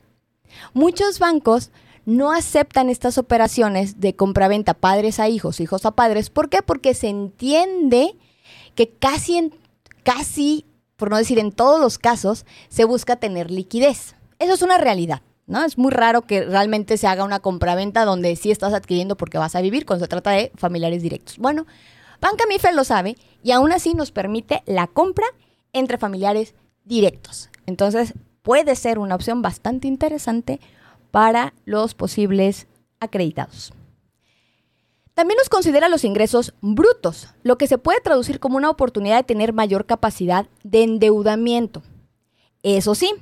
Muchos 0.73 1.19
bancos 1.19 1.71
no 2.05 2.31
aceptan 2.31 2.89
estas 2.89 3.17
operaciones 3.17 3.99
de 3.99 4.15
compraventa 4.15 4.73
padres 4.73 5.19
a 5.19 5.29
hijos, 5.29 5.59
hijos 5.59 5.85
a 5.85 5.91
padres. 5.91 6.29
¿Por 6.29 6.49
qué? 6.49 6.61
Porque 6.61 6.93
se 6.93 7.09
entiende 7.09 8.15
que 8.75 8.89
casi, 8.89 9.37
en, 9.37 9.53
casi, 10.03 10.65
por 10.95 11.09
no 11.09 11.17
decir 11.17 11.39
en 11.39 11.51
todos 11.51 11.79
los 11.79 11.97
casos, 11.97 12.45
se 12.69 12.85
busca 12.85 13.17
tener 13.17 13.51
liquidez. 13.51 14.15
Eso 14.39 14.53
es 14.53 14.61
una 14.61 14.77
realidad. 14.77 15.21
¿No? 15.47 15.63
Es 15.63 15.77
muy 15.77 15.91
raro 15.91 16.21
que 16.21 16.43
realmente 16.43 16.97
se 16.97 17.07
haga 17.07 17.23
una 17.23 17.39
compraventa 17.39 18.05
donde 18.05 18.35
sí 18.35 18.51
estás 18.51 18.73
adquiriendo 18.73 19.17
porque 19.17 19.37
vas 19.37 19.55
a 19.55 19.61
vivir 19.61 19.85
cuando 19.85 20.05
se 20.05 20.09
trata 20.09 20.31
de 20.31 20.51
familiares 20.55 21.01
directos. 21.01 21.37
Bueno, 21.37 21.65
Banca 22.19 22.45
Mifel 22.47 22.75
lo 22.75 22.83
sabe 22.83 23.17
y 23.43 23.51
aún 23.51 23.71
así 23.71 23.93
nos 23.93 24.11
permite 24.11 24.63
la 24.65 24.87
compra 24.87 25.25
entre 25.73 25.97
familiares 25.97 26.53
directos. 26.85 27.49
Entonces, 27.65 28.13
puede 28.41 28.75
ser 28.75 28.99
una 28.99 29.15
opción 29.15 29.41
bastante 29.41 29.87
interesante 29.87 30.59
para 31.11 31.53
los 31.65 31.93
posibles 31.93 32.67
acreditados. 32.99 33.73
También 35.13 35.37
nos 35.37 35.49
considera 35.49 35.89
los 35.89 36.05
ingresos 36.05 36.53
brutos, 36.61 37.27
lo 37.43 37.57
que 37.57 37.67
se 37.67 37.77
puede 37.77 37.99
traducir 38.01 38.39
como 38.39 38.57
una 38.57 38.69
oportunidad 38.69 39.17
de 39.17 39.23
tener 39.23 39.51
mayor 39.53 39.85
capacidad 39.85 40.47
de 40.63 40.83
endeudamiento. 40.83 41.83
Eso 42.63 42.95
sí, 42.95 43.13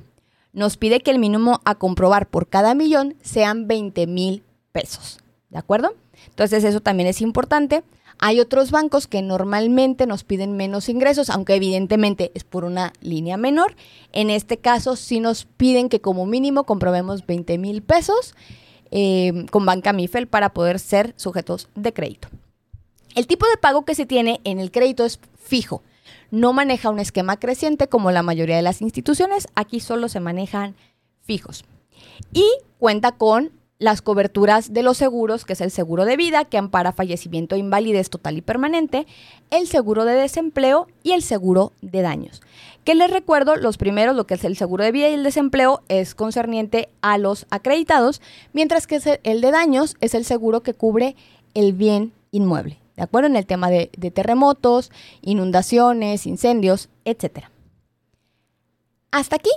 nos 0.52 0.76
pide 0.76 1.00
que 1.00 1.10
el 1.10 1.18
mínimo 1.18 1.60
a 1.64 1.76
comprobar 1.76 2.28
por 2.28 2.48
cada 2.48 2.74
millón 2.74 3.16
sean 3.22 3.68
20 3.68 4.06
mil 4.06 4.42
pesos. 4.72 5.18
¿De 5.50 5.58
acuerdo? 5.58 5.94
Entonces 6.28 6.64
eso 6.64 6.80
también 6.80 7.08
es 7.08 7.20
importante. 7.20 7.82
Hay 8.18 8.38
otros 8.38 8.70
bancos 8.70 9.06
que 9.06 9.22
normalmente 9.22 10.06
nos 10.06 10.24
piden 10.24 10.56
menos 10.56 10.90
ingresos, 10.90 11.30
aunque 11.30 11.54
evidentemente 11.54 12.30
es 12.34 12.44
por 12.44 12.64
una 12.64 12.92
línea 13.00 13.38
menor. 13.38 13.74
En 14.12 14.28
este 14.28 14.58
caso 14.58 14.94
sí 14.94 15.20
nos 15.20 15.46
piden 15.56 15.88
que 15.88 16.00
como 16.00 16.26
mínimo 16.26 16.64
comprobemos 16.64 17.26
20 17.26 17.56
mil 17.56 17.82
pesos 17.82 18.34
eh, 18.90 19.46
con 19.50 19.64
Banca 19.64 19.94
Mifel 19.94 20.26
para 20.26 20.52
poder 20.52 20.78
ser 20.78 21.14
sujetos 21.16 21.68
de 21.74 21.94
crédito. 21.94 22.28
El 23.14 23.26
tipo 23.26 23.46
de 23.48 23.56
pago 23.56 23.84
que 23.84 23.94
se 23.94 24.06
tiene 24.06 24.40
en 24.44 24.60
el 24.60 24.70
crédito 24.70 25.04
es 25.04 25.18
fijo. 25.42 25.82
No 26.30 26.52
maneja 26.52 26.90
un 26.90 26.98
esquema 26.98 27.38
creciente 27.38 27.88
como 27.88 28.10
la 28.10 28.22
mayoría 28.22 28.56
de 28.56 28.62
las 28.62 28.82
instituciones. 28.82 29.48
Aquí 29.54 29.80
solo 29.80 30.08
se 30.08 30.20
manejan 30.20 30.74
fijos. 31.22 31.64
Y 32.32 32.44
cuenta 32.78 33.12
con 33.12 33.52
las 33.80 34.02
coberturas 34.02 34.74
de 34.74 34.82
los 34.82 34.98
seguros, 34.98 35.44
que 35.44 35.54
es 35.54 35.60
el 35.62 35.70
seguro 35.70 36.04
de 36.04 36.18
vida, 36.18 36.44
que 36.44 36.58
ampara 36.58 36.92
fallecimiento 36.92 37.54
e 37.54 37.58
invalidez 37.58 38.10
total 38.10 38.36
y 38.36 38.42
permanente, 38.42 39.06
el 39.50 39.66
seguro 39.66 40.04
de 40.04 40.14
desempleo 40.14 40.86
y 41.02 41.12
el 41.12 41.22
seguro 41.22 41.72
de 41.80 42.02
daños. 42.02 42.42
Que 42.84 42.94
les 42.94 43.10
recuerdo, 43.10 43.56
los 43.56 43.78
primeros, 43.78 44.14
lo 44.14 44.26
que 44.26 44.34
es 44.34 44.44
el 44.44 44.56
seguro 44.56 44.84
de 44.84 44.92
vida 44.92 45.08
y 45.08 45.14
el 45.14 45.24
desempleo, 45.24 45.82
es 45.88 46.14
concerniente 46.14 46.90
a 47.00 47.16
los 47.16 47.46
acreditados, 47.48 48.20
mientras 48.52 48.86
que 48.86 49.20
el 49.22 49.40
de 49.40 49.50
daños 49.50 49.96
es 50.00 50.14
el 50.14 50.26
seguro 50.26 50.62
que 50.62 50.74
cubre 50.74 51.16
el 51.54 51.72
bien 51.72 52.12
inmueble. 52.32 52.79
¿De 53.00 53.04
acuerdo? 53.04 53.28
En 53.28 53.36
el 53.36 53.46
tema 53.46 53.70
de, 53.70 53.86
terremotos, 54.14 54.92
inundaciones, 55.22 56.26
incendios, 56.26 56.90
etc. 57.06 57.46
Hasta 59.10 59.36
aquí 59.36 59.48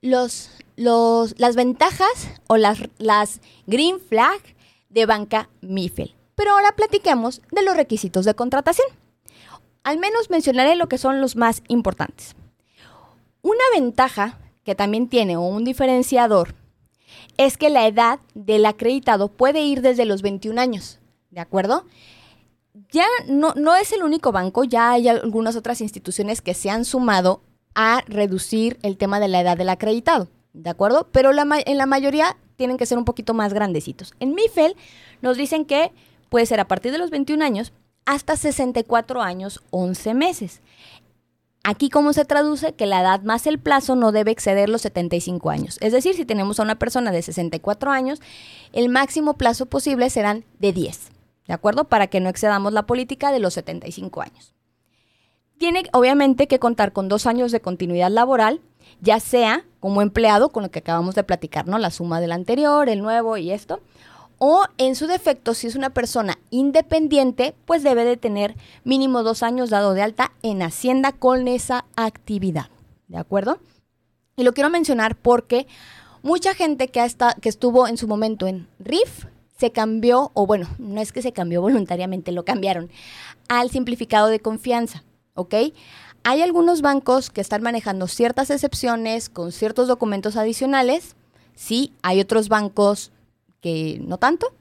los, 0.00 0.50
las 0.76 1.56
ventajas 1.56 2.30
o 2.46 2.56
las, 2.56 2.78
las 2.98 3.40
green 3.66 3.98
flag 3.98 4.40
de 4.90 5.06
banca 5.06 5.50
Mifel. 5.60 6.14
Pero 6.36 6.52
ahora 6.52 6.76
platiquemos 6.76 7.42
de 7.50 7.64
los 7.64 7.76
requisitos 7.76 8.24
de 8.24 8.34
contratación. 8.34 8.86
Al 9.82 9.98
menos 9.98 10.30
mencionaré 10.30 10.76
lo 10.76 10.88
que 10.88 10.98
son 10.98 11.20
los 11.20 11.34
más 11.34 11.64
importantes. 11.66 12.36
Una 13.42 13.64
ventaja 13.74 14.38
que 14.62 14.76
también 14.76 15.08
tiene 15.08 15.36
o 15.36 15.40
un 15.40 15.64
diferenciador 15.64 16.54
es 17.38 17.56
que 17.56 17.70
la 17.70 17.88
edad 17.88 18.20
del 18.34 18.66
acreditado 18.66 19.26
puede 19.26 19.62
ir 19.62 19.82
desde 19.82 20.04
los 20.04 20.22
21 20.22 20.60
años, 20.60 21.00
¿de 21.30 21.40
acuerdo? 21.40 21.84
Ya 22.90 23.06
no, 23.26 23.54
no 23.54 23.76
es 23.76 23.92
el 23.92 24.02
único 24.02 24.32
banco, 24.32 24.64
ya 24.64 24.92
hay 24.92 25.08
algunas 25.08 25.56
otras 25.56 25.80
instituciones 25.80 26.42
que 26.42 26.54
se 26.54 26.70
han 26.70 26.84
sumado 26.84 27.42
a 27.74 28.02
reducir 28.06 28.78
el 28.82 28.96
tema 28.96 29.20
de 29.20 29.28
la 29.28 29.40
edad 29.40 29.56
del 29.56 29.68
acreditado, 29.68 30.28
¿de 30.52 30.70
acuerdo? 30.70 31.08
Pero 31.12 31.30
en 31.30 31.78
la 31.78 31.86
mayoría 31.86 32.36
tienen 32.56 32.76
que 32.76 32.86
ser 32.86 32.98
un 32.98 33.04
poquito 33.04 33.34
más 33.34 33.54
grandecitos. 33.54 34.14
En 34.20 34.34
MIFEL 34.34 34.76
nos 35.22 35.36
dicen 35.36 35.64
que 35.64 35.92
puede 36.28 36.46
ser 36.46 36.60
a 36.60 36.68
partir 36.68 36.92
de 36.92 36.98
los 36.98 37.10
21 37.10 37.44
años 37.44 37.72
hasta 38.04 38.36
64 38.36 39.22
años 39.22 39.62
11 39.70 40.14
meses. 40.14 40.60
Aquí, 41.62 41.90
¿cómo 41.90 42.12
se 42.12 42.24
traduce? 42.24 42.72
Que 42.72 42.86
la 42.86 43.02
edad 43.02 43.22
más 43.22 43.46
el 43.46 43.58
plazo 43.58 43.94
no 43.94 44.10
debe 44.12 44.30
exceder 44.30 44.68
los 44.68 44.82
75 44.82 45.50
años. 45.50 45.76
Es 45.80 45.92
decir, 45.92 46.14
si 46.14 46.24
tenemos 46.24 46.58
a 46.58 46.62
una 46.62 46.78
persona 46.78 47.12
de 47.12 47.20
64 47.20 47.90
años, 47.90 48.20
el 48.72 48.88
máximo 48.88 49.34
plazo 49.34 49.66
posible 49.66 50.08
serán 50.08 50.44
de 50.58 50.72
10, 50.72 51.10
¿de 51.48 51.54
acuerdo? 51.54 51.84
Para 51.84 52.06
que 52.06 52.20
no 52.20 52.28
excedamos 52.28 52.72
la 52.72 52.86
política 52.86 53.32
de 53.32 53.40
los 53.40 53.54
75 53.54 54.20
años. 54.20 54.54
Tiene, 55.56 55.82
obviamente, 55.92 56.46
que 56.46 56.60
contar 56.60 56.92
con 56.92 57.08
dos 57.08 57.26
años 57.26 57.50
de 57.50 57.60
continuidad 57.60 58.10
laboral, 58.10 58.60
ya 59.00 59.18
sea 59.18 59.64
como 59.80 60.02
empleado, 60.02 60.50
con 60.50 60.62
lo 60.62 60.70
que 60.70 60.78
acabamos 60.78 61.16
de 61.16 61.24
platicar, 61.24 61.66
¿no? 61.66 61.78
La 61.78 61.90
suma 61.90 62.20
del 62.20 62.32
anterior, 62.32 62.88
el 62.88 63.02
nuevo 63.02 63.36
y 63.38 63.50
esto, 63.50 63.80
o 64.38 64.64
en 64.76 64.94
su 64.94 65.08
defecto, 65.08 65.54
si 65.54 65.66
es 65.66 65.74
una 65.74 65.90
persona 65.90 66.38
independiente, 66.50 67.54
pues 67.64 67.82
debe 67.82 68.04
de 68.04 68.16
tener 68.16 68.54
mínimo 68.84 69.24
dos 69.24 69.42
años 69.42 69.70
dado 69.70 69.94
de 69.94 70.02
alta 70.02 70.32
en 70.42 70.62
Hacienda 70.62 71.12
con 71.12 71.48
esa 71.48 71.86
actividad. 71.96 72.66
¿De 73.08 73.18
acuerdo? 73.18 73.58
Y 74.36 74.44
lo 74.44 74.52
quiero 74.52 74.70
mencionar 74.70 75.16
porque 75.16 75.66
mucha 76.22 76.54
gente 76.54 76.88
que, 76.88 77.04
que 77.40 77.48
estuvo 77.48 77.88
en 77.88 77.96
su 77.96 78.06
momento 78.06 78.46
en 78.46 78.68
RIF 78.78 79.24
se 79.58 79.72
cambió, 79.72 80.30
o 80.34 80.46
bueno, 80.46 80.68
no 80.78 81.00
es 81.00 81.12
que 81.12 81.22
se 81.22 81.32
cambió 81.32 81.60
voluntariamente, 81.62 82.32
lo 82.32 82.44
cambiaron, 82.44 82.90
al 83.48 83.70
simplificado 83.70 84.28
de 84.28 84.40
confianza, 84.40 85.04
¿ok? 85.34 85.54
Hay 86.24 86.42
algunos 86.42 86.82
bancos 86.82 87.30
que 87.30 87.40
están 87.40 87.62
manejando 87.62 88.06
ciertas 88.06 88.50
excepciones 88.50 89.28
con 89.28 89.52
ciertos 89.52 89.88
documentos 89.88 90.36
adicionales, 90.36 91.16
sí, 91.54 91.92
hay 92.02 92.20
otros 92.20 92.48
bancos 92.48 93.12
que 93.60 94.00
no 94.02 94.18
tanto. 94.18 94.52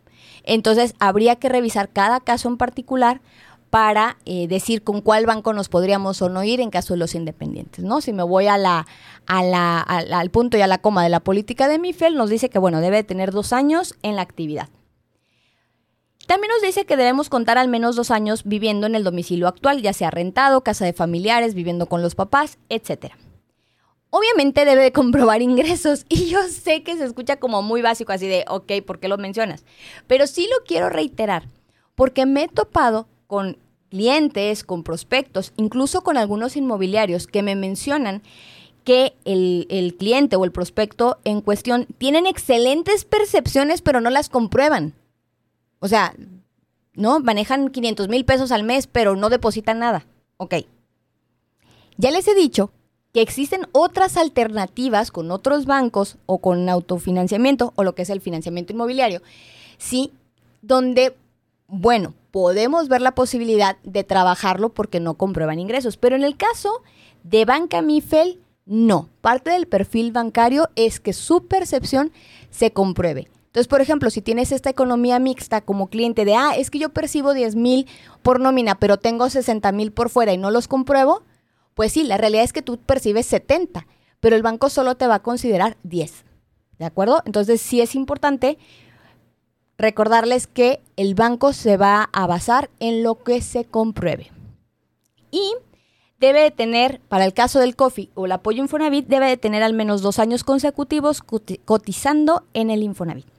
Entonces 0.44 0.94
habría 1.00 1.36
que 1.36 1.50
revisar 1.50 1.90
cada 1.90 2.20
caso 2.20 2.48
en 2.48 2.58
particular 2.58 3.22
para 3.70 4.18
eh, 4.26 4.48
decir 4.48 4.84
con 4.84 5.02
cuál 5.02 5.26
banco 5.26 5.52
nos 5.52 5.68
podríamos 5.68 6.22
o 6.22 6.30
no 6.30 6.44
ir 6.44 6.62
en 6.62 6.70
caso 6.70 6.94
de 6.94 7.00
los 7.00 7.16
independientes, 7.16 7.84
¿no? 7.84 8.00
Si 8.00 8.14
me 8.14 8.24
voy 8.24 8.48
a 8.48 8.58
la, 8.58 8.88
a 9.26 9.44
la, 9.44 9.82
al 9.82 10.30
punto 10.32 10.58
y 10.58 10.62
a 10.62 10.68
la 10.68 10.78
coma 10.78 11.04
de 11.04 11.10
la 11.10 11.20
política 11.20 11.68
de 11.68 11.80
MIFEL, 11.80 12.16
nos 12.16 12.30
dice 12.30 12.50
que, 12.50 12.60
bueno, 12.60 12.80
debe 12.80 13.04
tener 13.04 13.32
dos 13.32 13.52
años 13.52 13.94
en 14.04 14.16
la 14.16 14.22
actividad. 14.22 14.70
También 16.28 16.52
nos 16.54 16.62
dice 16.62 16.86
que 16.86 16.98
debemos 16.98 17.30
contar 17.30 17.58
al 17.58 17.68
menos 17.68 17.96
dos 17.96 18.12
años 18.12 18.44
viviendo 18.46 18.86
en 18.86 18.94
el 18.94 19.04
domicilio 19.04 19.48
actual, 19.48 19.82
ya 19.82 19.94
sea 19.94 20.12
rentado, 20.12 20.62
casa 20.62 20.86
de 20.86 20.94
familiares, 20.94 21.56
viviendo 21.56 21.88
con 21.88 22.02
los 22.02 22.14
papás, 22.14 22.60
etcétera 22.70 23.18
obviamente 24.10 24.66
debe 24.66 24.84
de 24.84 24.92
comprobar 24.92 25.42
ingresos. 25.42 26.06
Y 26.10 26.30
yo 26.30 26.42
sé 26.44 26.84
que 26.84 26.98
se 26.98 27.06
escucha 27.06 27.38
como 27.38 27.62
muy 27.62 27.82
básico, 27.82 28.12
así 28.12 28.28
de, 28.28 28.46
ok, 28.48 28.72
¿por 28.86 29.00
qué 29.00 29.08
lo 29.08 29.18
mencionas? 29.18 29.64
Pero 30.08 30.28
sí 30.28 30.48
lo 30.50 30.64
quiero 30.66 30.90
reiterar, 30.90 31.48
porque 31.96 32.26
me 32.26 32.44
he 32.44 32.48
topado 32.48 33.08
con 33.28 33.58
clientes, 33.90 34.64
con 34.64 34.84
prospectos, 34.84 35.54
incluso 35.56 36.02
con 36.02 36.18
algunos 36.18 36.58
inmobiliarios 36.58 37.28
que 37.28 37.44
me 37.44 37.56
mencionan 37.56 38.22
que 38.84 39.16
el, 39.26 39.68
el, 39.70 39.96
cliente 39.96 40.38
o 40.38 40.46
el 40.46 40.52
prospecto 40.52 41.20
en 41.26 41.42
cuestión 41.42 41.88
tienen 41.98 42.26
excelentes 42.26 43.04
percepciones, 43.04 43.82
pero 43.82 44.00
no 44.00 44.10
las 44.10 44.30
comprueban. 44.30 44.94
O 45.80 45.88
sea, 45.88 46.14
¿no? 46.94 47.20
Manejan 47.20 47.70
500 47.70 48.10
mil 48.10 48.26
pesos 48.26 48.52
al 48.52 48.64
mes, 48.64 48.88
pero 48.88 49.16
no 49.16 49.30
depositan 49.30 49.80
nada. 49.80 50.06
Ok. 50.38 50.56
Ya 51.98 52.12
les 52.12 52.28
he 52.28 52.36
dicho 52.36 52.72
que 53.14 53.22
existen 53.22 53.68
otras 53.72 54.18
alternativas 54.18 55.12
con 55.12 55.32
otros 55.32 55.66
bancos 55.66 56.18
o 56.26 56.40
con 56.40 56.68
autofinanciamiento 56.70 57.74
o 57.76 57.84
lo 57.84 57.96
que 57.96 58.02
es 58.02 58.10
el 58.10 58.22
financiamiento 58.22 58.74
inmobiliario, 58.74 59.22
sí, 59.78 60.12
donde, 60.62 61.16
bueno, 61.68 62.14
podemos 62.32 62.90
ver 62.90 63.02
la 63.02 63.16
posibilidad 63.16 63.78
de 63.84 64.04
trabajarlo 64.04 64.70
porque 64.70 65.00
no 65.00 65.16
comprueban 65.16 65.60
ingresos, 65.60 65.98
pero 65.98 66.16
en 66.16 66.24
el 66.24 66.36
caso 66.38 66.84
de 67.24 67.46
Banca 67.46 67.82
Mifel, 67.82 68.40
no. 68.66 69.10
Parte 69.22 69.50
del 69.52 69.66
perfil 69.66 70.12
bancario 70.12 70.70
es 70.76 71.00
que 71.00 71.14
su 71.14 71.48
percepción 71.48 72.12
se 72.52 72.72
compruebe. 72.72 73.30
Entonces, 73.58 73.70
por 73.70 73.82
ejemplo, 73.82 74.12
si 74.12 74.22
tienes 74.22 74.52
esta 74.52 74.70
economía 74.70 75.18
mixta 75.18 75.62
como 75.62 75.88
cliente 75.88 76.26
de, 76.26 76.36
ah, 76.36 76.52
es 76.56 76.70
que 76.70 76.78
yo 76.78 76.90
percibo 76.90 77.34
10 77.34 77.56
mil 77.56 77.88
por 78.22 78.40
nómina, 78.40 78.78
pero 78.78 78.98
tengo 78.98 79.32
60 79.32 79.72
mil 79.72 79.92
por 79.92 80.12
fuera 80.12 80.32
y 80.32 80.38
no 80.38 80.52
los 80.52 80.68
compruebo, 80.68 81.24
pues 81.74 81.92
sí, 81.92 82.04
la 82.04 82.18
realidad 82.18 82.44
es 82.44 82.54
que 82.54 82.62
tú 82.62 82.78
percibes 82.78 83.26
70, 83.26 83.88
pero 84.20 84.36
el 84.36 84.44
banco 84.44 84.70
solo 84.70 84.94
te 84.94 85.08
va 85.08 85.16
a 85.16 85.24
considerar 85.24 85.76
10. 85.82 86.24
¿De 86.78 86.86
acuerdo? 86.86 87.24
Entonces 87.26 87.60
sí 87.60 87.82
es 87.82 87.96
importante 87.96 88.60
recordarles 89.80 90.46
que 90.46 90.84
el 90.96 91.16
banco 91.16 91.52
se 91.52 91.78
va 91.78 92.12
a 92.14 92.28
basar 92.28 92.70
en 92.80 93.02
lo 93.02 93.24
que 93.24 93.42
se 93.42 93.66
compruebe. 93.66 94.32
Y 95.32 95.52
debe 96.20 96.44
de 96.44 96.52
tener, 96.52 97.02
para 97.10 97.26
el 97.26 97.34
caso 97.34 97.58
del 97.58 97.76
COFI 97.76 98.12
o 98.14 98.28
el 98.28 98.34
apoyo 98.34 98.62
Infonavit, 98.62 99.08
debe 99.08 99.26
de 99.26 99.38
tener 99.38 99.64
al 99.64 99.74
menos 99.74 100.04
dos 100.04 100.20
años 100.20 100.44
consecutivos 100.44 101.24
cotizando 101.66 102.44
en 102.54 102.70
el 102.70 102.84
Infonavit. 102.84 103.36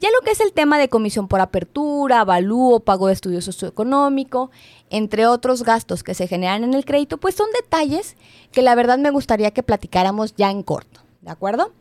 Ya 0.00 0.08
lo 0.10 0.24
que 0.24 0.30
es 0.30 0.40
el 0.40 0.52
tema 0.52 0.78
de 0.78 0.88
comisión 0.88 1.28
por 1.28 1.40
apertura, 1.40 2.20
avalúo, 2.20 2.80
pago 2.80 3.08
de 3.08 3.12
estudio 3.12 3.42
socioeconómico, 3.42 4.50
entre 4.88 5.26
otros 5.26 5.62
gastos 5.62 6.02
que 6.02 6.14
se 6.14 6.26
generan 6.26 6.64
en 6.64 6.72
el 6.72 6.86
crédito, 6.86 7.18
pues 7.18 7.34
son 7.34 7.48
detalles 7.52 8.16
que 8.50 8.62
la 8.62 8.74
verdad 8.74 8.98
me 8.98 9.10
gustaría 9.10 9.50
que 9.50 9.62
platicáramos 9.62 10.34
ya 10.36 10.50
en 10.50 10.62
corto, 10.62 11.02
¿de 11.20 11.30
acuerdo? 11.30 11.72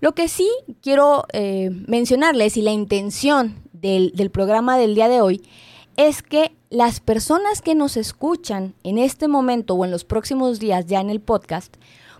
Lo 0.00 0.14
que 0.14 0.28
sí 0.28 0.48
quiero 0.80 1.26
eh, 1.34 1.70
mencionarles 1.86 2.56
y 2.56 2.62
la 2.62 2.70
intención 2.70 3.60
del, 3.72 4.12
del 4.14 4.30
programa 4.30 4.78
del 4.78 4.94
día 4.94 5.08
de 5.08 5.20
hoy 5.20 5.42
es 5.98 6.22
que 6.22 6.52
las 6.70 7.00
personas 7.00 7.60
que 7.60 7.74
nos 7.74 7.98
escuchan 7.98 8.74
en 8.82 8.96
este 8.96 9.28
momento 9.28 9.74
o 9.74 9.84
en 9.84 9.90
los 9.90 10.04
próximos 10.04 10.58
días 10.58 10.86
ya 10.86 11.00
en 11.00 11.10
el 11.10 11.20
podcast 11.20 11.74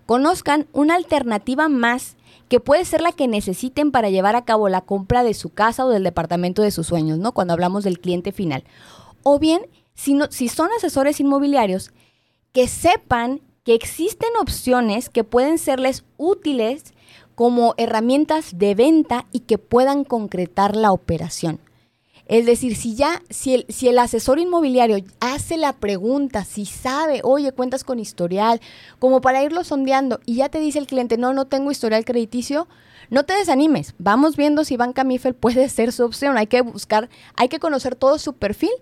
conozcan 0.05 0.67
una 0.73 0.95
alternativa 0.95 1.69
más 1.69 2.18
que 2.49 2.61
puede 2.61 2.85
ser 2.85 3.01
la 3.01 3.13
que 3.13 3.29
necesiten 3.29 3.91
para 3.91 4.11
llevar 4.11 4.37
a 4.37 4.45
cabo 4.45 4.69
la 4.69 4.81
compra 4.81 5.23
de 5.23 5.35
su 5.35 5.51
casa 5.51 5.85
o 5.85 5.91
del 5.91 6.05
departamento 6.05 6.63
de 6.63 6.71
sus 6.71 6.87
sueños, 6.87 7.19
¿no? 7.19 7.33
Cuando 7.33 7.53
hablamos 7.53 7.85
del 7.85 8.01
cliente 8.01 8.33
final. 8.33 8.65
O 9.23 9.39
bien, 9.39 9.67
si, 9.95 10.19
si 10.31 10.49
son 10.49 10.69
asesores 10.77 11.21
inmobiliarios, 11.21 11.93
que 12.53 12.69
sepan 12.69 13.41
que 13.65 13.75
existen 13.75 14.31
opciones 14.41 15.11
que 15.11 15.25
pueden 15.25 15.59
serles 15.59 16.05
útiles 16.17 16.95
como 17.35 17.75
herramientas 17.77 18.59
de 18.59 18.75
venta 18.75 19.27
y 19.31 19.41
que 19.41 19.59
puedan 19.59 20.05
concretar 20.05 20.75
la 20.75 20.91
operación. 20.91 21.61
Es 22.29 22.45
decir, 22.45 22.77
si 22.77 22.95
ya, 22.95 23.23
si 23.31 23.65
el, 23.89 23.99
asesor 23.99 24.39
inmobiliario 24.39 24.99
hace 25.19 25.57
la 25.57 25.73
pregunta, 25.73 26.45
si 26.45 26.67
sabe, 26.67 27.23
oye, 27.25 27.53
cuentas 27.53 27.85
con 27.85 27.99
historial, 27.99 28.61
como 28.99 29.23
para 29.23 29.43
irlo 29.43 29.65
sondeando, 29.65 30.21
y 30.27 30.37
ya 30.37 30.51
te 30.51 30.61
dice 30.61 30.79
el 30.79 30.87
cliente, 30.87 31.17
no, 31.17 31.33
no 31.33 31.47
tengo 31.47 31.71
historial 31.71 32.05
crediticio, 32.05 32.69
no 33.09 33.25
te 33.25 33.33
desanimes. 33.33 33.95
Vamos 33.97 34.37
viendo 34.37 34.65
si 34.65 34.77
Banca 34.77 35.05
Mifel 35.05 35.35
puede 35.35 35.71
ser 35.71 35.91
su 35.91 36.05
opción. 36.05 36.37
Hay 36.37 36.49
que 36.49 36.61
buscar, 36.61 37.09
hay 37.35 37.49
que 37.49 37.59
conocer 37.59 37.97
todo 37.97 38.19
su 38.19 38.35
perfil 38.35 38.73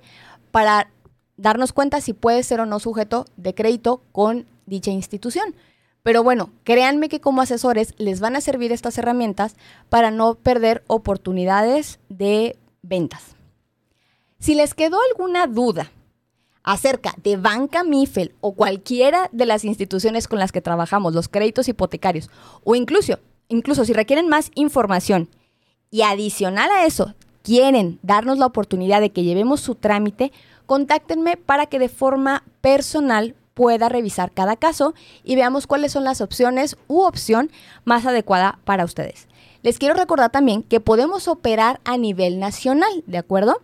para 0.51 0.91
darnos 1.37 1.73
cuenta 1.73 2.01
si 2.01 2.15
puede 2.15 2.43
ser 2.43 2.61
o 2.61 2.67
no 2.67 2.81
sujeto 2.81 3.27
de 3.37 3.55
crédito 3.55 4.03
con 4.11 4.47
dicha 4.67 4.91
institución. 4.91 5.55
Pero 6.03 6.25
bueno, 6.25 6.51
créanme 6.65 7.09
que 7.09 7.21
como 7.21 7.43
asesores 7.43 7.95
les 7.97 8.19
van 8.19 8.35
a 8.35 8.41
servir 8.41 8.73
estas 8.73 8.99
herramientas 8.99 9.55
para 9.89 10.11
no 10.11 10.35
perder 10.35 10.83
oportunidades 10.89 12.01
de 12.09 12.59
ventas. 12.83 13.36
Si 14.39 14.55
les 14.55 14.75
quedó 14.75 14.99
alguna 15.11 15.47
duda 15.47 15.91
acerca 16.63 17.15
de 17.23 17.37
Banca 17.37 17.85
Mifel 17.85 18.35
o 18.41 18.53
cualquiera 18.53 19.31
de 19.33 19.47
las 19.47 19.65
instituciones 19.65 20.29
con 20.29 20.39
las 20.39 20.53
que 20.53 20.61
trabajamos, 20.61 21.15
los 21.15 21.29
créditos 21.29 21.69
hipotecarios, 21.69 22.29
o 22.65 22.75
incluso, 22.75 23.19
incluso 23.49 23.85
si 23.85 23.93
requieren 23.93 24.29
más 24.29 24.51
información 24.55 25.29
y 25.91 26.03
adicional 26.03 26.71
a 26.71 26.85
eso, 26.85 27.15
quieren 27.43 27.99
darnos 28.03 28.39
la 28.39 28.47
oportunidad 28.47 29.01
de 29.01 29.11
que 29.11 29.23
llevemos 29.23 29.61
su 29.61 29.77
trámite, 29.77 30.33
contáctenme 30.67 31.37
para 31.37 31.67
que 31.67 31.79
de 31.79 31.89
forma 31.89 32.43
personal 32.61 33.37
pueda 33.55 33.89
revisar 33.89 34.33
cada 34.33 34.57
caso 34.57 34.95
y 35.25 35.35
veamos 35.35 35.67
cuáles 35.67 35.93
son 35.93 36.05
las 36.05 36.21
opciones 36.21 36.77
u 36.89 37.03
opción 37.03 37.51
más 37.85 38.05
adecuada 38.05 38.59
para 38.65 38.85
ustedes. 38.85 39.29
Les 39.63 39.79
quiero 39.79 39.95
recordar 39.95 40.31
también 40.31 40.63
que 40.63 40.81
podemos 40.81 41.27
operar 41.27 41.81
a 41.85 41.97
nivel 41.97 42.39
nacional, 42.39 43.03
¿de 43.07 43.19
acuerdo? 43.19 43.63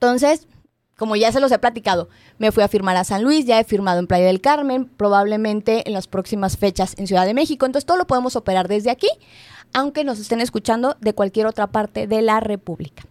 Entonces, 0.00 0.48
como 0.96 1.14
ya 1.14 1.30
se 1.30 1.40
los 1.40 1.52
he 1.52 1.58
platicado, 1.58 2.08
me 2.38 2.52
fui 2.52 2.62
a 2.62 2.68
firmar 2.68 2.96
a 2.96 3.04
San 3.04 3.22
Luis, 3.22 3.44
ya 3.44 3.60
he 3.60 3.64
firmado 3.64 3.98
en 3.98 4.06
Playa 4.06 4.26
del 4.26 4.40
Carmen, 4.40 4.86
probablemente 4.86 5.86
en 5.86 5.92
las 5.92 6.06
próximas 6.06 6.56
fechas 6.56 6.94
en 6.96 7.06
Ciudad 7.06 7.26
de 7.26 7.34
México. 7.34 7.66
Entonces 7.66 7.84
todo 7.84 7.98
lo 7.98 8.06
podemos 8.06 8.34
operar 8.34 8.66
desde 8.66 8.90
aquí, 8.90 9.08
aunque 9.74 10.04
nos 10.04 10.18
estén 10.18 10.40
escuchando 10.40 10.96
de 11.00 11.12
cualquier 11.12 11.46
otra 11.46 11.66
parte 11.66 12.06
de 12.06 12.22
la 12.22 12.40
República. 12.40 13.02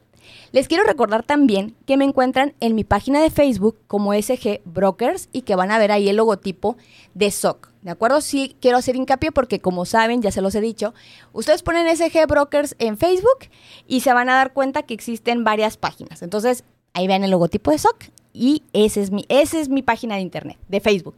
Les 0.51 0.67
quiero 0.67 0.83
recordar 0.83 1.23
también 1.23 1.75
que 1.85 1.95
me 1.95 2.05
encuentran 2.05 2.55
en 2.59 2.73
mi 2.73 2.83
página 2.83 3.21
de 3.21 3.29
Facebook 3.29 3.77
como 3.85 4.13
SG 4.13 4.61
Brokers 4.65 5.29
y 5.31 5.43
que 5.43 5.55
van 5.55 5.69
a 5.69 5.77
ver 5.77 5.91
ahí 5.91 6.09
el 6.09 6.15
logotipo 6.15 6.75
de 7.13 7.29
SOC. 7.29 7.69
¿De 7.81 7.91
acuerdo? 7.91 8.19
Sí, 8.19 8.55
quiero 8.59 8.77
hacer 8.77 8.95
hincapié 8.95 9.31
porque 9.31 9.61
como 9.61 9.85
saben, 9.85 10.21
ya 10.21 10.31
se 10.31 10.41
los 10.41 10.53
he 10.55 10.61
dicho, 10.61 10.93
ustedes 11.33 11.63
ponen 11.63 11.95
SG 11.95 12.27
Brokers 12.27 12.75
en 12.79 12.97
Facebook 12.97 13.47
y 13.87 14.01
se 14.01 14.11
van 14.11 14.29
a 14.29 14.35
dar 14.35 14.53
cuenta 14.53 14.83
que 14.83 14.93
existen 14.93 15.43
varias 15.43 15.77
páginas. 15.77 16.21
Entonces, 16.21 16.65
ahí 16.93 17.07
ven 17.07 17.23
el 17.23 17.31
logotipo 17.31 17.71
de 17.71 17.77
SOC 17.77 18.05
y 18.33 18.63
ese 18.73 19.01
es 19.01 19.11
mi, 19.11 19.25
esa 19.29 19.59
es 19.59 19.69
mi 19.69 19.81
página 19.81 20.15
de 20.15 20.21
internet, 20.21 20.57
de 20.67 20.79
Facebook. 20.79 21.17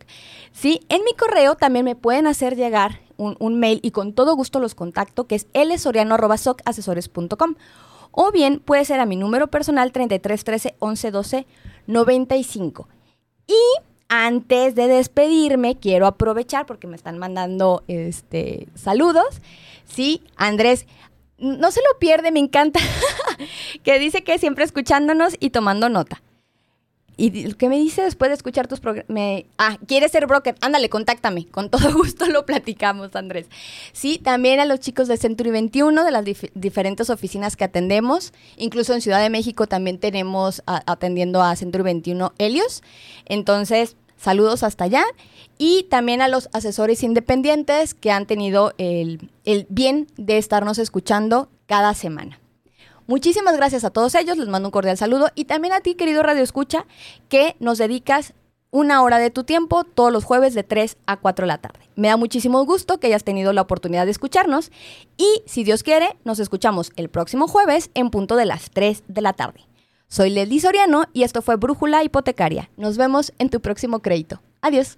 Sí, 0.52 0.82
en 0.90 1.04
mi 1.04 1.14
correo 1.14 1.56
también 1.56 1.86
me 1.86 1.96
pueden 1.96 2.28
hacer 2.28 2.56
llegar 2.56 3.00
un, 3.18 3.36
un 3.40 3.60
mail 3.60 3.80
y 3.84 3.92
con 3.92 4.14
todo 4.14 4.36
gusto 4.36 4.60
los 4.60 4.76
contacto, 4.76 5.28
que 5.28 5.36
es 5.36 5.48
lsoriano.socasesores.com 5.54 7.56
o 8.12 8.32
bien 8.32 8.60
puede 8.60 8.86
ser 8.86 9.00
a 9.00 9.06
mi 9.06 9.16
número 9.16 9.48
personal 9.48 9.92
3313 9.92 10.76
1112 10.82 11.48
95. 11.88 12.88
Y 13.48 13.54
antes 14.10 14.76
de 14.76 14.88
despedirme, 14.88 15.78
quiero 15.78 16.06
aprovechar 16.06 16.66
porque 16.66 16.88
me 16.88 16.96
están 16.96 17.18
mandando 17.18 17.84
este, 17.88 18.68
saludos. 18.76 19.42
Sí, 19.86 20.24
Andrés, 20.36 20.86
no 21.38 21.72
se 21.72 21.80
lo 21.80 22.00
pierde, 22.00 22.32
me 22.32 22.40
encanta, 22.40 22.80
que 23.84 24.00
dice 24.00 24.24
que 24.24 24.38
siempre 24.40 24.64
escuchándonos 24.64 25.36
y 25.40 25.52
tomando 25.52 25.90
nota. 25.90 26.22
¿Y 27.24 27.54
qué 27.54 27.70
me 27.70 27.78
dice 27.78 28.02
después 28.02 28.30
de 28.30 28.36
escuchar 28.36 28.68
tus 28.68 28.80
programas? 28.80 29.44
Ah, 29.60 29.78
¿quieres 29.86 30.12
ser 30.12 30.26
broker? 30.26 30.56
Ándale, 30.60 30.90
contáctame. 30.90 31.46
Con 31.46 31.70
todo 31.70 31.94
gusto 31.94 32.26
lo 32.26 32.48
platicamos, 32.48 33.16
Andrés. 33.16 33.46
Sí, 33.94 34.18
también 34.18 34.60
a 34.60 34.66
los 34.66 34.80
chicos 34.80 35.08
de 35.08 35.18
Century 35.18 35.52
21, 35.52 36.04
de 36.04 36.12
las 36.12 36.26
diferentes 36.56 37.12
oficinas 37.12 37.56
que 37.56 37.64
atendemos. 37.64 38.34
Incluso 38.58 38.96
en 38.96 39.02
Ciudad 39.02 39.22
de 39.22 39.30
México 39.30 39.68
también 39.68 40.00
tenemos 40.00 40.64
atendiendo 40.66 41.44
a 41.44 41.56
Century 41.56 41.84
21 41.84 42.34
Helios. 42.40 42.82
Entonces, 43.26 43.98
saludos 44.18 44.64
hasta 44.64 44.86
allá. 44.86 45.04
Y 45.60 45.84
también 45.92 46.24
a 46.24 46.28
los 46.28 46.50
asesores 46.54 47.04
independientes 47.04 47.94
que 47.94 48.10
han 48.10 48.26
tenido 48.26 48.74
el, 48.80 49.30
el 49.46 49.68
bien 49.70 50.08
de 50.18 50.40
estarnos 50.40 50.80
escuchando 50.80 51.50
cada 51.68 51.94
semana. 51.94 52.41
Muchísimas 53.08 53.56
gracias 53.56 53.84
a 53.84 53.90
todos 53.90 54.16
ellos, 54.16 54.38
les 54.38 54.48
mando 54.48 54.68
un 54.68 54.72
cordial 54.72 54.98
saludo 54.98 55.30
y 55.36 55.46
también 55.46 55.74
a 55.74 55.82
ti, 55.82 55.96
querido 55.96 56.24
Radio 56.24 56.44
Escucha, 56.44 56.86
que 57.30 57.56
nos 57.60 57.78
dedicas 57.78 58.34
una 58.72 59.04
hora 59.04 59.20
de 59.20 59.30
tu 59.30 59.44
tiempo 59.44 59.84
todos 59.84 60.12
los 60.12 60.24
jueves 60.24 60.54
de 60.54 60.64
3 60.64 60.98
a 61.06 61.18
4 61.18 61.44
de 61.44 61.48
la 61.48 61.58
tarde. 61.58 61.80
Me 61.96 62.08
da 62.08 62.18
muchísimo 62.18 62.66
gusto 62.66 63.00
que 63.00 63.08
hayas 63.08 63.24
tenido 63.24 63.54
la 63.54 63.62
oportunidad 63.62 64.06
de 64.06 64.12
escucharnos 64.12 64.72
y, 65.18 65.44
si 65.46 65.64
Dios 65.64 65.84
quiere, 65.84 66.16
nos 66.24 66.40
escuchamos 66.40 66.92
el 66.96 67.10
próximo 67.10 67.48
jueves 67.48 67.92
en 67.94 68.10
punto 68.10 68.36
de 68.38 68.46
las 68.46 68.72
3 68.72 69.04
de 69.08 69.22
la 69.22 69.34
tarde. 69.34 69.62
Soy 70.08 70.30
Leslie 70.30 70.60
Soriano 70.60 71.04
y 71.14 71.24
esto 71.24 71.42
fue 71.42 71.58
Brújula 71.58 72.04
Hipotecaria. 72.04 72.70
Nos 72.78 72.98
vemos 72.98 73.34
en 73.40 73.50
tu 73.50 73.62
próximo 73.62 74.02
crédito. 74.02 74.42
Adiós. 74.62 74.98